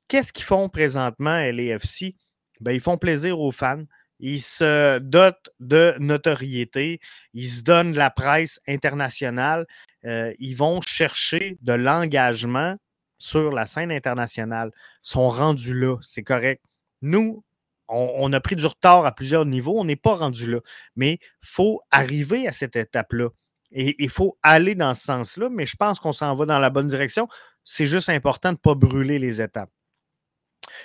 Qu'est-ce 0.07 0.31
qu'ils 0.31 0.45
font 0.45 0.69
présentement, 0.69 1.39
LAFC? 1.39 2.13
Ben, 2.61 2.71
ils 2.71 2.79
font 2.79 2.97
plaisir 2.97 3.39
aux 3.39 3.51
fans. 3.51 3.83
Ils 4.19 4.41
se 4.41 4.99
dotent 4.99 5.49
de 5.59 5.95
notoriété. 5.99 6.99
Ils 7.33 7.49
se 7.49 7.63
donnent 7.63 7.95
la 7.95 8.09
presse 8.09 8.59
internationale. 8.67 9.65
Euh, 10.05 10.33
ils 10.39 10.55
vont 10.55 10.79
chercher 10.81 11.57
de 11.61 11.73
l'engagement 11.73 12.77
sur 13.17 13.51
la 13.51 13.65
scène 13.65 13.91
internationale. 13.91 14.71
Ils 14.75 15.09
sont 15.09 15.27
rendus 15.27 15.73
là. 15.73 15.97
C'est 16.01 16.23
correct. 16.23 16.63
Nous, 17.01 17.43
on, 17.87 18.31
a 18.33 18.39
pris 18.39 18.55
du 18.55 18.65
retard 18.65 19.05
à 19.05 19.13
plusieurs 19.13 19.45
niveaux. 19.45 19.79
On 19.79 19.85
n'est 19.85 19.95
pas 19.95 20.15
rendu 20.15 20.49
là. 20.49 20.59
Mais 20.95 21.13
il 21.13 21.47
faut 21.47 21.81
arriver 21.91 22.47
à 22.47 22.51
cette 22.51 22.75
étape-là. 22.75 23.29
Et 23.71 24.01
il 24.01 24.09
faut 24.09 24.37
aller 24.43 24.75
dans 24.75 24.93
ce 24.93 25.03
sens-là. 25.03 25.49
Mais 25.49 25.65
je 25.65 25.75
pense 25.75 25.99
qu'on 25.99 26.11
s'en 26.11 26.35
va 26.35 26.45
dans 26.45 26.59
la 26.59 26.69
bonne 26.69 26.87
direction. 26.87 27.27
C'est 27.63 27.85
juste 27.85 28.09
important 28.09 28.49
de 28.49 28.55
ne 28.55 28.59
pas 28.59 28.75
brûler 28.75 29.19
les 29.19 29.41
étapes. 29.41 29.71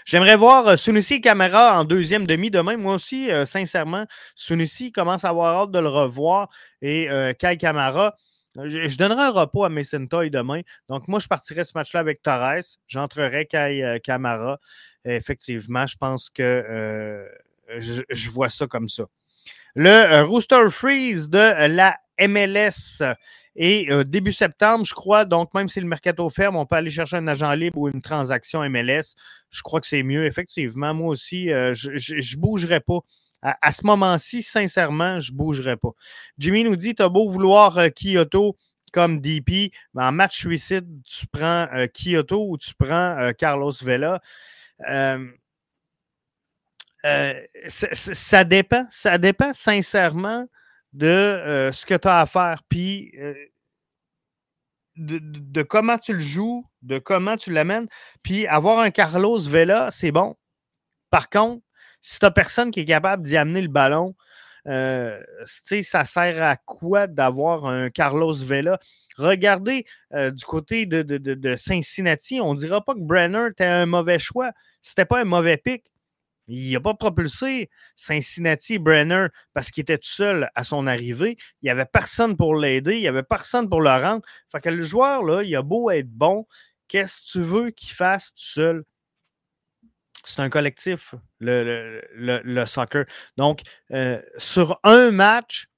J'aimerais 0.05 0.37
voir 0.37 0.66
euh, 0.66 0.76
Sunusi 0.76 1.20
Camara 1.20 1.78
en 1.78 1.85
deuxième 1.85 2.26
demi 2.26 2.51
demain. 2.51 2.76
Moi 2.76 2.95
aussi, 2.95 3.31
euh, 3.31 3.45
sincèrement, 3.45 4.07
Sunusi 4.35 4.93
commence 4.93 5.24
à 5.24 5.28
avoir 5.28 5.62
hâte 5.62 5.70
de 5.70 5.78
le 5.78 5.89
revoir. 5.89 6.49
Et 6.83 7.11
euh, 7.11 7.33
Kai 7.33 7.57
Camara, 7.57 8.16
je, 8.57 8.97
donnerai 8.97 9.22
un 9.24 9.31
repos 9.31 9.64
à 9.64 9.68
Mason 9.68 10.07
Toy 10.07 10.31
demain. 10.31 10.62
Donc, 10.89 11.07
moi, 11.09 11.20
je 11.20 11.28
partirai 11.28 11.64
ce 11.64 11.72
match-là 11.74 12.01
avec 12.01 12.22
Torres. 12.22 12.78
J'entrerai 12.89 13.47
Kai 13.47 14.01
Camara. 14.03 14.59
Effectivement, 15.05 15.87
je 15.87 15.97
pense 15.97 16.31
que 16.31 17.28
je, 17.78 18.31
vois 18.31 18.49
ça 18.49 18.66
comme 18.66 18.89
ça. 18.89 19.05
Le 19.76 20.22
Rooster 20.22 20.68
Freeze 20.68 21.31
de 21.31 21.68
la 21.68 21.97
MLS 22.29 23.03
et 23.57 23.89
début 24.05 24.33
septembre, 24.33 24.85
je 24.85 24.95
crois, 24.95 25.25
donc 25.25 25.53
même 25.55 25.68
si 25.68 25.81
le 25.81 25.87
mercato 25.87 26.29
ferme, 26.31 26.57
on 26.57 26.66
peut 26.66 26.77
aller 26.77 26.91
chercher 26.91 27.16
un 27.16 27.27
agent 27.27 27.53
libre 27.53 27.79
ou 27.79 27.89
une 27.89 28.01
transaction 28.01 28.68
MLS. 28.68 29.14
Je 29.51 29.62
crois 29.62 29.81
que 29.81 29.87
c'est 29.87 30.03
mieux. 30.03 30.25
Effectivement, 30.27 30.95
moi 30.95 31.09
aussi, 31.09 31.47
je 31.47 31.91
ne 31.91 32.41
bougerai 32.41 32.81
pas. 32.81 33.01
À, 33.43 33.73
ce 33.73 33.87
moment-ci, 33.87 34.43
sincèrement, 34.43 35.18
je 35.18 35.33
ne 35.33 35.37
bougerai 35.37 35.77
pas. 35.77 35.91
Jimmy 36.39 36.62
nous 36.62 36.77
dit 36.77 36.95
Tu 36.95 37.03
as 37.03 37.09
beau 37.09 37.29
vouloir 37.29 37.79
Kyoto 37.95 38.57
comme 38.93 39.21
DP, 39.21 39.73
mais 39.95 40.05
en 40.05 40.12
match 40.12 40.39
suicide, 40.39 40.87
tu 41.05 41.27
prends 41.27 41.66
Kyoto 41.95 42.51
ou 42.51 42.59
tu 42.59 42.75
prends 42.79 43.31
Carlos 43.39 43.73
Vela. 43.83 44.21
ça, 47.66 48.45
dépend. 48.45 48.87
Ça 48.91 49.18
dépend 49.18 49.53
sincèrement 49.55 50.47
de 50.93 51.07
euh, 51.07 51.72
ce 51.72 51.86
que 51.86 51.95
tu 51.95 52.09
as 52.09 52.20
à 52.20 52.26
faire, 52.26 52.62
puis 52.68 53.12
euh, 53.18 53.34
de, 54.97 55.62
comment 55.62 55.99
tu 55.99 56.12
le 56.12 56.20
joues, 56.20 56.66
de 56.82 56.99
comment 56.99 57.36
tu 57.36 57.53
l'amènes. 57.53 57.88
Puis 58.22 58.47
avoir 58.47 58.80
un 58.80 58.91
Carlos 58.91 59.38
Vela, 59.38 59.91
c'est 59.91 60.12
bon. 60.12 60.36
Par 61.11 61.30
contre, 61.30 61.64
si 62.01 62.18
tu 62.18 62.24
n'as 62.24 62.30
personne 62.30 62.70
qui 62.70 62.80
est 62.80 62.84
capable 62.84 63.22
d'y 63.22 63.36
amener 63.36 63.62
le 63.62 63.68
ballon, 63.68 64.14
euh, 64.66 65.18
ça 65.47 66.05
sert 66.05 66.43
à 66.43 66.57
quoi 66.57 67.07
d'avoir 67.07 67.66
un 67.66 67.88
Carlos 67.91 68.34
Vela? 68.34 68.78
Regardez 69.16 69.86
du 70.12 70.45
côté 70.45 70.86
de, 70.86 71.03
de, 71.03 71.57
Cincinnati, 71.57 72.41
on 72.41 72.55
ne 72.55 72.59
dira 72.59 72.84
pas 72.84 72.95
que 72.95 73.01
Brenner 73.01 73.49
était 73.51 73.64
un 73.64 73.86
mauvais 73.86 74.18
choix. 74.18 74.53
C'était 74.82 75.05
pas 75.05 75.20
un 75.20 75.24
mauvais 75.24 75.57
pic. 75.57 75.89
Il 76.53 76.72
n'a 76.72 76.80
pas 76.80 76.94
propulsé 76.94 77.70
Cincinnati 77.94 78.78
Brenner 78.78 79.28
parce 79.55 79.70
qu'il 79.70 79.82
était 79.82 79.98
tout 79.98 80.09
seul 80.09 80.51
à 80.55 80.64
son 80.64 80.86
arrivée. 80.88 81.36
Il 81.62 81.66
n'y 81.66 81.70
avait 81.70 81.86
personne 81.86 82.36
pour 82.36 82.57
l'aider, 82.57 82.94
il 82.96 83.01
n'y 83.01 83.09
avait 83.09 83.22
personne 83.22 83.68
pour 83.68 83.80
le 83.80 83.90
rendre. 83.90 84.22
Fait 84.51 84.61
que 84.61 84.68
le 84.68 84.82
joueur, 84.82 85.42
il 85.42 85.55
a 85.55 85.62
beau 85.62 85.90
être 85.90 86.11
bon, 86.11 86.46
qu'est-ce 86.88 87.22
que 87.22 87.38
tu 87.38 87.42
veux 87.42 87.70
qu'il 87.70 87.92
fasse 87.92 88.34
tout 88.34 88.42
seul? 88.42 88.84
C'est 90.24 90.40
un 90.40 90.51
collectif, 90.51 91.14
le, 91.38 92.64
soccer. 92.66 93.07
Donc, 93.36 93.62
euh, 93.92 94.20
sur 94.36 94.78
un 94.82 95.11
match, 95.12 95.68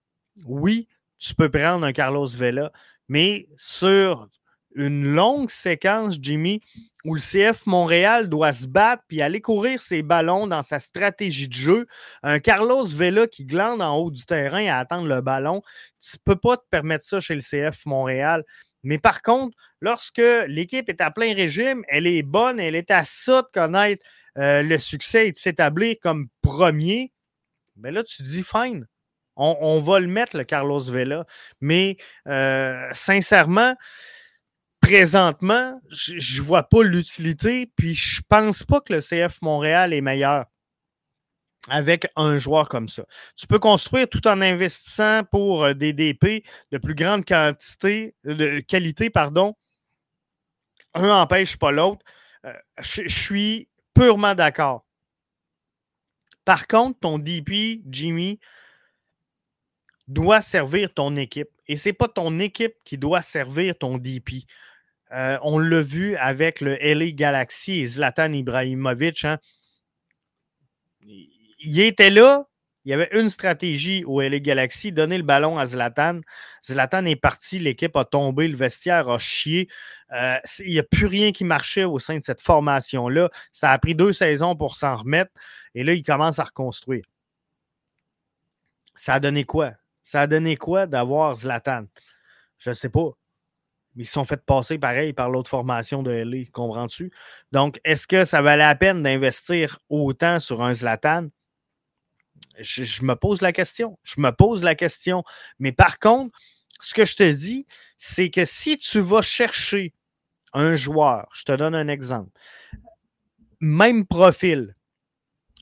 oui, 0.47 0.89
tu 1.19 1.35
peux 1.35 1.51
prendre 1.51 1.85
un 1.85 1.93
Carlos 1.93 2.27
Vela, 2.27 2.73
mais 3.09 3.47
sur 3.57 4.29
une 4.75 5.05
longue 5.05 5.51
séquence, 5.51 6.17
Jimmy, 6.21 6.61
où 7.05 7.15
le 7.15 7.21
CF 7.21 7.67
Montréal 7.67 8.29
doit 8.29 8.53
se 8.53 8.67
battre 8.67 9.03
puis 9.09 9.23
aller 9.23 9.41
courir 9.41 9.83
ses 9.83 10.03
ballons 10.03 10.47
dans 10.47 10.63
sa 10.63 10.79
stratégie 10.79 11.49
de 11.49 11.55
jeu. 11.55 11.87
Un 12.23 12.39
Carlos 12.39 12.85
Vela 12.85 13.27
qui 13.27 13.45
glande 13.45 13.83
en 13.83 13.97
haut 13.97 14.11
du 14.11 14.25
terrain 14.25 14.67
à 14.67 14.79
attendre 14.79 15.09
le 15.09 15.21
ballon, 15.21 15.63
tu 16.01 16.17
ne 16.17 16.33
peux 16.33 16.39
pas 16.39 16.57
te 16.57 16.65
permettre 16.71 17.05
ça 17.05 17.21
chez 17.21 17.35
le 17.35 17.41
CF 17.41 17.85
Montréal. 17.87 18.45
Mais 18.85 18.99
par 18.99 19.23
contre, 19.23 19.57
lorsque 19.81 20.23
l'équipe 20.49 20.89
est 20.89 21.01
à 21.01 21.11
plein 21.11 21.35
régime, 21.35 21.83
elle 21.89 22.07
est 22.07 22.23
bonne, 22.23 22.59
elle 22.59 22.75
est 22.75 22.91
à 22.91 23.05
ça 23.05 23.43
de 23.43 23.49
connaître 23.53 24.05
euh, 24.39 24.63
le 24.63 24.79
succès 24.79 25.29
et 25.29 25.31
de 25.31 25.37
s'établir 25.37 25.97
comme 26.03 26.29
premier, 26.41 27.13
bien 27.77 27.93
là, 27.93 28.03
tu 28.03 28.19
te 28.19 28.23
dis 28.23 28.43
fine. 28.43 28.87
On, 29.35 29.81
va 29.81 29.99
le 29.99 30.09
mettre, 30.09 30.37
le 30.37 30.45
Carlos 30.45 30.81
Vela. 30.81 31.25
Mais 31.63 31.97
euh, 32.29 32.87
sincèrement, 32.93 33.75
présentement, 34.83 35.81
je 35.89 36.41
ne 36.41 36.47
vois 36.47 36.65
pas 36.65 36.83
l'utilité, 36.83 37.73
puis 37.77 37.95
je 37.95 38.21
pense 38.29 38.65
pas 38.65 38.81
que 38.83 38.93
le 38.93 39.01
CF 39.01 39.41
Montréal 39.41 39.95
est 39.95 40.03
meilleur 40.03 40.45
avec 41.69 42.09
un 42.17 42.39
joueur 42.39 42.69
comme 42.69 42.89
ça. 42.89 43.05
Tu 43.37 43.47
peux 43.47 43.61
construire 43.61 44.09
tout 44.09 44.27
en 44.27 44.41
investissant 44.41 45.23
pour 45.31 45.65
euh, 45.65 45.75
des 45.75 45.93
DP 45.93 46.45
de 46.73 46.79
plus 46.79 46.95
grande 46.95 47.25
quantité, 47.25 48.15
de 48.25 48.61
qualité, 48.61 49.11
pardon. 49.11 49.55
Un 50.95 51.07
n'empêche 51.07 51.57
pas 51.57 51.71
l'autre. 51.71 52.05
Euh, 52.45 52.53
je, 52.81 53.07
suis 53.07 53.69
purement 53.95 54.35
d'accord. 54.35 54.85
Par 56.45 56.67
contre, 56.67 56.99
ton 56.99 57.19
DP, 57.21 57.81
Jimmy, 57.89 58.41
doit 60.09 60.41
servir 60.41 60.93
ton 60.93 61.15
équipe. 61.15 61.49
Et 61.69 61.77
ce 61.77 61.89
n'est 61.89 61.93
pas 61.93 62.09
ton 62.09 62.41
équipe 62.41 62.75
qui 62.85 62.99
doit 62.99 63.23
servir 63.23 63.79
ton 63.79 63.99
DP. 63.99 64.45
Euh, 65.13 65.39
on 65.43 65.59
l'a 65.59 65.81
vu 65.81 66.17
avec 66.17 66.61
le 66.61 66.77
LA 66.81 67.11
Galaxy 67.11 67.81
et 67.81 67.87
Zlatan 67.87 68.33
Ibrahimovic. 68.33 69.25
Hein. 69.25 69.39
Il 71.03 71.81
était 71.81 72.11
là. 72.11 72.47
Il 72.85 72.91
y 72.91 72.95
avait 72.95 73.11
une 73.13 73.31
stratégie 73.31 74.03
au 74.05 74.21
LA 74.21 74.41
Galaxy, 74.41 74.91
donner 74.91 75.17
le 75.17 75.23
ballon 75.23 75.57
à 75.57 75.67
Zlatan. 75.67 76.21
Zlatan 76.65 77.05
est 77.07 77.17
parti, 77.17 77.61
l'équipe 77.61 77.95
a 77.95 78.05
tombé, 78.05 78.49
le 78.49 78.57
vestiaire 78.57 79.09
a 79.09 79.19
chié. 79.19 79.69
Euh, 80.13 80.37
il 80.59 80.73
n'y 80.73 80.79
a 80.81 80.83
plus 80.83 81.07
rien 81.07 81.31
qui 81.31 81.45
marchait 81.45 81.85
au 81.85 82.01
sein 82.01 82.19
de 82.19 82.25
cette 82.25 82.41
formation-là. 82.41 83.31
Ça 83.53 83.71
a 83.71 83.79
pris 83.79 83.95
deux 83.95 84.13
saisons 84.13 84.57
pour 84.57 84.75
s'en 84.75 84.97
remettre. 84.97 85.31
Et 85.77 85.85
là, 85.85 85.93
il 85.93 86.03
commence 86.03 86.41
à 86.41 86.45
reconstruire. 86.45 87.05
Ça 88.97 89.15
a 89.15 89.21
donné 89.21 89.45
quoi? 89.45 89.73
Ça 90.03 90.23
a 90.23 90.27
donné 90.27 90.57
quoi 90.57 90.87
d'avoir 90.87 91.37
Zlatan? 91.37 91.85
Je 92.59 92.71
ne 92.71 92.75
sais 92.75 92.89
pas 92.89 93.11
ils 93.97 94.07
se 94.07 94.13
sont 94.13 94.25
fait 94.25 94.43
passer 94.45 94.79
pareil 94.79 95.13
par 95.13 95.31
l'autre 95.31 95.51
formation 95.51 96.03
de 96.03 96.11
LA, 96.11 96.45
comprends-tu? 96.53 97.13
Donc, 97.53 97.81
est-ce 97.85 98.07
que 98.07 98.25
ça 98.25 98.41
valait 98.41 98.65
la 98.65 98.75
peine 98.75 99.03
d'investir 99.03 99.79
autant 99.89 100.41
sur 100.41 100.63
un 100.63 100.73
Zlatan? 100.73 101.29
Je, 102.59 103.05
me 103.05 103.15
pose 103.15 103.43
la 103.43 103.53
question. 103.53 103.99
Je 104.03 104.21
me 104.21 104.31
pose 104.31 104.65
la 104.65 104.75
question. 104.75 105.25
Mais 105.59 105.73
par 105.73 105.99
contre, 105.99 106.37
ce 106.81 106.95
que 106.95 107.05
je 107.05 107.17
te 107.17 107.31
dis, 107.31 107.67
c'est 107.99 108.31
que 108.31 108.45
si 108.45 108.79
tu 108.79 109.01
vas 109.01 109.23
chercher 109.23 109.95
un 110.53 110.75
joueur, 110.75 111.29
je 111.33 111.45
te 111.45 111.53
donne 111.53 111.75
un 111.75 111.89
exemple, 111.89 112.31
même 113.61 114.07
profil, 114.07 114.75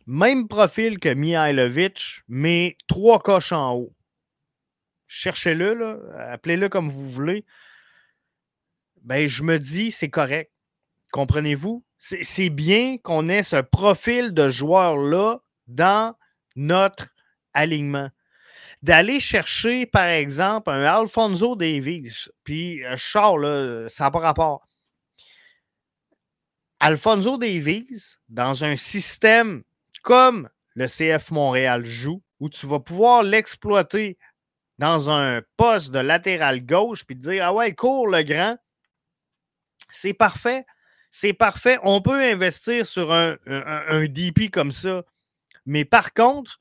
même 0.06 0.48
profil 0.48 0.98
que 0.98 1.12
Mihailovic, 1.12 2.22
mais 2.28 2.76
trois 2.88 3.20
coches 3.20 3.52
en 3.52 3.74
haut. 3.74 3.94
Cherchez-le, 5.06 6.12
appelez-le 6.16 6.68
comme 6.68 6.88
vous 6.88 7.08
voulez. 7.08 7.44
Ben, 9.02 9.26
je 9.28 9.42
me 9.42 9.58
dis, 9.58 9.90
c'est 9.90 10.10
correct. 10.10 10.52
Comprenez-vous? 11.12 11.84
C'est 11.98 12.50
bien 12.50 12.96
qu'on 12.98 13.28
ait 13.28 13.42
ce 13.42 13.60
profil 13.60 14.32
de 14.32 14.48
joueur-là 14.48 15.40
dans 15.66 16.14
notre 16.56 17.08
alignement. 17.52 18.10
D'aller 18.82 19.20
chercher, 19.20 19.84
par 19.84 20.06
exemple, 20.06 20.70
un 20.70 20.84
Alfonso 20.84 21.54
Davies, 21.56 22.28
puis 22.44 22.82
euh, 22.84 22.96
Charles, 22.96 23.42
là, 23.42 23.88
ça 23.88 24.04
n'a 24.04 24.10
pas 24.10 24.20
rapport. 24.20 24.66
Alfonso 26.78 27.36
Davies, 27.36 28.16
dans 28.30 28.64
un 28.64 28.76
système 28.76 29.62
comme 30.02 30.48
le 30.74 30.86
CF 30.86 31.30
Montréal 31.30 31.84
joue, 31.84 32.22
où 32.38 32.48
tu 32.48 32.66
vas 32.66 32.80
pouvoir 32.80 33.22
l'exploiter 33.22 34.16
dans 34.78 35.10
un 35.10 35.42
poste 35.58 35.92
de 35.92 35.98
latéral 35.98 36.64
gauche, 36.64 37.04
puis 37.04 37.16
te 37.16 37.28
dire 37.28 37.44
Ah 37.44 37.52
ouais, 37.52 37.74
cours 37.74 38.08
le 38.08 38.22
grand, 38.22 38.56
c'est 39.92 40.14
parfait. 40.14 40.64
C'est 41.10 41.32
parfait. 41.32 41.78
On 41.82 42.00
peut 42.00 42.20
investir 42.20 42.86
sur 42.86 43.12
un, 43.12 43.36
DP 44.06 44.50
comme 44.50 44.70
ça. 44.70 45.02
Mais 45.66 45.84
par 45.84 46.12
contre, 46.12 46.60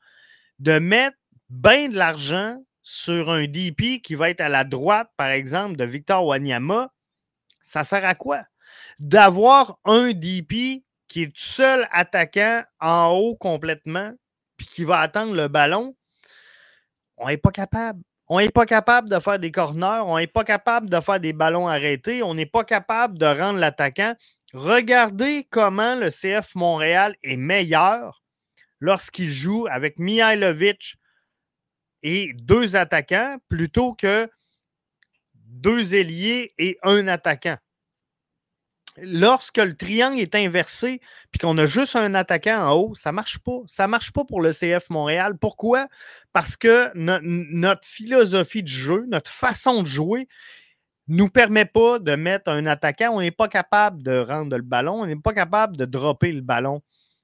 de 0.57 0.79
mettre 0.79 1.17
bien 1.49 1.89
de 1.89 1.95
l'argent 1.95 2.57
sur 2.81 3.29
un 3.29 3.45
DP 3.45 4.01
qui 4.01 4.15
va 4.15 4.29
être 4.29 4.41
à 4.41 4.49
la 4.49 4.63
droite, 4.63 5.09
par 5.17 5.27
exemple, 5.27 5.75
de 5.75 5.83
Victor 5.83 6.25
Wanyama, 6.25 6.91
ça 7.61 7.83
sert 7.83 8.05
à 8.05 8.15
quoi? 8.15 8.43
D'avoir 8.97 9.79
un 9.85 10.11
DP 10.11 10.83
qui 11.07 11.23
est 11.23 11.31
seul 11.35 11.87
attaquant 11.91 12.63
en 12.79 13.09
haut 13.09 13.35
complètement, 13.35 14.13
puis 14.57 14.67
qui 14.67 14.83
va 14.83 14.99
attendre 14.99 15.35
le 15.35 15.47
ballon, 15.47 15.95
on 17.17 17.27
n'est 17.27 17.37
pas 17.37 17.51
capable. 17.51 18.01
On 18.31 18.39
n'est 18.39 18.49
pas 18.49 18.67
capable 18.67 19.09
de 19.09 19.19
faire 19.19 19.39
des 19.39 19.51
corners, 19.51 20.03
on 20.05 20.17
n'est 20.17 20.27
pas 20.27 20.43
capable 20.43 20.87
de 20.87 20.99
faire 21.01 21.19
des 21.19 21.33
ballons 21.33 21.67
arrêtés, 21.67 22.21
on 22.21 22.35
n'est 22.35 22.45
pas 22.45 22.63
capable 22.63 23.17
de 23.17 23.25
rendre 23.25 23.57
l'attaquant. 23.57 24.15
Regardez 24.53 25.47
comment 25.49 25.95
le 25.95 26.09
CF 26.09 26.53
Montréal 26.53 27.15
est 27.23 27.37
meilleur 27.37 28.23
lorsqu'il 28.79 29.29
joue 29.29 29.65
avec 29.69 29.97
Mihailovic 29.97 30.95
et 32.03 32.33
deux 32.33 32.75
attaquants 32.75 33.37
plutôt 33.49 33.93
que 33.93 34.29
deux 35.33 35.95
ailiers 35.95 36.53
et 36.59 36.77
un 36.83 37.07
attaquant 37.07 37.57
lorsque 39.03 39.57
le 39.57 39.73
triangle 39.73 40.19
est 40.19 40.35
inversé 40.35 41.01
puis 41.31 41.39
qu'on 41.39 41.57
a 41.57 41.65
juste 41.65 41.95
un 41.95 42.13
attaquant 42.15 42.59
en 42.67 42.73
haut, 42.73 42.95
ça 42.95 43.11
marche 43.11 43.39
pas. 43.39 43.59
Ça 43.67 43.87
marche 43.87 44.11
pas 44.11 44.25
pour 44.25 44.41
le 44.41 44.51
CF 44.51 44.89
Montréal. 44.89 45.37
Pourquoi? 45.37 45.87
Parce 46.33 46.55
que 46.57 46.91
notre 46.95 47.87
philosophie 47.87 48.63
de 48.63 48.67
jeu, 48.67 49.05
notre 49.09 49.31
façon 49.31 49.83
de 49.83 49.87
jouer, 49.87 50.27
nous 51.07 51.29
permet 51.29 51.65
pas 51.65 51.99
de 51.99 52.15
mettre 52.15 52.51
un 52.51 52.65
attaquant. 52.67 53.11
On 53.13 53.21
n'est 53.21 53.31
pas 53.31 53.47
capable 53.47 54.03
de 54.03 54.19
rendre 54.19 54.55
le 54.55 54.63
ballon. 54.63 55.01
On 55.01 55.05
n'est 55.07 55.15
pas 55.15 55.33
capable 55.33 55.75
de 55.75 55.85
dropper 55.85 56.31
le 56.31 56.41
ballon. 56.41 56.81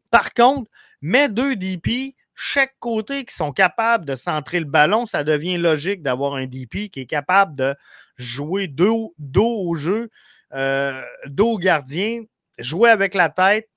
Par 0.09 0.34
contre, 0.34 0.71
mets 1.01 1.30
deux 1.30 1.55
DP, 1.55 2.15
chaque 2.34 2.76
côté 2.80 3.26
qui 3.26 3.34
sont 3.34 3.51
capables 3.51 4.05
de 4.05 4.15
centrer 4.15 4.59
le 4.59 4.65
ballon, 4.65 5.05
ça 5.05 5.23
devient 5.23 5.57
logique 5.57 6.01
d'avoir 6.01 6.34
un 6.34 6.47
DP 6.47 6.89
qui 6.89 7.01
est 7.01 7.05
capable 7.05 7.55
de 7.55 7.76
jouer 8.17 8.67
dos, 8.67 9.13
au 9.36 9.76
jeu, 9.76 10.09
dos 10.52 11.58
gardien, 11.58 12.24
jouer 12.60 12.89
avec 12.89 13.14
la 13.14 13.30
tête 13.30 13.70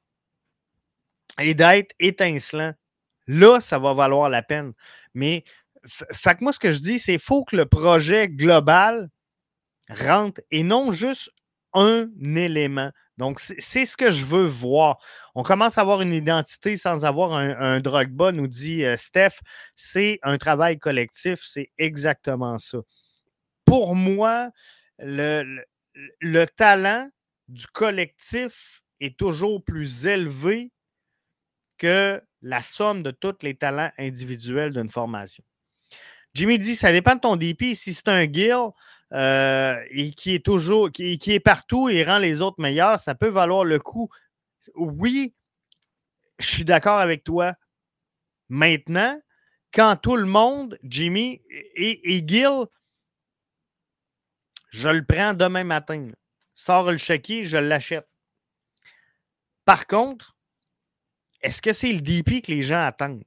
et 1.40 1.54
d'être 1.54 1.94
étincelant. 1.98 2.72
Là, 3.26 3.60
ça 3.60 3.78
va 3.78 3.92
valoir 3.94 4.28
la 4.28 4.42
peine. 4.42 4.72
Mais, 5.14 5.44
fait 5.84 6.36
que 6.36 6.44
moi, 6.44 6.52
ce 6.52 6.58
que 6.58 6.72
je 6.72 6.80
dis, 6.80 6.98
c'est 6.98 7.12
qu'il 7.12 7.20
faut 7.20 7.44
que 7.44 7.56
le 7.56 7.66
projet 7.66 8.28
global 8.28 9.10
rentre 9.90 10.40
et 10.50 10.62
non 10.62 10.92
juste 10.92 11.30
un 11.74 12.08
élément. 12.22 12.90
Donc, 13.18 13.40
c'est 13.40 13.84
ce 13.84 13.96
que 13.96 14.10
je 14.10 14.24
veux 14.24 14.46
voir. 14.46 14.98
On 15.34 15.42
commence 15.42 15.76
à 15.76 15.80
avoir 15.80 16.02
une 16.02 16.12
identité 16.12 16.76
sans 16.76 17.04
avoir 17.04 17.32
un, 17.32 17.50
un 17.50 17.80
Drogba, 17.80 18.30
nous 18.32 18.46
dit 18.46 18.84
euh, 18.84 18.96
Steph. 18.96 19.40
C'est 19.74 20.20
un 20.22 20.38
travail 20.38 20.78
collectif, 20.78 21.40
c'est 21.42 21.70
exactement 21.78 22.58
ça. 22.58 22.78
Pour 23.64 23.96
moi, 23.96 24.50
le 24.98 25.64
talent 26.56 27.08
du 27.48 27.66
collectif 27.66 28.82
est 29.00 29.18
toujours 29.18 29.62
plus 29.62 30.06
élevé 30.06 30.70
que 31.78 32.20
la 32.42 32.62
somme 32.62 33.02
de 33.02 33.10
tous 33.10 33.36
les 33.42 33.56
talents 33.56 33.90
individuels 33.98 34.72
d'une 34.72 34.88
formation. 34.88 35.44
Jimmy 36.34 36.58
dit 36.58 36.76
ça 36.76 36.92
dépend 36.92 37.14
de 37.14 37.20
ton 37.20 37.36
DP. 37.36 37.74
Si 37.74 37.94
c'est 37.94 38.08
un 38.08 38.30
Gill 38.30 38.54
euh, 39.12 39.82
et 39.90 40.10
qui 40.12 40.34
est 40.34 40.44
toujours 40.44 40.90
qui, 40.92 41.18
est 41.26 41.40
partout 41.40 41.88
et 41.88 42.04
rend 42.04 42.18
les 42.18 42.42
autres 42.42 42.60
meilleurs, 42.60 43.00
ça 43.00 43.14
peut 43.14 43.28
valoir 43.28 43.64
le 43.64 43.78
coup. 43.78 44.08
Oui, 44.74 45.34
je 46.38 46.46
suis 46.46 46.64
d'accord 46.64 46.98
avec 46.98 47.24
toi. 47.24 47.54
Maintenant, 48.48 49.18
quand 49.72 49.96
tout 49.96 50.16
le 50.16 50.26
monde, 50.26 50.78
Jimmy 50.82 51.42
et, 51.50 52.16
et 52.16 52.26
Gill 52.26 52.66
je 54.68 54.88
le 54.88 55.04
prends 55.04 55.34
demain 55.34 55.64
matin. 55.64 56.10
Sors 56.54 56.90
le 56.90 56.96
chéquier, 56.96 57.44
je 57.44 57.56
l'achète. 57.56 58.08
Par 59.64 59.86
contre, 59.86 60.36
est-ce 61.40 61.62
que 61.62 61.72
c'est 61.72 61.92
le 61.92 62.00
DP 62.00 62.42
que 62.42 62.50
les 62.50 62.62
gens 62.62 62.84
attendent? 62.84 63.24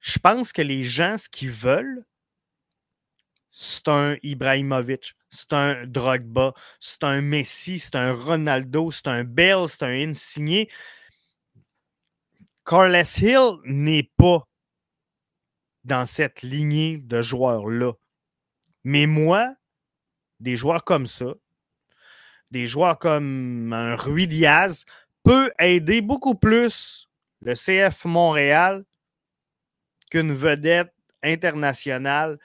Je 0.00 0.18
pense 0.18 0.52
que 0.52 0.62
les 0.62 0.82
gens, 0.82 1.18
ce 1.18 1.28
qu'ils 1.28 1.50
veulent, 1.50 2.04
c'est 3.50 3.88
un 3.88 4.16
Ibrahimovic, 4.22 5.14
c'est 5.30 5.52
un 5.52 5.86
Drogba, 5.86 6.54
c'est 6.78 7.04
un 7.04 7.20
Messi, 7.20 7.78
c'est 7.78 7.96
un 7.96 8.12
Ronaldo, 8.12 8.90
c'est 8.90 9.08
un 9.08 9.24
Bell, 9.24 9.68
c'est 9.68 9.82
un 9.82 10.08
Insigné. 10.08 10.70
Carles 12.64 13.02
Hill 13.20 13.58
n'est 13.64 14.10
pas 14.16 14.46
dans 15.84 16.06
cette 16.06 16.42
lignée 16.42 16.98
de 16.98 17.22
joueurs-là. 17.22 17.92
Mais 18.84 19.06
moi, 19.06 19.54
des 20.40 20.56
joueurs 20.56 20.84
comme 20.84 21.06
ça, 21.06 21.34
des 22.50 22.66
joueurs 22.66 22.98
comme 22.98 23.72
un 23.72 23.94
Rui 23.94 24.26
Diaz, 24.26 24.84
peut 25.22 25.52
aider 25.58 26.00
beaucoup 26.00 26.34
plus 26.34 27.08
le 27.42 27.54
CF 27.54 28.04
Montréal 28.04 28.84
qu'une 30.10 30.32
vedette 30.32 30.92
internationale 31.22 32.38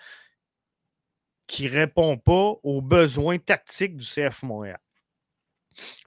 qui 1.48 1.66
ne 1.66 1.72
répond 1.72 2.18
pas 2.18 2.54
aux 2.64 2.82
besoins 2.82 3.38
tactiques 3.38 3.96
du 3.96 4.06
CF 4.06 4.44
Montréal. 4.44 4.80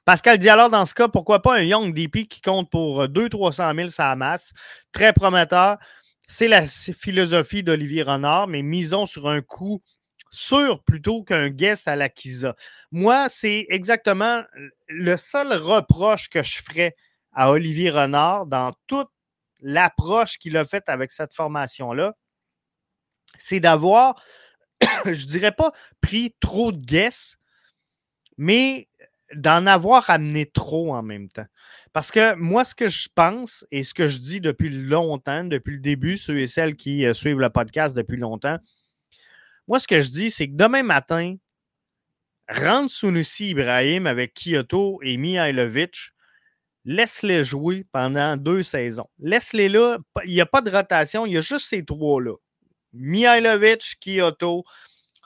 Pascal 0.05 0.39
Diallo, 0.39 0.69
dans 0.69 0.87
ce 0.87 0.95
cas, 0.95 1.09
pourquoi 1.09 1.43
pas 1.43 1.57
un 1.57 1.63
Young 1.63 1.93
DP 1.93 2.27
qui 2.27 2.41
compte 2.41 2.71
pour 2.71 3.05
200-300 3.05 3.77
000 3.77 3.89
sa 3.89 4.17
masse? 4.17 4.53
Très 4.93 5.13
prometteur. 5.13 5.79
C'est 6.27 6.49
la 6.49 6.67
philosophie 6.67 7.63
d'Olivier 7.63 8.03
Renard, 8.03 8.49
mais 8.49 8.63
misons 8.63 9.07
sur 9.07 9.29
un 9.29 9.43
coup 9.43 9.83
sûr 10.31 10.83
plutôt 10.83 11.23
qu'un 11.23 11.49
guess 11.49 11.89
à 11.89 11.97
la 11.97 12.09
Kisa. 12.09 12.55
Moi, 12.91 13.29
c'est 13.29 13.67
exactement 13.71 14.43
le 14.89 15.17
seul 15.17 15.53
reproche 15.53 16.29
que 16.29 16.43
je 16.43 16.59
ferais 16.59 16.95
à 17.33 17.51
Olivier 17.51 17.91
Renard 17.91 18.47
dans 18.47 18.73
toute 18.87 19.09
l'approche 19.61 20.39
qu'il 20.39 20.57
a 20.57 20.65
faite 20.65 20.89
avec 20.89 21.11
cette 21.11 21.35
formation-là, 21.35 22.15
c'est 23.39 23.61
d'avoir, 23.61 24.23
je 25.05 25.27
dirais 25.27 25.53
pas 25.53 25.73
pris 26.01 26.35
trop 26.41 26.73
de 26.73 26.83
guess, 26.83 27.37
mais 28.37 28.89
d'en 29.35 29.67
avoir 29.67 30.09
amené 30.09 30.47
trop 30.47 30.95
en 30.95 31.03
même 31.03 31.29
temps. 31.29 31.47
Parce 31.93 32.11
que 32.11 32.35
moi, 32.35 32.65
ce 32.65 32.75
que 32.75 32.89
je 32.89 33.09
pense 33.15 33.67
et 33.71 33.83
ce 33.83 33.93
que 33.93 34.09
je 34.09 34.19
dis 34.19 34.41
depuis 34.41 34.71
longtemps, 34.71 35.45
depuis 35.45 35.75
le 35.75 35.81
début, 35.81 36.17
ceux 36.17 36.39
et 36.41 36.47
celles 36.47 36.77
qui 36.77 37.05
euh, 37.05 37.13
suivent 37.13 37.41
le 37.41 37.51
podcast 37.51 37.95
depuis 37.95 38.17
longtemps, 38.17 38.59
moi, 39.69 39.79
ce 39.79 39.87
que 39.87 40.01
je 40.01 40.11
dis, 40.11 40.31
c'est 40.31 40.49
que 40.49 40.57
demain 40.57 40.83
matin, 40.83 41.37
rentre 42.49 42.91
Sunusi 42.91 43.51
Ibrahim 43.51 44.07
avec 44.07 44.33
Kyoto 44.33 44.99
et 45.03 45.19
Mihailovic, 45.19 46.13
laisse-les 46.87 47.45
jouer 47.45 47.85
pendant 47.93 48.39
deux 48.39 48.63
saisons. 48.63 49.09
Laisse-les 49.19 49.69
là. 49.69 49.99
Il 50.25 50.33
n'y 50.33 50.41
a 50.41 50.47
pas 50.47 50.63
de 50.63 50.71
rotation, 50.71 51.27
il 51.27 51.35
y 51.35 51.37
a 51.37 51.43
juste 51.43 51.67
ces 51.67 51.85
trois-là. 51.85 52.35
Mihailovic, 52.95 53.99
Kyoto, 54.01 54.65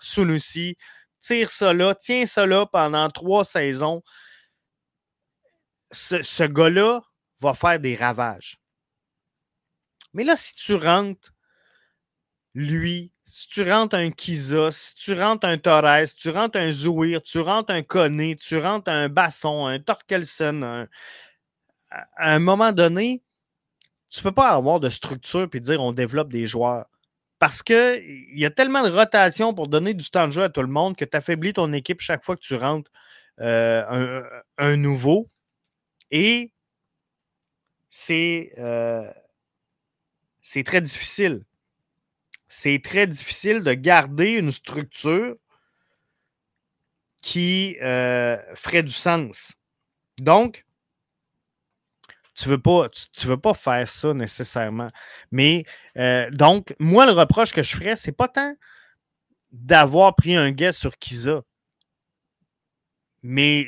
Sunusi. 0.01 0.77
Tire 1.21 1.49
ça 1.49 1.73
là, 1.73 1.95
tiens 1.95 2.27
ça 2.27 2.45
là 2.45 2.67
pendant 2.67 3.09
trois 3.11 3.45
saisons. 3.45 4.03
Ce, 5.93 6.21
ce 6.21 6.43
gars-là 6.43 7.01
va 7.39 7.55
faire 7.55 7.79
des 7.79 7.95
ravages. 7.95 8.59
Mais 10.15 10.25
là, 10.25 10.35
si 10.35 10.53
tu 10.57 10.75
rentres 10.75 11.33
lui, 12.55 13.13
si 13.33 13.49
tu 13.49 13.63
rentres 13.63 13.97
un 13.97 14.11
Kiza, 14.11 14.71
si 14.71 14.95
tu 14.95 15.15
rentres 15.15 15.47
un 15.47 15.57
Torres, 15.57 16.07
si 16.07 16.17
tu 16.17 16.29
rentres 16.29 16.59
un 16.59 16.71
Zouir, 16.71 17.23
tu 17.23 17.41
rentres 17.41 17.73
un 17.73 17.83
Koné, 17.83 18.37
tu 18.37 18.59
rentres 18.59 18.91
un 18.91 19.09
Basson, 19.09 19.65
un 19.65 19.81
Torkelson, 19.81 20.87
à 21.91 22.35
un 22.35 22.39
moment 22.41 22.73
donné, 22.73 23.23
tu 24.11 24.21
ne 24.21 24.25
peux 24.25 24.35
pas 24.35 24.51
avoir 24.51 24.81
de 24.81 24.91
structure 24.91 25.49
et 25.51 25.61
dire 25.61 25.81
on 25.81 25.93
développe 25.93 26.29
des 26.29 26.47
joueurs. 26.47 26.87
Parce 27.39 27.63
qu'il 27.63 28.39
y 28.39 28.45
a 28.45 28.51
tellement 28.51 28.83
de 28.83 28.91
rotation 28.91 29.55
pour 29.55 29.69
donner 29.69 29.95
du 29.95 30.11
temps 30.11 30.27
de 30.27 30.33
jeu 30.33 30.43
à 30.43 30.51
tout 30.51 30.61
le 30.61 30.69
monde 30.69 30.95
que 30.95 31.07
tu 31.07 31.17
affaiblis 31.17 31.55
ton 31.55 31.73
équipe 31.73 32.03
chaque 32.03 32.25
fois 32.25 32.37
que 32.37 32.43
tu 32.43 32.55
rentres 32.55 32.91
euh, 33.41 34.23
un, 34.59 34.77
nouveau. 34.77 35.31
Et 36.11 36.53
c'est 37.89 38.53
euh, 38.59 39.11
c'est 40.43 40.65
très 40.65 40.83
difficile. 40.83 41.45
C'est 42.55 42.83
très 42.85 43.07
difficile 43.07 43.63
de 43.63 43.73
garder 43.73 44.33
une 44.33 44.53
structure 44.53 45.37
qui 47.23 47.79
euh, 47.81 48.37
ferait 48.55 48.83
du 48.83 48.93
sens. 48.93 49.55
Donc, 50.19 50.67
tu 52.35 52.47
ne 52.47 52.51
veux, 52.51 52.61
pas, 52.61 52.91
tu, 52.91 53.27
veux 53.27 53.41
pas 53.41 53.55
faire 53.55 53.89
ça 53.89 54.13
nécessairement. 54.13 54.91
Mais 55.31 55.65
euh, 55.97 56.29
donc, 56.31 56.77
moi, 56.79 57.07
le 57.07 57.13
reproche 57.13 57.55
que 57.55 57.63
je 57.63 57.75
ferais, 57.75 57.97
c'est 57.97 58.13
pas 58.13 58.29
tant 58.29 58.55
d'avoir 59.51 60.15
pris 60.15 60.37
un 60.37 60.51
guest 60.51 60.79
sur 60.79 60.99
Kiza. 60.99 61.41
Mais 63.23 63.67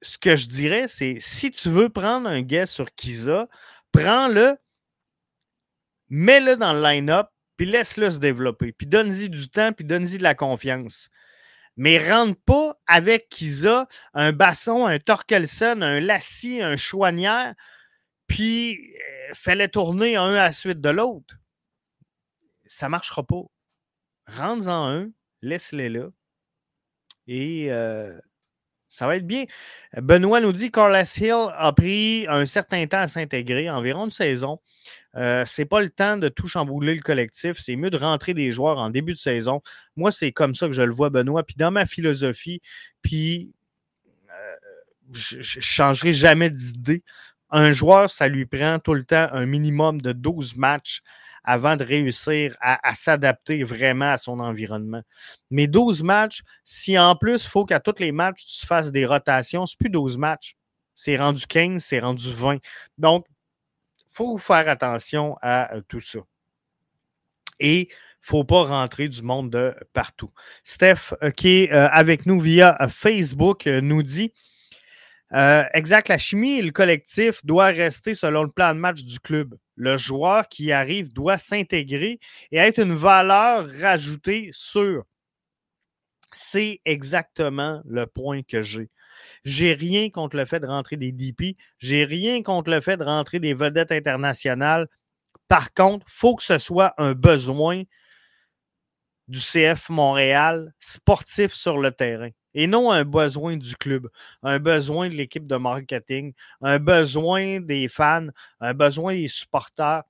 ce 0.00 0.16
que 0.16 0.36
je 0.36 0.46
dirais, 0.46 0.86
c'est 0.86 1.16
si 1.18 1.50
tu 1.50 1.70
veux 1.70 1.88
prendre 1.88 2.28
un 2.28 2.42
guest 2.42 2.72
sur 2.72 2.94
Kiza, 2.94 3.48
prends-le, 3.90 4.56
mets-le 6.08 6.56
dans 6.56 6.72
le 6.72 6.82
line-up, 6.84 7.26
puis 7.56 7.66
laisse-le 7.66 8.10
se 8.10 8.18
développer. 8.18 8.72
Puis 8.72 8.86
donne-y 8.86 9.28
du 9.28 9.48
temps, 9.48 9.72
puis 9.72 9.84
donne-y 9.84 10.18
de 10.18 10.22
la 10.22 10.34
confiance. 10.34 11.08
Mais 11.76 11.98
rentre 11.98 12.38
pas 12.44 12.76
avec 12.86 13.28
Kiza 13.28 13.86
un 14.14 14.32
Basson, 14.32 14.86
un 14.86 14.98
Torkelson, 14.98 15.80
un 15.80 16.00
Lassie, 16.00 16.60
un 16.60 16.76
Chouanière 16.76 17.54
puis 18.32 18.94
euh, 18.94 19.34
fallait 19.34 19.68
tourner 19.68 20.16
un 20.16 20.30
à 20.30 20.44
la 20.44 20.52
suite 20.52 20.80
de 20.80 20.88
l'autre. 20.88 21.34
Ça 22.64 22.88
marchera 22.88 23.22
pas. 23.22 23.42
Rentre-en 24.26 24.88
un, 24.88 25.10
laisse-les 25.42 25.90
là. 25.90 26.08
Et 27.26 27.70
euh, 27.70 28.18
ça 28.92 29.06
va 29.06 29.16
être 29.16 29.26
bien. 29.26 29.46
Benoît 29.96 30.40
nous 30.40 30.52
dit 30.52 30.70
Carlos 30.70 31.02
Hill 31.16 31.48
a 31.56 31.72
pris 31.72 32.26
un 32.28 32.44
certain 32.44 32.86
temps 32.86 32.98
à 32.98 33.08
s'intégrer, 33.08 33.70
environ 33.70 34.04
une 34.04 34.10
saison. 34.10 34.60
Euh, 35.16 35.44
c'est 35.46 35.64
pas 35.64 35.80
le 35.80 35.88
temps 35.88 36.18
de 36.18 36.28
tout 36.28 36.46
chambouler 36.46 36.94
le 36.94 37.00
collectif. 37.00 37.58
C'est 37.58 37.74
mieux 37.76 37.88
de 37.88 37.96
rentrer 37.96 38.34
des 38.34 38.52
joueurs 38.52 38.76
en 38.76 38.90
début 38.90 39.14
de 39.14 39.18
saison. 39.18 39.62
Moi, 39.96 40.10
c'est 40.10 40.32
comme 40.32 40.54
ça 40.54 40.66
que 40.66 40.74
je 40.74 40.82
le 40.82 40.92
vois, 40.92 41.08
Benoît. 41.08 41.42
Puis 41.42 41.56
dans 41.56 41.70
ma 41.70 41.86
philosophie, 41.86 42.60
puis 43.00 43.50
je 45.12 45.38
ne 45.38 45.42
changerai 45.42 46.12
jamais 46.12 46.50
d'idée. 46.50 47.02
Un 47.50 47.72
joueur, 47.72 48.10
ça 48.10 48.28
lui 48.28 48.46
prend 48.46 48.78
tout 48.78 48.94
le 48.94 49.04
temps 49.04 49.28
un 49.32 49.46
minimum 49.46 50.00
de 50.00 50.12
12 50.12 50.56
matchs 50.56 51.02
avant 51.44 51.76
de 51.76 51.84
réussir 51.84 52.56
à, 52.60 52.94
s'adapter 52.94 53.64
vraiment 53.64 54.10
à 54.12 54.16
son 54.16 54.40
environnement. 54.40 55.02
Mais 55.50 55.66
12 55.66 56.02
matchs, 56.02 56.42
si 56.64 56.98
en 56.98 57.16
plus, 57.16 57.44
il 57.44 57.48
faut 57.48 57.64
qu'à 57.64 57.80
tous 57.80 57.98
les 57.98 58.12
matchs, 58.12 58.44
tu 58.44 58.66
fasses 58.66 58.92
des 58.92 59.06
rotations, 59.06 59.66
c'est 59.66 59.78
plus 59.78 59.90
12 59.90 60.18
matchs. 60.18 60.56
C'est 60.94 61.16
rendu 61.16 61.46
15, 61.46 61.82
c'est 61.82 62.00
rendu 62.00 62.30
20. 62.32 62.58
Donc, 62.98 63.26
il 63.98 64.04
faut 64.10 64.38
faire 64.38 64.68
attention 64.68 65.36
à 65.42 65.74
euh, 65.74 65.80
tout 65.88 66.00
ça. 66.00 66.20
Et 67.58 67.80
il 67.80 67.88
ne 67.88 68.26
faut 68.26 68.44
pas 68.44 68.62
rentrer 68.62 69.08
du 69.08 69.22
monde 69.22 69.50
de 69.50 69.74
partout. 69.92 70.30
Steph, 70.62 71.14
euh, 71.22 71.30
qui 71.30 71.48
est 71.62 71.72
euh, 71.72 71.88
avec 71.88 72.26
nous 72.26 72.40
via 72.40 72.76
Facebook, 72.88 73.66
nous 73.66 74.02
dit 74.02 74.32
exact, 75.72 76.08
la 76.08 76.18
chimie 76.18 76.58
et 76.58 76.62
le 76.62 76.72
collectif 76.72 77.44
doivent 77.44 77.74
rester 77.74 78.14
selon 78.14 78.42
le 78.42 78.50
plan 78.50 78.74
de 78.74 78.78
match 78.78 79.02
du 79.02 79.18
club. 79.18 79.56
Le 79.76 79.96
joueur 79.96 80.48
qui 80.48 80.72
arrive 80.72 81.12
doit 81.12 81.38
s'intégrer 81.38 82.18
et 82.50 82.56
être 82.58 82.78
une 82.78 82.94
valeur 82.94 83.68
rajoutée 83.80 84.50
sur. 84.52 85.04
C'est 86.32 86.80
exactement 86.84 87.82
le 87.84 88.06
point 88.06 88.42
que 88.42 88.62
j'ai. 88.62 88.90
J'ai 89.44 89.74
rien 89.74 90.10
contre 90.10 90.36
le 90.36 90.44
fait 90.44 90.60
de 90.60 90.66
rentrer 90.66 90.96
des 90.96 91.12
DP. 91.12 91.56
J'ai 91.78 92.04
rien 92.04 92.42
contre 92.42 92.70
le 92.70 92.80
fait 92.80 92.96
de 92.96 93.04
rentrer 93.04 93.38
des 93.38 93.54
vedettes 93.54 93.92
internationales. 93.92 94.88
Par 95.48 95.72
contre, 95.74 96.06
il 96.08 96.12
faut 96.12 96.36
que 96.36 96.42
ce 96.42 96.58
soit 96.58 96.94
un 96.96 97.12
besoin 97.12 97.82
du 99.28 99.38
CF 99.38 99.90
Montréal 99.90 100.72
sportif 100.78 101.52
sur 101.52 101.78
le 101.78 101.92
terrain 101.92 102.30
et 102.54 102.66
non 102.66 102.90
un 102.90 103.04
besoin 103.04 103.56
du 103.56 103.76
club, 103.76 104.08
un 104.42 104.58
besoin 104.58 105.08
de 105.08 105.14
l'équipe 105.14 105.46
de 105.46 105.56
marketing, 105.56 106.32
un 106.60 106.78
besoin 106.78 107.60
des 107.60 107.88
fans, 107.88 108.28
un 108.60 108.74
besoin 108.74 109.14
des 109.14 109.28
supporters. 109.28 110.02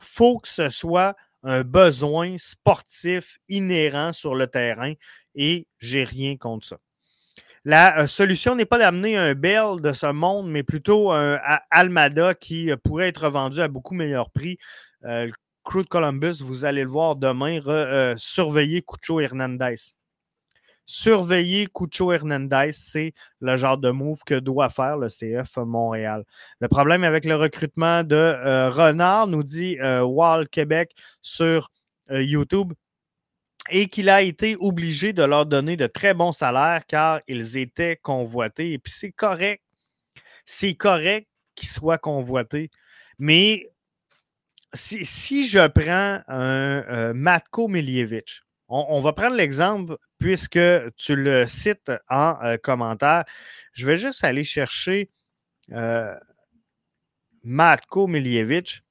Il 0.00 0.04
faut 0.04 0.38
que 0.38 0.48
ce 0.48 0.68
soit 0.68 1.16
un 1.42 1.62
besoin 1.62 2.36
sportif 2.38 3.38
inhérent 3.48 4.12
sur 4.12 4.34
le 4.34 4.46
terrain 4.46 4.92
et 5.34 5.66
j'ai 5.78 6.04
rien 6.04 6.36
contre 6.36 6.66
ça. 6.66 6.78
La 7.64 8.00
euh, 8.00 8.06
solution 8.06 8.54
n'est 8.54 8.66
pas 8.66 8.78
d'amener 8.78 9.16
un 9.16 9.34
Bell 9.34 9.80
de 9.80 9.92
ce 9.92 10.06
monde, 10.06 10.48
mais 10.50 10.62
plutôt 10.62 11.12
un 11.12 11.38
Almada 11.70 12.34
qui 12.34 12.70
euh, 12.70 12.76
pourrait 12.76 13.08
être 13.08 13.28
vendu 13.28 13.60
à 13.60 13.68
beaucoup 13.68 13.94
meilleur 13.94 14.30
prix. 14.30 14.58
Euh, 15.04 15.30
Crew 15.64 15.82
de 15.82 15.88
Columbus, 15.88 16.40
vous 16.40 16.64
allez 16.64 16.82
le 16.82 16.88
voir 16.88 17.16
demain, 17.16 17.60
surveiller 18.16 18.80
Cucho 18.80 19.20
Hernandez 19.20 19.74
surveiller 20.88 21.66
Cucho 21.66 22.12
Hernandez, 22.12 22.70
c'est 22.72 23.12
le 23.40 23.56
genre 23.58 23.76
de 23.76 23.90
move 23.90 24.20
que 24.24 24.34
doit 24.34 24.70
faire 24.70 24.96
le 24.96 25.08
CF 25.08 25.58
Montréal. 25.58 26.24
Le 26.60 26.68
problème 26.68 27.04
avec 27.04 27.26
le 27.26 27.36
recrutement 27.36 28.02
de 28.02 28.16
euh, 28.16 28.70
Renard, 28.70 29.26
nous 29.26 29.42
dit 29.42 29.78
euh, 29.80 30.00
Wall 30.00 30.48
Québec 30.48 30.92
sur 31.20 31.70
euh, 32.10 32.22
YouTube, 32.22 32.72
et 33.68 33.88
qu'il 33.88 34.08
a 34.08 34.22
été 34.22 34.56
obligé 34.58 35.12
de 35.12 35.22
leur 35.22 35.44
donner 35.44 35.76
de 35.76 35.86
très 35.86 36.14
bons 36.14 36.32
salaires 36.32 36.86
car 36.86 37.20
ils 37.28 37.58
étaient 37.58 37.96
convoités. 37.96 38.72
Et 38.72 38.78
puis 38.78 38.94
c'est 38.94 39.12
correct. 39.12 39.62
C'est 40.46 40.74
correct 40.74 41.28
qu'ils 41.54 41.68
soient 41.68 41.98
convoités. 41.98 42.70
Mais 43.18 43.70
si, 44.72 45.46
je 45.46 45.66
prends 45.66 46.22
un 46.28 47.12
Matko 47.12 47.68
Miljevic, 47.68 48.40
on, 48.68 49.00
va 49.00 49.12
prendre 49.12 49.36
l'exemple, 49.36 49.96
puisque 50.18 50.60
tu 50.96 51.16
le 51.16 51.46
cites 51.46 51.90
en 52.08 52.36
euh, 52.42 52.56
commentaire. 52.58 53.24
Je 53.72 53.86
vais 53.86 53.96
juste 53.96 54.24
aller 54.24 54.44
chercher 54.44 55.10
euh, 55.72 56.14
Matko 57.42 58.06
Miljevic, 58.06 58.82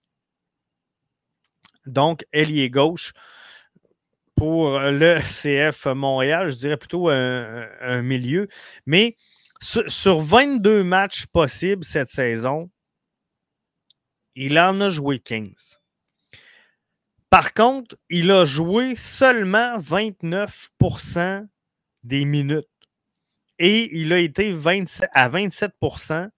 donc 1.86 2.26
ailier 2.34 2.70
gauche 2.70 3.14
pour 4.36 4.80
le 4.80 5.20
CF 5.20 5.88
Montréal, 5.88 6.50
je 6.50 6.58
dirais 6.58 6.78
plutôt 6.78 7.10
un, 7.10 8.02
milieu. 8.02 8.48
Mais 8.86 9.16
sur, 9.60 9.90
sur, 9.90 10.20
22 10.22 10.84
matchs 10.84 11.26
possibles 11.26 11.84
cette 11.84 12.10
saison, 12.10 12.70
il 14.36 14.60
en 14.60 14.80
a 14.82 14.90
joué 14.92 15.20
15. 15.20 15.82
Par 17.30 17.54
contre, 17.54 17.98
il 18.10 18.32
a 18.32 18.46
joué 18.46 18.96
seulement 18.96 19.78
29% 19.80 21.48
des 22.04 22.26
minutes 22.26 22.66
et 23.60 23.90
il 23.98 24.14
a 24.14 24.20
été 24.20 24.52
à 25.12 25.30
27% 25.30 26.30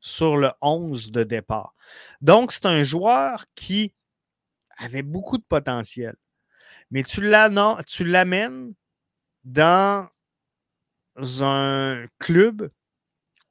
sur 0.00 0.36
le 0.36 0.50
11 0.62 1.10
de 1.10 1.22
départ. 1.24 1.74
Donc, 2.20 2.52
c'est 2.52 2.66
un 2.66 2.82
joueur 2.82 3.44
qui 3.54 3.92
avait 4.78 5.02
beaucoup 5.02 5.38
de 5.38 5.44
potentiel. 5.44 6.16
Mais 6.90 7.02
tu 7.02 7.20
l'amènes 7.20 8.74
dans 9.44 10.08
un 11.16 12.06
club 12.18 12.70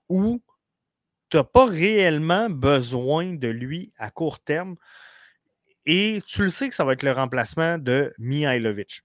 où 0.10 0.42
tu 1.30 1.38
n'as 1.38 1.44
pas 1.44 1.66
réellement 1.66 2.50
besoin 2.50 3.34
de 3.34 3.50
lui 3.50 3.92
à 3.98 4.10
court 4.10 4.40
terme 4.40 4.78
et 5.88 6.22
tu 6.28 6.44
le 6.44 6.50
sais 6.50 6.68
que 6.68 6.76
ça 6.76 6.84
va 6.84 6.94
être 6.94 7.04
le 7.04 7.14
remplacement 7.14 7.78
de 7.78 8.14
Mihailovic. 8.20 9.02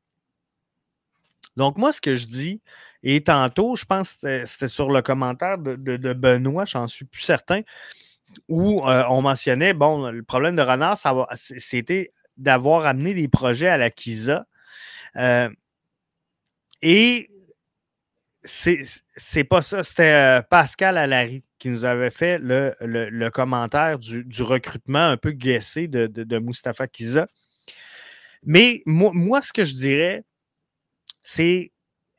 Donc, 1.57 1.79
moi, 1.79 1.93
ce 1.93 2.01
que 2.01 2.17
je 2.17 2.27
dis, 2.27 2.61
et 3.05 3.23
tantôt, 3.23 3.77
je 3.77 3.85
pense 3.85 4.15
que 4.15 4.45
c'était 4.45 4.69
sur 4.69 4.91
le 4.91 5.01
commentaire 5.01 5.59
de, 5.59 6.13
Benoît, 6.13 6.65
j'en 6.65 6.89
suis 6.89 7.05
plus 7.05 7.23
certain, 7.23 7.63
où 8.49 8.87
euh, 8.89 9.05
on 9.09 9.23
mentionnait, 9.23 9.75
bon, 9.75 10.11
le 10.11 10.23
problème 10.25 10.57
de 10.57 10.63
Renard, 10.63 10.97
c'était 11.35 12.09
d'avoir 12.37 12.87
amené 12.87 13.15
des 13.15 13.29
projets 13.29 13.69
à 13.69 13.77
la 13.77 13.91
Kisa. 13.91 14.45
Euh, 15.17 15.51
et 16.81 17.31
c'est 18.43 19.45
pas 19.45 19.63
ça, 19.63 19.85
c'était 19.85 20.41
euh, 20.41 20.43
Pascal 20.43 20.99
Allary 20.99 21.45
qui 21.63 21.69
nous 21.69 21.85
avait 21.85 22.11
fait 22.11 22.41
le, 22.41 23.29
commentaire 23.29 24.01
du, 24.01 24.43
recrutement 24.43 25.11
un 25.11 25.17
peu 25.17 25.31
guessé 25.31 25.87
de, 25.87 26.09
de, 26.09 26.39
Mustafa 26.41 26.89
Kiza. 26.89 27.29
Mais 28.43 28.83
moi, 28.85 29.43
ce 29.43 29.53
que 29.53 29.63
je 29.63 29.77
dirais, 29.77 30.25
c'est 31.23 31.71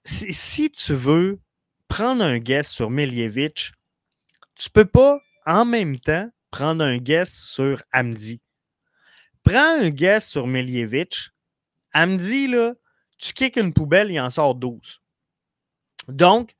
si 0.05 0.71
tu 0.71 0.93
veux 0.93 1.41
prendre 1.89 2.23
un 2.23 2.37
guess 2.37 2.69
sur 2.69 2.89
Miljevic, 2.89 3.73
tu 4.55 4.69
ne 4.69 4.71
peux 4.71 4.85
pas 4.85 5.19
en 5.45 5.65
même 5.65 5.99
temps 5.99 6.31
prendre 6.49 6.81
un 6.85 6.97
guess 6.97 7.33
sur 7.33 7.83
Amdi. 7.91 8.39
Prends 9.43 9.81
un 9.81 9.89
guess 9.89 10.25
sur 10.25 10.47
Milievich. 10.47 11.31
Amdi, 11.91 12.47
là, 12.47 12.75
tu 13.17 13.33
kicks 13.33 13.57
une 13.57 13.73
poubelle, 13.73 14.09
il 14.09 14.21
en 14.21 14.29
sort 14.29 14.55
12. 14.55 15.01
Donc, 16.07 16.55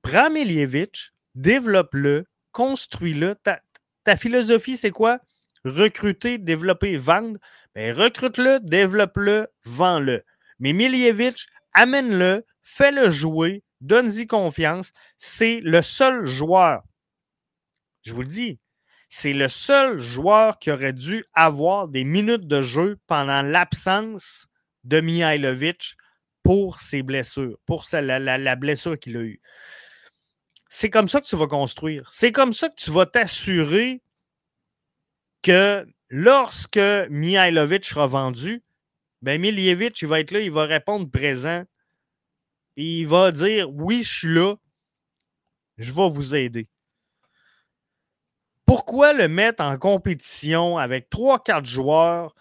prends 0.00 0.30
Milievich, 0.30 1.12
développe-le, 1.38 2.26
construis-le. 2.52 3.36
Ta, 3.36 3.60
ta, 4.04 4.16
philosophie, 4.16 4.76
c'est 4.76 4.90
quoi? 4.90 5.20
Recruter, 5.64 6.38
développer, 6.38 6.96
vendre. 6.96 7.38
Bien, 7.74 7.94
recrute-le, 7.94 8.60
développe-le, 8.60 9.46
vends-le. 9.64 10.24
Mais 10.58 10.72
Milievich, 10.72 11.46
amène-le, 11.72 12.44
fais-le 12.62 13.10
jouer, 13.10 13.62
donne-y 13.80 14.26
confiance. 14.26 14.90
C'est 15.16 15.60
le 15.60 15.80
seul 15.82 16.26
joueur, 16.26 16.82
je 18.02 18.12
vous 18.12 18.22
le 18.22 18.28
dis, 18.28 18.58
c'est 19.08 19.32
le 19.32 19.48
seul 19.48 19.98
joueur 19.98 20.58
qui 20.58 20.70
aurait 20.70 20.92
dû 20.92 21.24
avoir 21.34 21.88
des 21.88 22.04
minutes 22.04 22.46
de 22.48 22.60
jeu 22.60 22.98
pendant 23.06 23.42
l'absence 23.42 24.48
de 24.84 25.00
Mihailovic 25.00 25.96
pour 26.42 26.80
ses 26.80 27.02
blessures, 27.02 27.58
pour 27.66 27.84
la, 27.92 28.18
la 28.18 28.56
blessure 28.56 28.98
qu'il 28.98 29.16
a 29.16 29.20
eue. 29.20 29.40
C'est 30.68 30.90
comme 30.90 31.08
ça 31.08 31.20
que 31.20 31.26
tu 31.26 31.36
vas 31.36 31.46
construire. 31.46 32.08
C'est 32.12 32.32
comme 32.32 32.52
ça 32.52 32.68
que 32.68 32.76
tu 32.76 32.90
vas 32.90 33.06
t'assurer 33.06 34.02
que 35.42 35.86
lorsque 36.08 36.78
Mihailovic 37.10 37.84
sera 37.84 38.06
vendu, 38.06 38.62
ben 39.22 39.42
il 39.42 40.06
va 40.06 40.20
être 40.20 40.30
là, 40.30 40.40
il 40.40 40.50
va 40.50 40.64
répondre 40.64 41.10
présent. 41.10 41.64
il 42.76 43.06
va 43.06 43.32
dire 43.32 43.70
Oui, 43.70 44.02
je 44.02 44.18
suis 44.18 44.34
là, 44.34 44.56
je 45.78 45.90
vais 45.90 46.08
vous 46.08 46.34
aider. 46.34 46.68
Pourquoi 48.66 49.14
le 49.14 49.28
mettre 49.28 49.62
en 49.62 49.78
compétition 49.78 50.76
avec 50.76 51.08
3-4 51.08 51.64
joueurs 51.64 52.34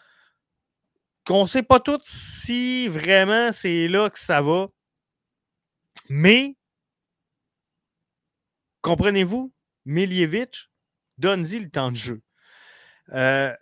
qu'on 1.25 1.43
ne 1.43 1.47
sait 1.47 1.63
pas 1.63 1.79
tous 1.79 2.01
si 2.03 2.89
vraiment 2.89 3.53
c'est 3.53 3.87
là 3.87 4.09
que 4.09 4.19
ça 4.19 4.41
va? 4.41 4.67
Mais, 6.09 6.56
comprenez-vous, 8.87 9.53
Miljevic, 9.85 10.69
donne-y 11.17 11.59
le 11.59 11.69
temps 11.69 11.91
de 11.91 11.97
jeu. 11.97 12.21
Euh, 13.13 13.53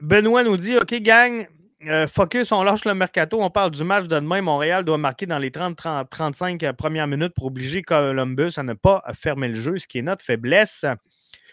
Benoît 0.00 0.42
nous 0.42 0.56
dit 0.56 0.76
OK, 0.76 0.94
gang, 1.02 1.46
euh, 1.86 2.06
focus, 2.06 2.50
on 2.50 2.62
lâche 2.62 2.86
le 2.86 2.94
mercato. 2.94 3.42
On 3.42 3.50
parle 3.50 3.70
du 3.70 3.84
match 3.84 4.04
de 4.04 4.18
demain. 4.18 4.40
Montréal 4.40 4.84
doit 4.84 4.96
marquer 4.96 5.26
dans 5.26 5.38
les 5.38 5.50
30-35 5.50 6.64
euh, 6.64 6.72
premières 6.72 7.06
minutes 7.06 7.34
pour 7.34 7.46
obliger 7.46 7.82
Columbus 7.82 8.52
à 8.56 8.62
ne 8.62 8.72
pas 8.72 9.02
fermer 9.14 9.48
le 9.48 9.60
jeu, 9.60 9.76
ce 9.76 9.86
qui 9.86 9.98
est 9.98 10.02
notre 10.02 10.24
faiblesse. 10.24 10.86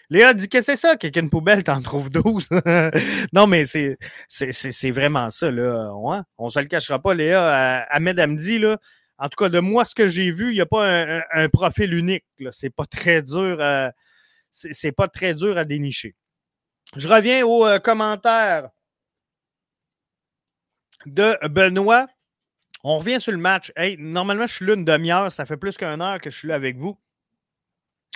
Léa 0.10 0.34
dit 0.34 0.48
que 0.48 0.62
c'est 0.62 0.78
ça, 0.78 0.96
qu'une 0.96 1.30
poubelle, 1.30 1.64
t'en 1.64 1.82
trouves 1.82 2.10
12. 2.10 2.48
non, 3.34 3.46
mais 3.46 3.66
c'est, 3.66 4.92
vraiment 4.92 5.30
ça, 5.30 5.52
là. 5.52 5.94
Ouais, 5.94 6.20
on 6.38 6.50
se 6.50 6.60
le 6.60 6.66
cachera 6.66 7.00
pas, 7.00 7.14
Léa. 7.14 7.86
Ahmed 7.90 8.20
Amdi, 8.20 8.58
là, 8.58 8.78
en 9.20 9.28
tout 9.28 9.36
cas, 9.36 9.50
de 9.50 9.60
moi, 9.60 9.84
ce 9.84 9.94
que 9.94 10.08
j'ai 10.08 10.32
vu, 10.32 10.52
il 10.52 10.56
n'y 10.56 10.62
a 10.62 10.66
pas 10.66 11.22
un, 11.34 11.50
profil 11.50 11.94
unique. 11.94 12.24
C'est 12.52 12.70
pas 12.70 12.86
pas 12.86 15.08
très 15.10 15.34
dur 15.34 15.58
à 15.58 15.66
dénicher. 15.66 16.16
Je 16.96 17.08
reviens 17.08 17.46
aux 17.46 17.66
euh, 17.66 17.80
commentaires 17.80 18.70
de 21.06 21.38
Benoît. 21.48 22.08
On 22.84 22.96
revient 22.96 23.20
sur 23.20 23.34
le 23.34 23.38
match. 23.38 23.74
Normalement, 23.98 24.48
je 24.48 24.54
suis 24.54 24.66
là 24.66 24.74
une 24.74 24.86
demi-heure. 24.86 25.32
Ça 25.32 25.46
fait 25.46 25.58
plus 25.58 25.76
qu'une 25.76 26.02
heure 26.02 26.22
que 26.22 26.30
je 26.30 26.38
suis 26.38 26.48
là 26.48 26.56
avec 26.56 26.78
vous. 26.78 26.98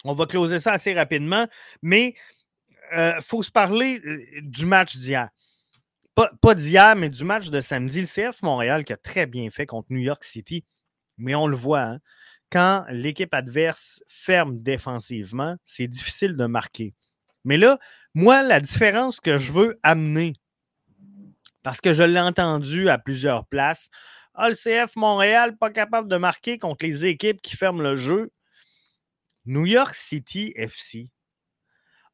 On 0.05 0.13
va 0.13 0.25
closer 0.25 0.59
ça 0.59 0.71
assez 0.71 0.93
rapidement. 0.93 1.47
Mais 1.81 2.15
il 2.93 2.97
euh, 2.97 3.21
faut 3.21 3.43
se 3.43 3.51
parler 3.51 3.99
euh, 4.05 4.23
du 4.41 4.65
match 4.65 4.97
d'hier. 4.97 5.29
Pas, 6.15 6.31
pas 6.41 6.55
d'hier, 6.55 6.95
mais 6.95 7.09
du 7.09 7.25
match 7.25 7.49
de 7.49 7.59
samedi. 7.59 8.01
Le 8.01 8.07
CF 8.07 8.41
Montréal 8.41 8.85
qui 8.85 8.93
a 8.93 8.97
très 8.97 9.25
bien 9.25 9.49
fait 9.49 9.65
contre 9.65 9.91
New 9.91 10.01
York 10.01 10.23
City. 10.23 10.63
Mais 11.17 11.35
on 11.35 11.47
le 11.47 11.55
voit, 11.55 11.83
hein, 11.83 11.99
quand 12.49 12.85
l'équipe 12.89 13.33
adverse 13.33 14.03
ferme 14.07 14.61
défensivement, 14.61 15.57
c'est 15.63 15.87
difficile 15.87 16.35
de 16.35 16.45
marquer. 16.45 16.93
Mais 17.43 17.57
là, 17.57 17.79
moi, 18.13 18.43
la 18.43 18.59
différence 18.59 19.19
que 19.19 19.37
je 19.37 19.51
veux 19.51 19.79
amener, 19.83 20.33
parce 21.63 21.81
que 21.81 21.93
je 21.93 22.03
l'ai 22.03 22.19
entendu 22.19 22.89
à 22.89 22.97
plusieurs 22.97 23.45
places, 23.47 23.89
ah, 24.35 24.49
le 24.49 24.55
CF 24.55 24.95
Montréal 24.95 25.57
pas 25.57 25.69
capable 25.69 26.07
de 26.07 26.17
marquer 26.17 26.57
contre 26.57 26.85
les 26.85 27.05
équipes 27.05 27.41
qui 27.41 27.55
ferment 27.55 27.83
le 27.83 27.95
jeu. 27.95 28.31
New 29.45 29.65
York 29.65 29.93
City 29.93 30.53
FC 30.55 31.11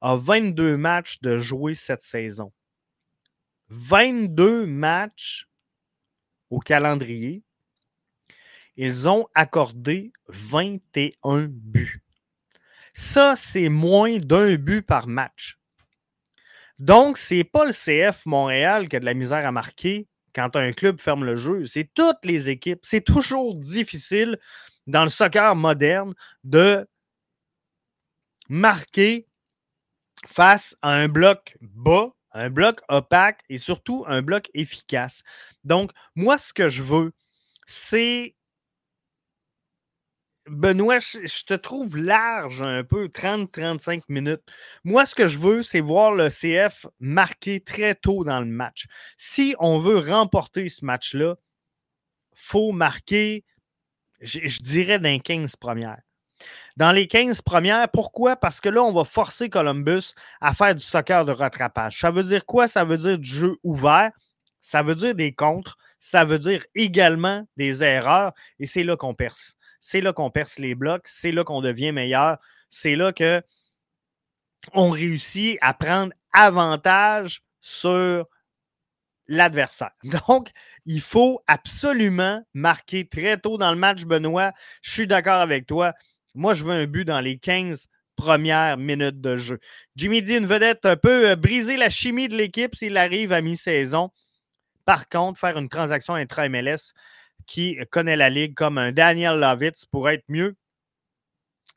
a 0.01 0.15
22 0.15 0.77
matchs 0.77 1.21
de 1.21 1.37
jouer 1.37 1.75
cette 1.75 2.01
saison. 2.01 2.51
22 3.69 4.65
matchs 4.65 5.47
au 6.49 6.59
calendrier. 6.59 7.43
Ils 8.81 9.09
ont 9.09 9.27
accordé 9.35 10.13
21 10.29 11.47
buts. 11.49 12.01
Ça, 12.93 13.35
c'est 13.35 13.67
moins 13.67 14.19
d'un 14.19 14.55
but 14.55 14.83
par 14.83 15.05
match. 15.05 15.59
Donc, 16.79 17.17
ce 17.17 17.33
n'est 17.33 17.43
pas 17.43 17.65
le 17.65 17.73
CF 17.73 18.25
Montréal 18.25 18.87
qui 18.87 18.95
a 18.95 19.01
de 19.01 19.05
la 19.05 19.15
misère 19.15 19.45
à 19.45 19.51
marquer 19.51 20.07
quand 20.33 20.55
un 20.55 20.71
club 20.71 21.01
ferme 21.01 21.25
le 21.25 21.35
jeu. 21.35 21.65
C'est 21.67 21.93
toutes 21.93 22.23
les 22.23 22.47
équipes. 22.47 22.79
C'est 22.83 23.03
toujours 23.03 23.53
difficile 23.55 24.39
dans 24.87 25.03
le 25.03 25.09
soccer 25.09 25.57
moderne 25.57 26.13
de 26.45 26.87
marquer 28.47 29.27
face 30.25 30.77
à 30.81 30.93
un 30.93 31.09
bloc 31.09 31.57
bas, 31.59 32.13
un 32.31 32.49
bloc 32.49 32.79
opaque 32.87 33.41
et 33.49 33.57
surtout 33.57 34.05
un 34.07 34.21
bloc 34.21 34.49
efficace. 34.53 35.21
Donc, 35.65 35.91
moi, 36.15 36.37
ce 36.37 36.53
que 36.53 36.69
je 36.69 36.81
veux, 36.81 37.11
c'est 37.67 38.37
Benoît, 40.49 40.99
je, 40.99 41.43
te 41.43 41.53
trouve 41.53 41.97
large 41.97 42.61
un 42.61 42.83
peu, 42.83 43.07
30-35 43.07 44.03
minutes. 44.09 44.41
Moi, 44.83 45.05
ce 45.05 45.15
que 45.15 45.27
je 45.27 45.37
veux, 45.37 45.61
c'est 45.61 45.79
voir 45.79 46.11
le 46.11 46.29
CF 46.29 46.87
marquer 46.99 47.61
très 47.61 47.95
tôt 47.95 48.23
dans 48.23 48.39
le 48.39 48.45
match. 48.45 48.85
Si 49.17 49.55
on 49.59 49.79
veut 49.79 49.99
remporter 49.99 50.69
ce 50.69 50.83
match-là, 50.83 51.35
faut 52.33 52.71
marquer, 52.71 53.43
je, 54.21 54.39
je 54.43 54.59
dirais, 54.61 54.99
dans 54.99 55.09
les 55.09 55.19
15 55.19 55.55
premières. 55.55 56.01
Dans 56.77 56.91
les 56.91 57.07
15 57.07 57.41
premières, 57.41 57.89
pourquoi? 57.89 58.35
Parce 58.35 58.61
que 58.61 58.69
là, 58.69 58.81
on 58.83 58.93
va 58.93 59.03
forcer 59.03 59.49
Columbus 59.49 60.13
à 60.41 60.53
faire 60.53 60.73
du 60.73 60.83
soccer 60.83 61.25
de 61.25 61.31
rattrapage. 61.31 61.99
Ça 61.99 62.11
veut 62.11 62.23
dire 62.23 62.45
quoi? 62.45 62.67
Ça 62.67 62.85
veut 62.85 62.97
dire 62.97 63.19
du 63.19 63.29
jeu 63.29 63.57
ouvert, 63.63 64.11
ça 64.61 64.81
veut 64.81 64.95
dire 64.95 65.13
des 65.13 65.33
contres, 65.33 65.77
ça 65.99 66.25
veut 66.25 66.39
dire 66.39 66.65
également 66.75 67.45
des 67.57 67.83
erreurs, 67.83 68.33
et 68.59 68.65
c'est 68.65 68.83
là 68.83 68.95
qu'on 68.95 69.13
perce 69.13 69.58
c'est 69.79 70.01
là 70.01 70.13
qu'on 70.13 70.31
perce 70.31 70.59
les 70.59 70.75
blocs, 70.75 71.07
c'est 71.07 71.31
là 71.31 71.43
qu'on 71.43 71.61
devient 71.61 71.91
meilleur, 71.91 72.37
c'est 72.69 72.95
là 72.95 73.13
que 73.13 73.41
on 74.73 74.89
réussit 74.89 75.57
à 75.61 75.73
prendre 75.73 76.13
avantage 76.33 77.41
sur 77.61 78.25
l'adversaire. 79.27 79.91
Donc, 80.27 80.49
il 80.85 81.01
faut 81.01 81.41
absolument 81.47 82.43
marquer 82.53 83.07
très 83.07 83.37
tôt 83.37 83.57
dans 83.57 83.71
le 83.71 83.77
match, 83.77 84.03
Benoît. 84.03 84.51
Je 84.81 84.91
suis 84.91 85.07
d'accord 85.07 85.39
avec 85.39 85.65
toi. 85.65 85.93
Moi, 86.35 86.53
je 86.53 86.63
veux 86.63 86.73
un 86.73 86.85
but 86.85 87.05
dans 87.05 87.21
les 87.21 87.37
15 87.37 87.87
premières 88.15 88.77
minutes 88.77 89.21
de 89.21 89.37
jeu. 89.37 89.59
Jimmy 89.95 90.21
dit 90.21 90.35
une 90.35 90.45
vedette 90.45 90.85
un 90.85 90.97
peu 90.97 91.29
euh, 91.29 91.35
briser 91.37 91.77
la 91.77 91.89
chimie 91.89 92.27
de 92.27 92.35
l'équipe 92.35 92.75
s'il 92.75 92.97
arrive 92.97 93.31
à 93.31 93.41
mi-saison. 93.41 94.11
Par 94.83 95.07
contre, 95.07 95.39
faire 95.39 95.57
une 95.57 95.69
transaction 95.69 96.15
intra-MLS, 96.15 96.93
qui 97.49 97.77
connaît 97.89 98.15
la 98.15 98.29
Ligue 98.29 98.53
comme 98.53 98.77
un 98.77 98.91
Daniel 98.91 99.39
Lovitz 99.39 99.85
pour 99.87 100.07
être 100.07 100.23
mieux, 100.27 100.55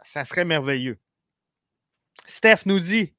ça 0.02 0.22
serait 0.22 0.44
merveilleux. 0.44 0.98
Steph 2.26 2.66
nous 2.66 2.78
dit 2.78 3.14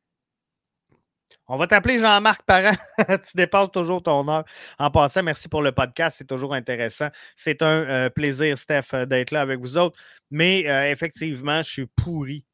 on 1.48 1.58
va 1.58 1.68
t'appeler 1.68 2.00
Jean-Marc 2.00 2.44
Parent. 2.44 2.76
tu 2.98 3.36
dépasses 3.36 3.72
toujours 3.72 4.02
ton 4.02 4.28
heure. 4.30 4.46
En 4.80 4.92
passant, 4.92 5.24
merci 5.24 5.50
pour 5.50 5.62
le 5.62 5.72
podcast. 5.72 6.18
C'est 6.20 6.28
toujours 6.28 6.54
intéressant. 6.54 7.10
C'est 7.36 7.62
un 7.62 7.82
euh, 7.82 8.10
plaisir, 8.10 8.58
Steph, 8.58 8.94
euh, 8.94 9.06
d'être 9.06 9.32
là 9.32 9.42
avec 9.42 9.60
vous 9.60 9.78
autres. 9.78 10.00
Mais 10.32 10.70
euh, 10.70 10.90
effectivement, 10.90 11.62
je 11.64 11.70
suis 11.70 11.86
pourri. 11.88 12.46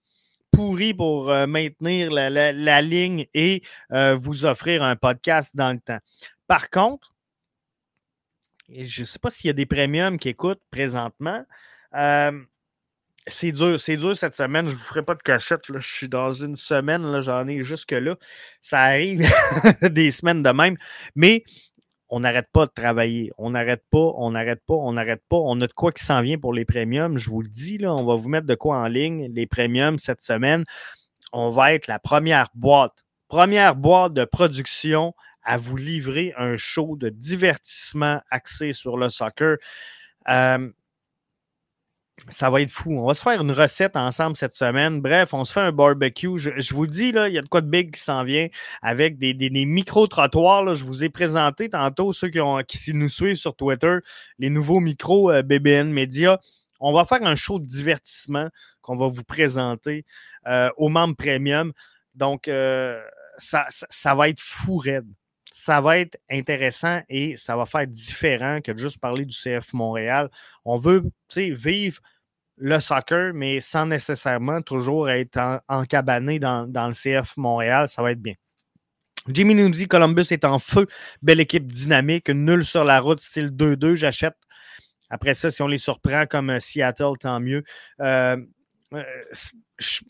Pourri 0.51 0.93
pour 0.95 1.27
maintenir 1.27 2.09
la, 2.09 2.81
ligne 2.81 3.27
et 3.35 3.61
vous 3.91 4.45
offrir 4.45 4.81
un 4.81 4.95
podcast 4.95 5.55
dans 5.55 5.71
le 5.71 5.79
temps. 5.79 5.99
Par 6.47 6.71
contre, 6.71 7.13
je 8.71 9.01
ne 9.01 9.05
sais 9.05 9.19
pas 9.19 9.29
s'il 9.29 9.47
y 9.47 9.49
a 9.49 9.53
des 9.53 9.65
premiums 9.65 10.17
qui 10.17 10.29
écoutent 10.29 10.61
présentement. 10.71 11.43
Euh, 11.95 12.31
c'est 13.27 13.51
dur, 13.51 13.79
c'est 13.79 13.97
dur 13.97 14.17
cette 14.17 14.33
semaine. 14.33 14.67
Je 14.67 14.71
ne 14.71 14.77
vous 14.77 14.83
ferai 14.83 15.03
pas 15.03 15.15
de 15.15 15.21
cachette. 15.21 15.65
Je 15.73 15.79
suis 15.79 16.09
dans 16.09 16.31
une 16.33 16.55
semaine, 16.55 17.21
j'en 17.21 17.47
ai 17.47 17.61
jusque-là. 17.63 18.15
Ça 18.61 18.81
arrive 18.81 19.27
des 19.81 20.11
semaines 20.11 20.43
de 20.43 20.49
même. 20.49 20.77
Mais 21.15 21.43
on 22.09 22.21
n'arrête 22.21 22.49
pas 22.51 22.65
de 22.65 22.71
travailler. 22.71 23.31
On 23.37 23.51
n'arrête 23.51 23.83
pas, 23.91 24.13
on 24.15 24.31
n'arrête 24.31 24.63
pas, 24.65 24.75
on 24.75 24.93
n'arrête 24.93 25.23
pas. 25.29 25.37
On 25.37 25.61
a 25.61 25.67
de 25.67 25.73
quoi 25.73 25.91
qui 25.91 26.03
s'en 26.03 26.21
vient 26.21 26.37
pour 26.37 26.53
les 26.53 26.65
premiums. 26.65 27.17
Je 27.17 27.29
vous 27.29 27.41
le 27.41 27.47
dis, 27.47 27.77
là, 27.77 27.93
on 27.93 28.05
va 28.05 28.15
vous 28.15 28.29
mettre 28.29 28.47
de 28.47 28.55
quoi 28.55 28.77
en 28.77 28.87
ligne, 28.87 29.31
les 29.33 29.47
premiums 29.47 29.97
cette 29.99 30.21
semaine. 30.21 30.65
on 31.33 31.49
va 31.49 31.73
être 31.73 31.87
la 31.87 31.99
première 31.99 32.49
boîte, 32.55 33.05
première 33.27 33.75
boîte 33.75 34.13
de 34.13 34.25
production 34.25 35.13
à 35.49 35.57
vous 35.57 35.75
livrer 35.75 36.31
un 36.37 36.55
show 36.55 36.95
de 36.95 37.09
divertissement 37.09 38.21
axé 38.29 38.71
sur 38.71 38.97
le 38.97 39.09
soccer. 39.09 39.57
Euh, 40.29 40.69
ça 42.27 42.51
va 42.51 42.61
être 42.61 42.69
fou. 42.69 42.91
On 42.99 43.07
va 43.07 43.15
se 43.15 43.23
faire 43.23 43.41
une 43.41 43.49
recette 43.51 43.95
ensemble 43.95 44.35
cette 44.35 44.53
semaine. 44.53 45.01
Bref, 45.01 45.33
on 45.33 45.43
se 45.45 45.51
fait 45.51 45.61
un 45.61 45.71
barbecue. 45.71 46.37
Je, 46.37 46.71
vous 46.71 46.85
dis, 46.85 47.09
il 47.09 47.33
y 47.33 47.37
a 47.39 47.41
de 47.41 47.47
quoi 47.47 47.61
de 47.61 47.67
big 47.67 47.95
qui 47.95 47.99
s'en 47.99 48.23
vient 48.23 48.47
avec 48.83 49.17
des, 49.17 49.33
micro-trottoirs. 49.65 50.75
Je 50.75 50.83
vous 50.83 51.03
ai 51.03 51.09
présenté 51.09 51.69
tantôt, 51.69 52.13
ceux 52.13 52.29
qui, 52.29 52.93
nous 52.93 53.09
suivent 53.09 53.35
sur 53.35 53.55
Twitter, 53.55 53.97
les 54.37 54.51
nouveaux 54.51 54.79
micros 54.79 55.31
euh, 55.31 55.41
BBN 55.41 55.91
Media. 55.91 56.39
On 56.79 56.93
va 56.93 57.05
faire 57.05 57.23
un 57.23 57.35
show 57.35 57.57
de 57.57 57.65
divertissement 57.65 58.49
qu'on 58.83 58.95
va 58.95 59.07
vous 59.07 59.23
présenter 59.23 60.05
euh, 60.45 60.69
aux 60.77 60.89
membres 60.89 61.15
premium. 61.15 61.73
Donc, 62.13 62.51
ça, 63.37 63.65
ça, 63.69 64.13
va 64.13 64.29
être 64.29 64.41
fou 64.41 64.77
raide 64.77 65.07
ça 65.59 65.81
va 65.81 65.97
être 65.97 66.17
intéressant 66.31 67.01
et 67.09 67.35
ça 67.35 67.57
va 67.57 67.65
faire 67.65 67.85
différent 67.85 68.61
que 68.61 68.71
de 68.71 68.77
juste 68.77 68.97
parler 68.97 69.25
du 69.25 69.35
CF 69.35 69.73
Montréal. 69.73 70.29
On 70.63 70.77
veut 70.77 71.03
vivre 71.35 71.99
le 72.55 72.79
soccer, 72.79 73.33
mais 73.33 73.59
sans 73.59 73.85
nécessairement 73.85 74.61
toujours 74.61 75.09
être 75.09 75.61
encabané 75.67 76.39
dans, 76.39 76.65
dans 76.65 76.87
le 76.87 76.93
CF 76.93 77.35
Montréal. 77.35 77.89
Ça 77.89 78.01
va 78.01 78.13
être 78.13 78.21
bien. 78.21 78.35
Jimmy 79.27 79.53
nous 79.53 79.69
dit 79.69 79.89
Columbus 79.89 80.27
est 80.31 80.45
en 80.45 80.59
feu. 80.59 80.87
Belle 81.21 81.41
équipe 81.41 81.69
dynamique. 81.69 82.29
Nul 82.29 82.63
sur 82.63 82.85
la 82.85 83.01
route, 83.01 83.19
style 83.19 83.49
2-2. 83.49 83.95
J'achète. 83.95 84.37
Après 85.09 85.33
ça, 85.33 85.51
si 85.51 85.61
on 85.61 85.67
les 85.67 85.77
surprend 85.77 86.25
comme 86.25 86.51
euh, 86.51 86.59
Seattle, 86.59 87.17
tant 87.19 87.41
mieux. 87.41 87.65
Euh, 87.99 88.37
euh, 88.93 89.03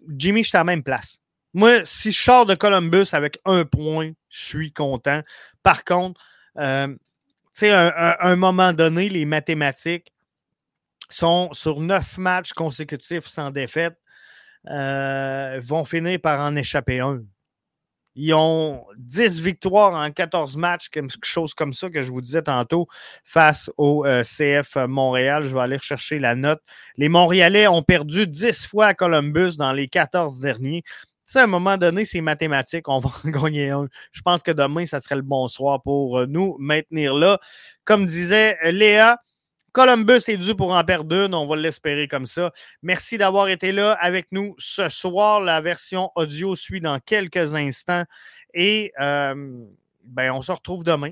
Jimmy, 0.09 0.43
je 0.43 0.49
suis 0.49 0.57
à 0.57 0.59
la 0.59 0.65
même 0.65 0.83
place. 0.83 1.19
Moi, 1.53 1.81
si 1.83 2.11
je 2.11 2.21
sors 2.21 2.45
de 2.45 2.55
Columbus 2.55 3.07
avec 3.13 3.39
un 3.45 3.65
point, 3.65 4.11
je 4.29 4.45
suis 4.45 4.71
content. 4.71 5.21
Par 5.63 5.83
contre, 5.83 6.21
euh, 6.57 6.95
à 7.61 8.27
un, 8.29 8.35
moment 8.35 8.73
donné, 8.73 9.09
les 9.09 9.25
mathématiques 9.25 10.13
sont 11.09 11.49
sur 11.53 11.79
neuf 11.79 12.17
matchs 12.17 12.53
consécutifs 12.53 13.27
sans 13.27 13.49
défaite, 13.49 13.97
euh, 14.69 15.59
vont 15.63 15.85
finir 15.85 16.19
par 16.21 16.39
en 16.39 16.55
échapper 16.55 16.99
un. 16.99 17.23
Ils 18.15 18.33
ont 18.33 18.85
10 18.97 19.41
victoires 19.41 19.93
en 19.95 20.11
14 20.11 20.57
matchs, 20.57 20.89
quelque 20.89 21.13
chose 21.23 21.53
comme 21.53 21.73
ça 21.73 21.89
que 21.89 22.01
je 22.03 22.11
vous 22.11 22.21
disais 22.21 22.41
tantôt, 22.41 22.87
face 23.23 23.71
au 23.77 24.05
euh, 24.05 24.23
CF 24.23 24.75
Montréal. 24.87 25.45
Je 25.45 25.55
vais 25.55 25.61
aller 25.61 25.77
rechercher 25.77 26.19
la 26.19 26.35
note. 26.35 26.61
Les 26.97 27.07
Montréalais 27.07 27.67
ont 27.67 27.83
perdu 27.83 28.27
10 28.27 28.67
fois 28.67 28.87
à 28.87 28.93
Columbus 28.93 29.55
dans 29.57 29.71
les 29.71 29.87
14 29.87 30.39
derniers 30.39 30.83
sais, 31.33 31.39
à 31.39 31.43
un 31.43 31.47
moment 31.47 31.77
donné, 31.77 32.05
c'est 32.05 32.21
mathématique. 32.21 32.87
On 32.87 32.99
va 32.99 33.09
en 33.23 33.29
gagner 33.29 33.69
un. 33.69 33.87
Je 34.11 34.21
pense 34.21 34.43
que 34.43 34.51
demain, 34.51 34.85
ça 34.85 34.99
serait 34.99 35.15
le 35.15 35.21
bon 35.21 35.47
soir 35.47 35.81
pour 35.81 36.19
euh, 36.19 36.25
nous 36.25 36.55
maintenir 36.59 37.13
là. 37.13 37.39
Comme 37.85 38.05
disait 38.05 38.57
euh, 38.65 38.71
Léa, 38.71 39.19
Columbus 39.71 40.21
est 40.27 40.37
dû 40.37 40.55
pour 40.55 40.71
en 40.71 40.83
perdre 40.83 41.15
une. 41.15 41.33
On 41.33 41.47
va 41.47 41.55
l'espérer 41.55 42.07
comme 42.07 42.25
ça. 42.25 42.51
Merci 42.81 43.17
d'avoir 43.17 43.49
été 43.49 43.71
là 43.71 43.93
avec 43.93 44.27
nous 44.31 44.55
ce 44.57 44.89
soir. 44.89 45.39
La 45.41 45.61
version 45.61 46.11
audio 46.15 46.55
suit 46.55 46.81
dans 46.81 46.99
quelques 46.99 47.55
instants. 47.55 48.03
Et 48.53 48.91
euh, 48.99 49.35
ben, 50.03 50.31
on 50.31 50.41
se 50.41 50.51
retrouve 50.51 50.83
demain 50.83 51.11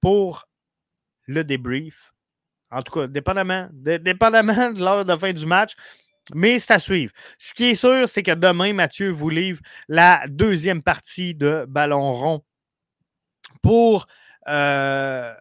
pour 0.00 0.44
le 1.26 1.42
débrief. 1.42 2.12
En 2.70 2.82
tout 2.82 2.92
cas, 2.92 3.06
dépendamment, 3.06 3.68
dépendamment 3.72 4.70
de 4.70 4.80
l'heure 4.80 5.04
de 5.04 5.16
fin 5.16 5.32
du 5.32 5.46
match. 5.46 5.74
Mais 6.32 6.58
c'est 6.58 6.72
à 6.72 6.78
suivre. 6.78 7.12
Ce 7.38 7.52
qui 7.52 7.64
est 7.64 7.74
sûr, 7.74 8.08
c'est 8.08 8.22
que 8.22 8.32
demain, 8.32 8.72
Mathieu 8.72 9.10
vous 9.10 9.28
livre 9.28 9.60
la 9.88 10.24
deuxième 10.28 10.82
partie 10.82 11.34
de 11.34 11.66
Ballon 11.68 12.12
rond 12.12 12.44
pour, 13.62 14.06
euh, 14.48 15.34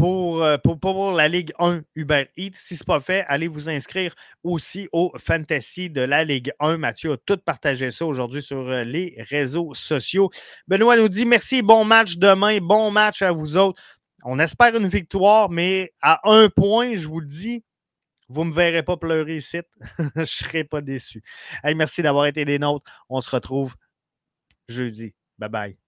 euh, 0.00 0.58
pour, 0.58 0.80
pour, 0.80 1.12
la 1.12 1.28
Ligue 1.28 1.52
1 1.58 1.82
Uber 1.94 2.28
Eats. 2.36 2.52
Si 2.54 2.76
ce 2.76 2.82
n'est 2.82 2.86
pas 2.86 3.00
fait, 3.00 3.24
allez 3.28 3.46
vous 3.46 3.68
inscrire 3.68 4.14
aussi 4.42 4.88
au 4.92 5.12
Fantasy 5.18 5.90
de 5.90 6.00
la 6.00 6.24
Ligue 6.24 6.52
1. 6.60 6.78
Mathieu 6.78 7.12
a 7.12 7.16
tout 7.18 7.36
partagé 7.36 7.90
ça 7.90 8.06
aujourd'hui 8.06 8.42
sur 8.42 8.68
euh, 8.68 8.84
les 8.84 9.14
réseaux 9.30 9.74
sociaux. 9.74 10.30
Benoît 10.66 10.96
nous 10.96 11.08
dit 11.08 11.26
merci, 11.26 11.62
bon 11.62 11.84
match 11.84 12.16
demain, 12.16 12.58
bon 12.58 12.90
match 12.90 13.22
à 13.22 13.32
vous 13.32 13.56
autres. 13.56 13.80
On 14.24 14.38
espère 14.38 14.76
une 14.76 14.88
victoire, 14.88 15.50
mais 15.50 15.92
à 16.00 16.20
un 16.30 16.48
point, 16.48 16.94
je 16.94 17.06
vous 17.08 17.20
le 17.20 17.26
dis, 17.26 17.62
vous 18.32 18.44
ne 18.44 18.50
me 18.50 18.54
verrez 18.54 18.82
pas 18.82 18.96
pleurer 18.96 19.36
ici. 19.36 19.60
je 19.98 20.20
ne 20.20 20.24
serai 20.24 20.64
pas 20.64 20.80
déçu. 20.80 21.22
merci 21.64 22.02
d'avoir 22.02 22.26
été 22.26 22.44
des 22.44 22.58
nôtres. 22.58 22.90
On 23.08 23.20
se 23.20 23.30
retrouve 23.30 23.74
jeudi. 24.68 25.14
Bye 25.38 25.50
bye. 25.50 25.81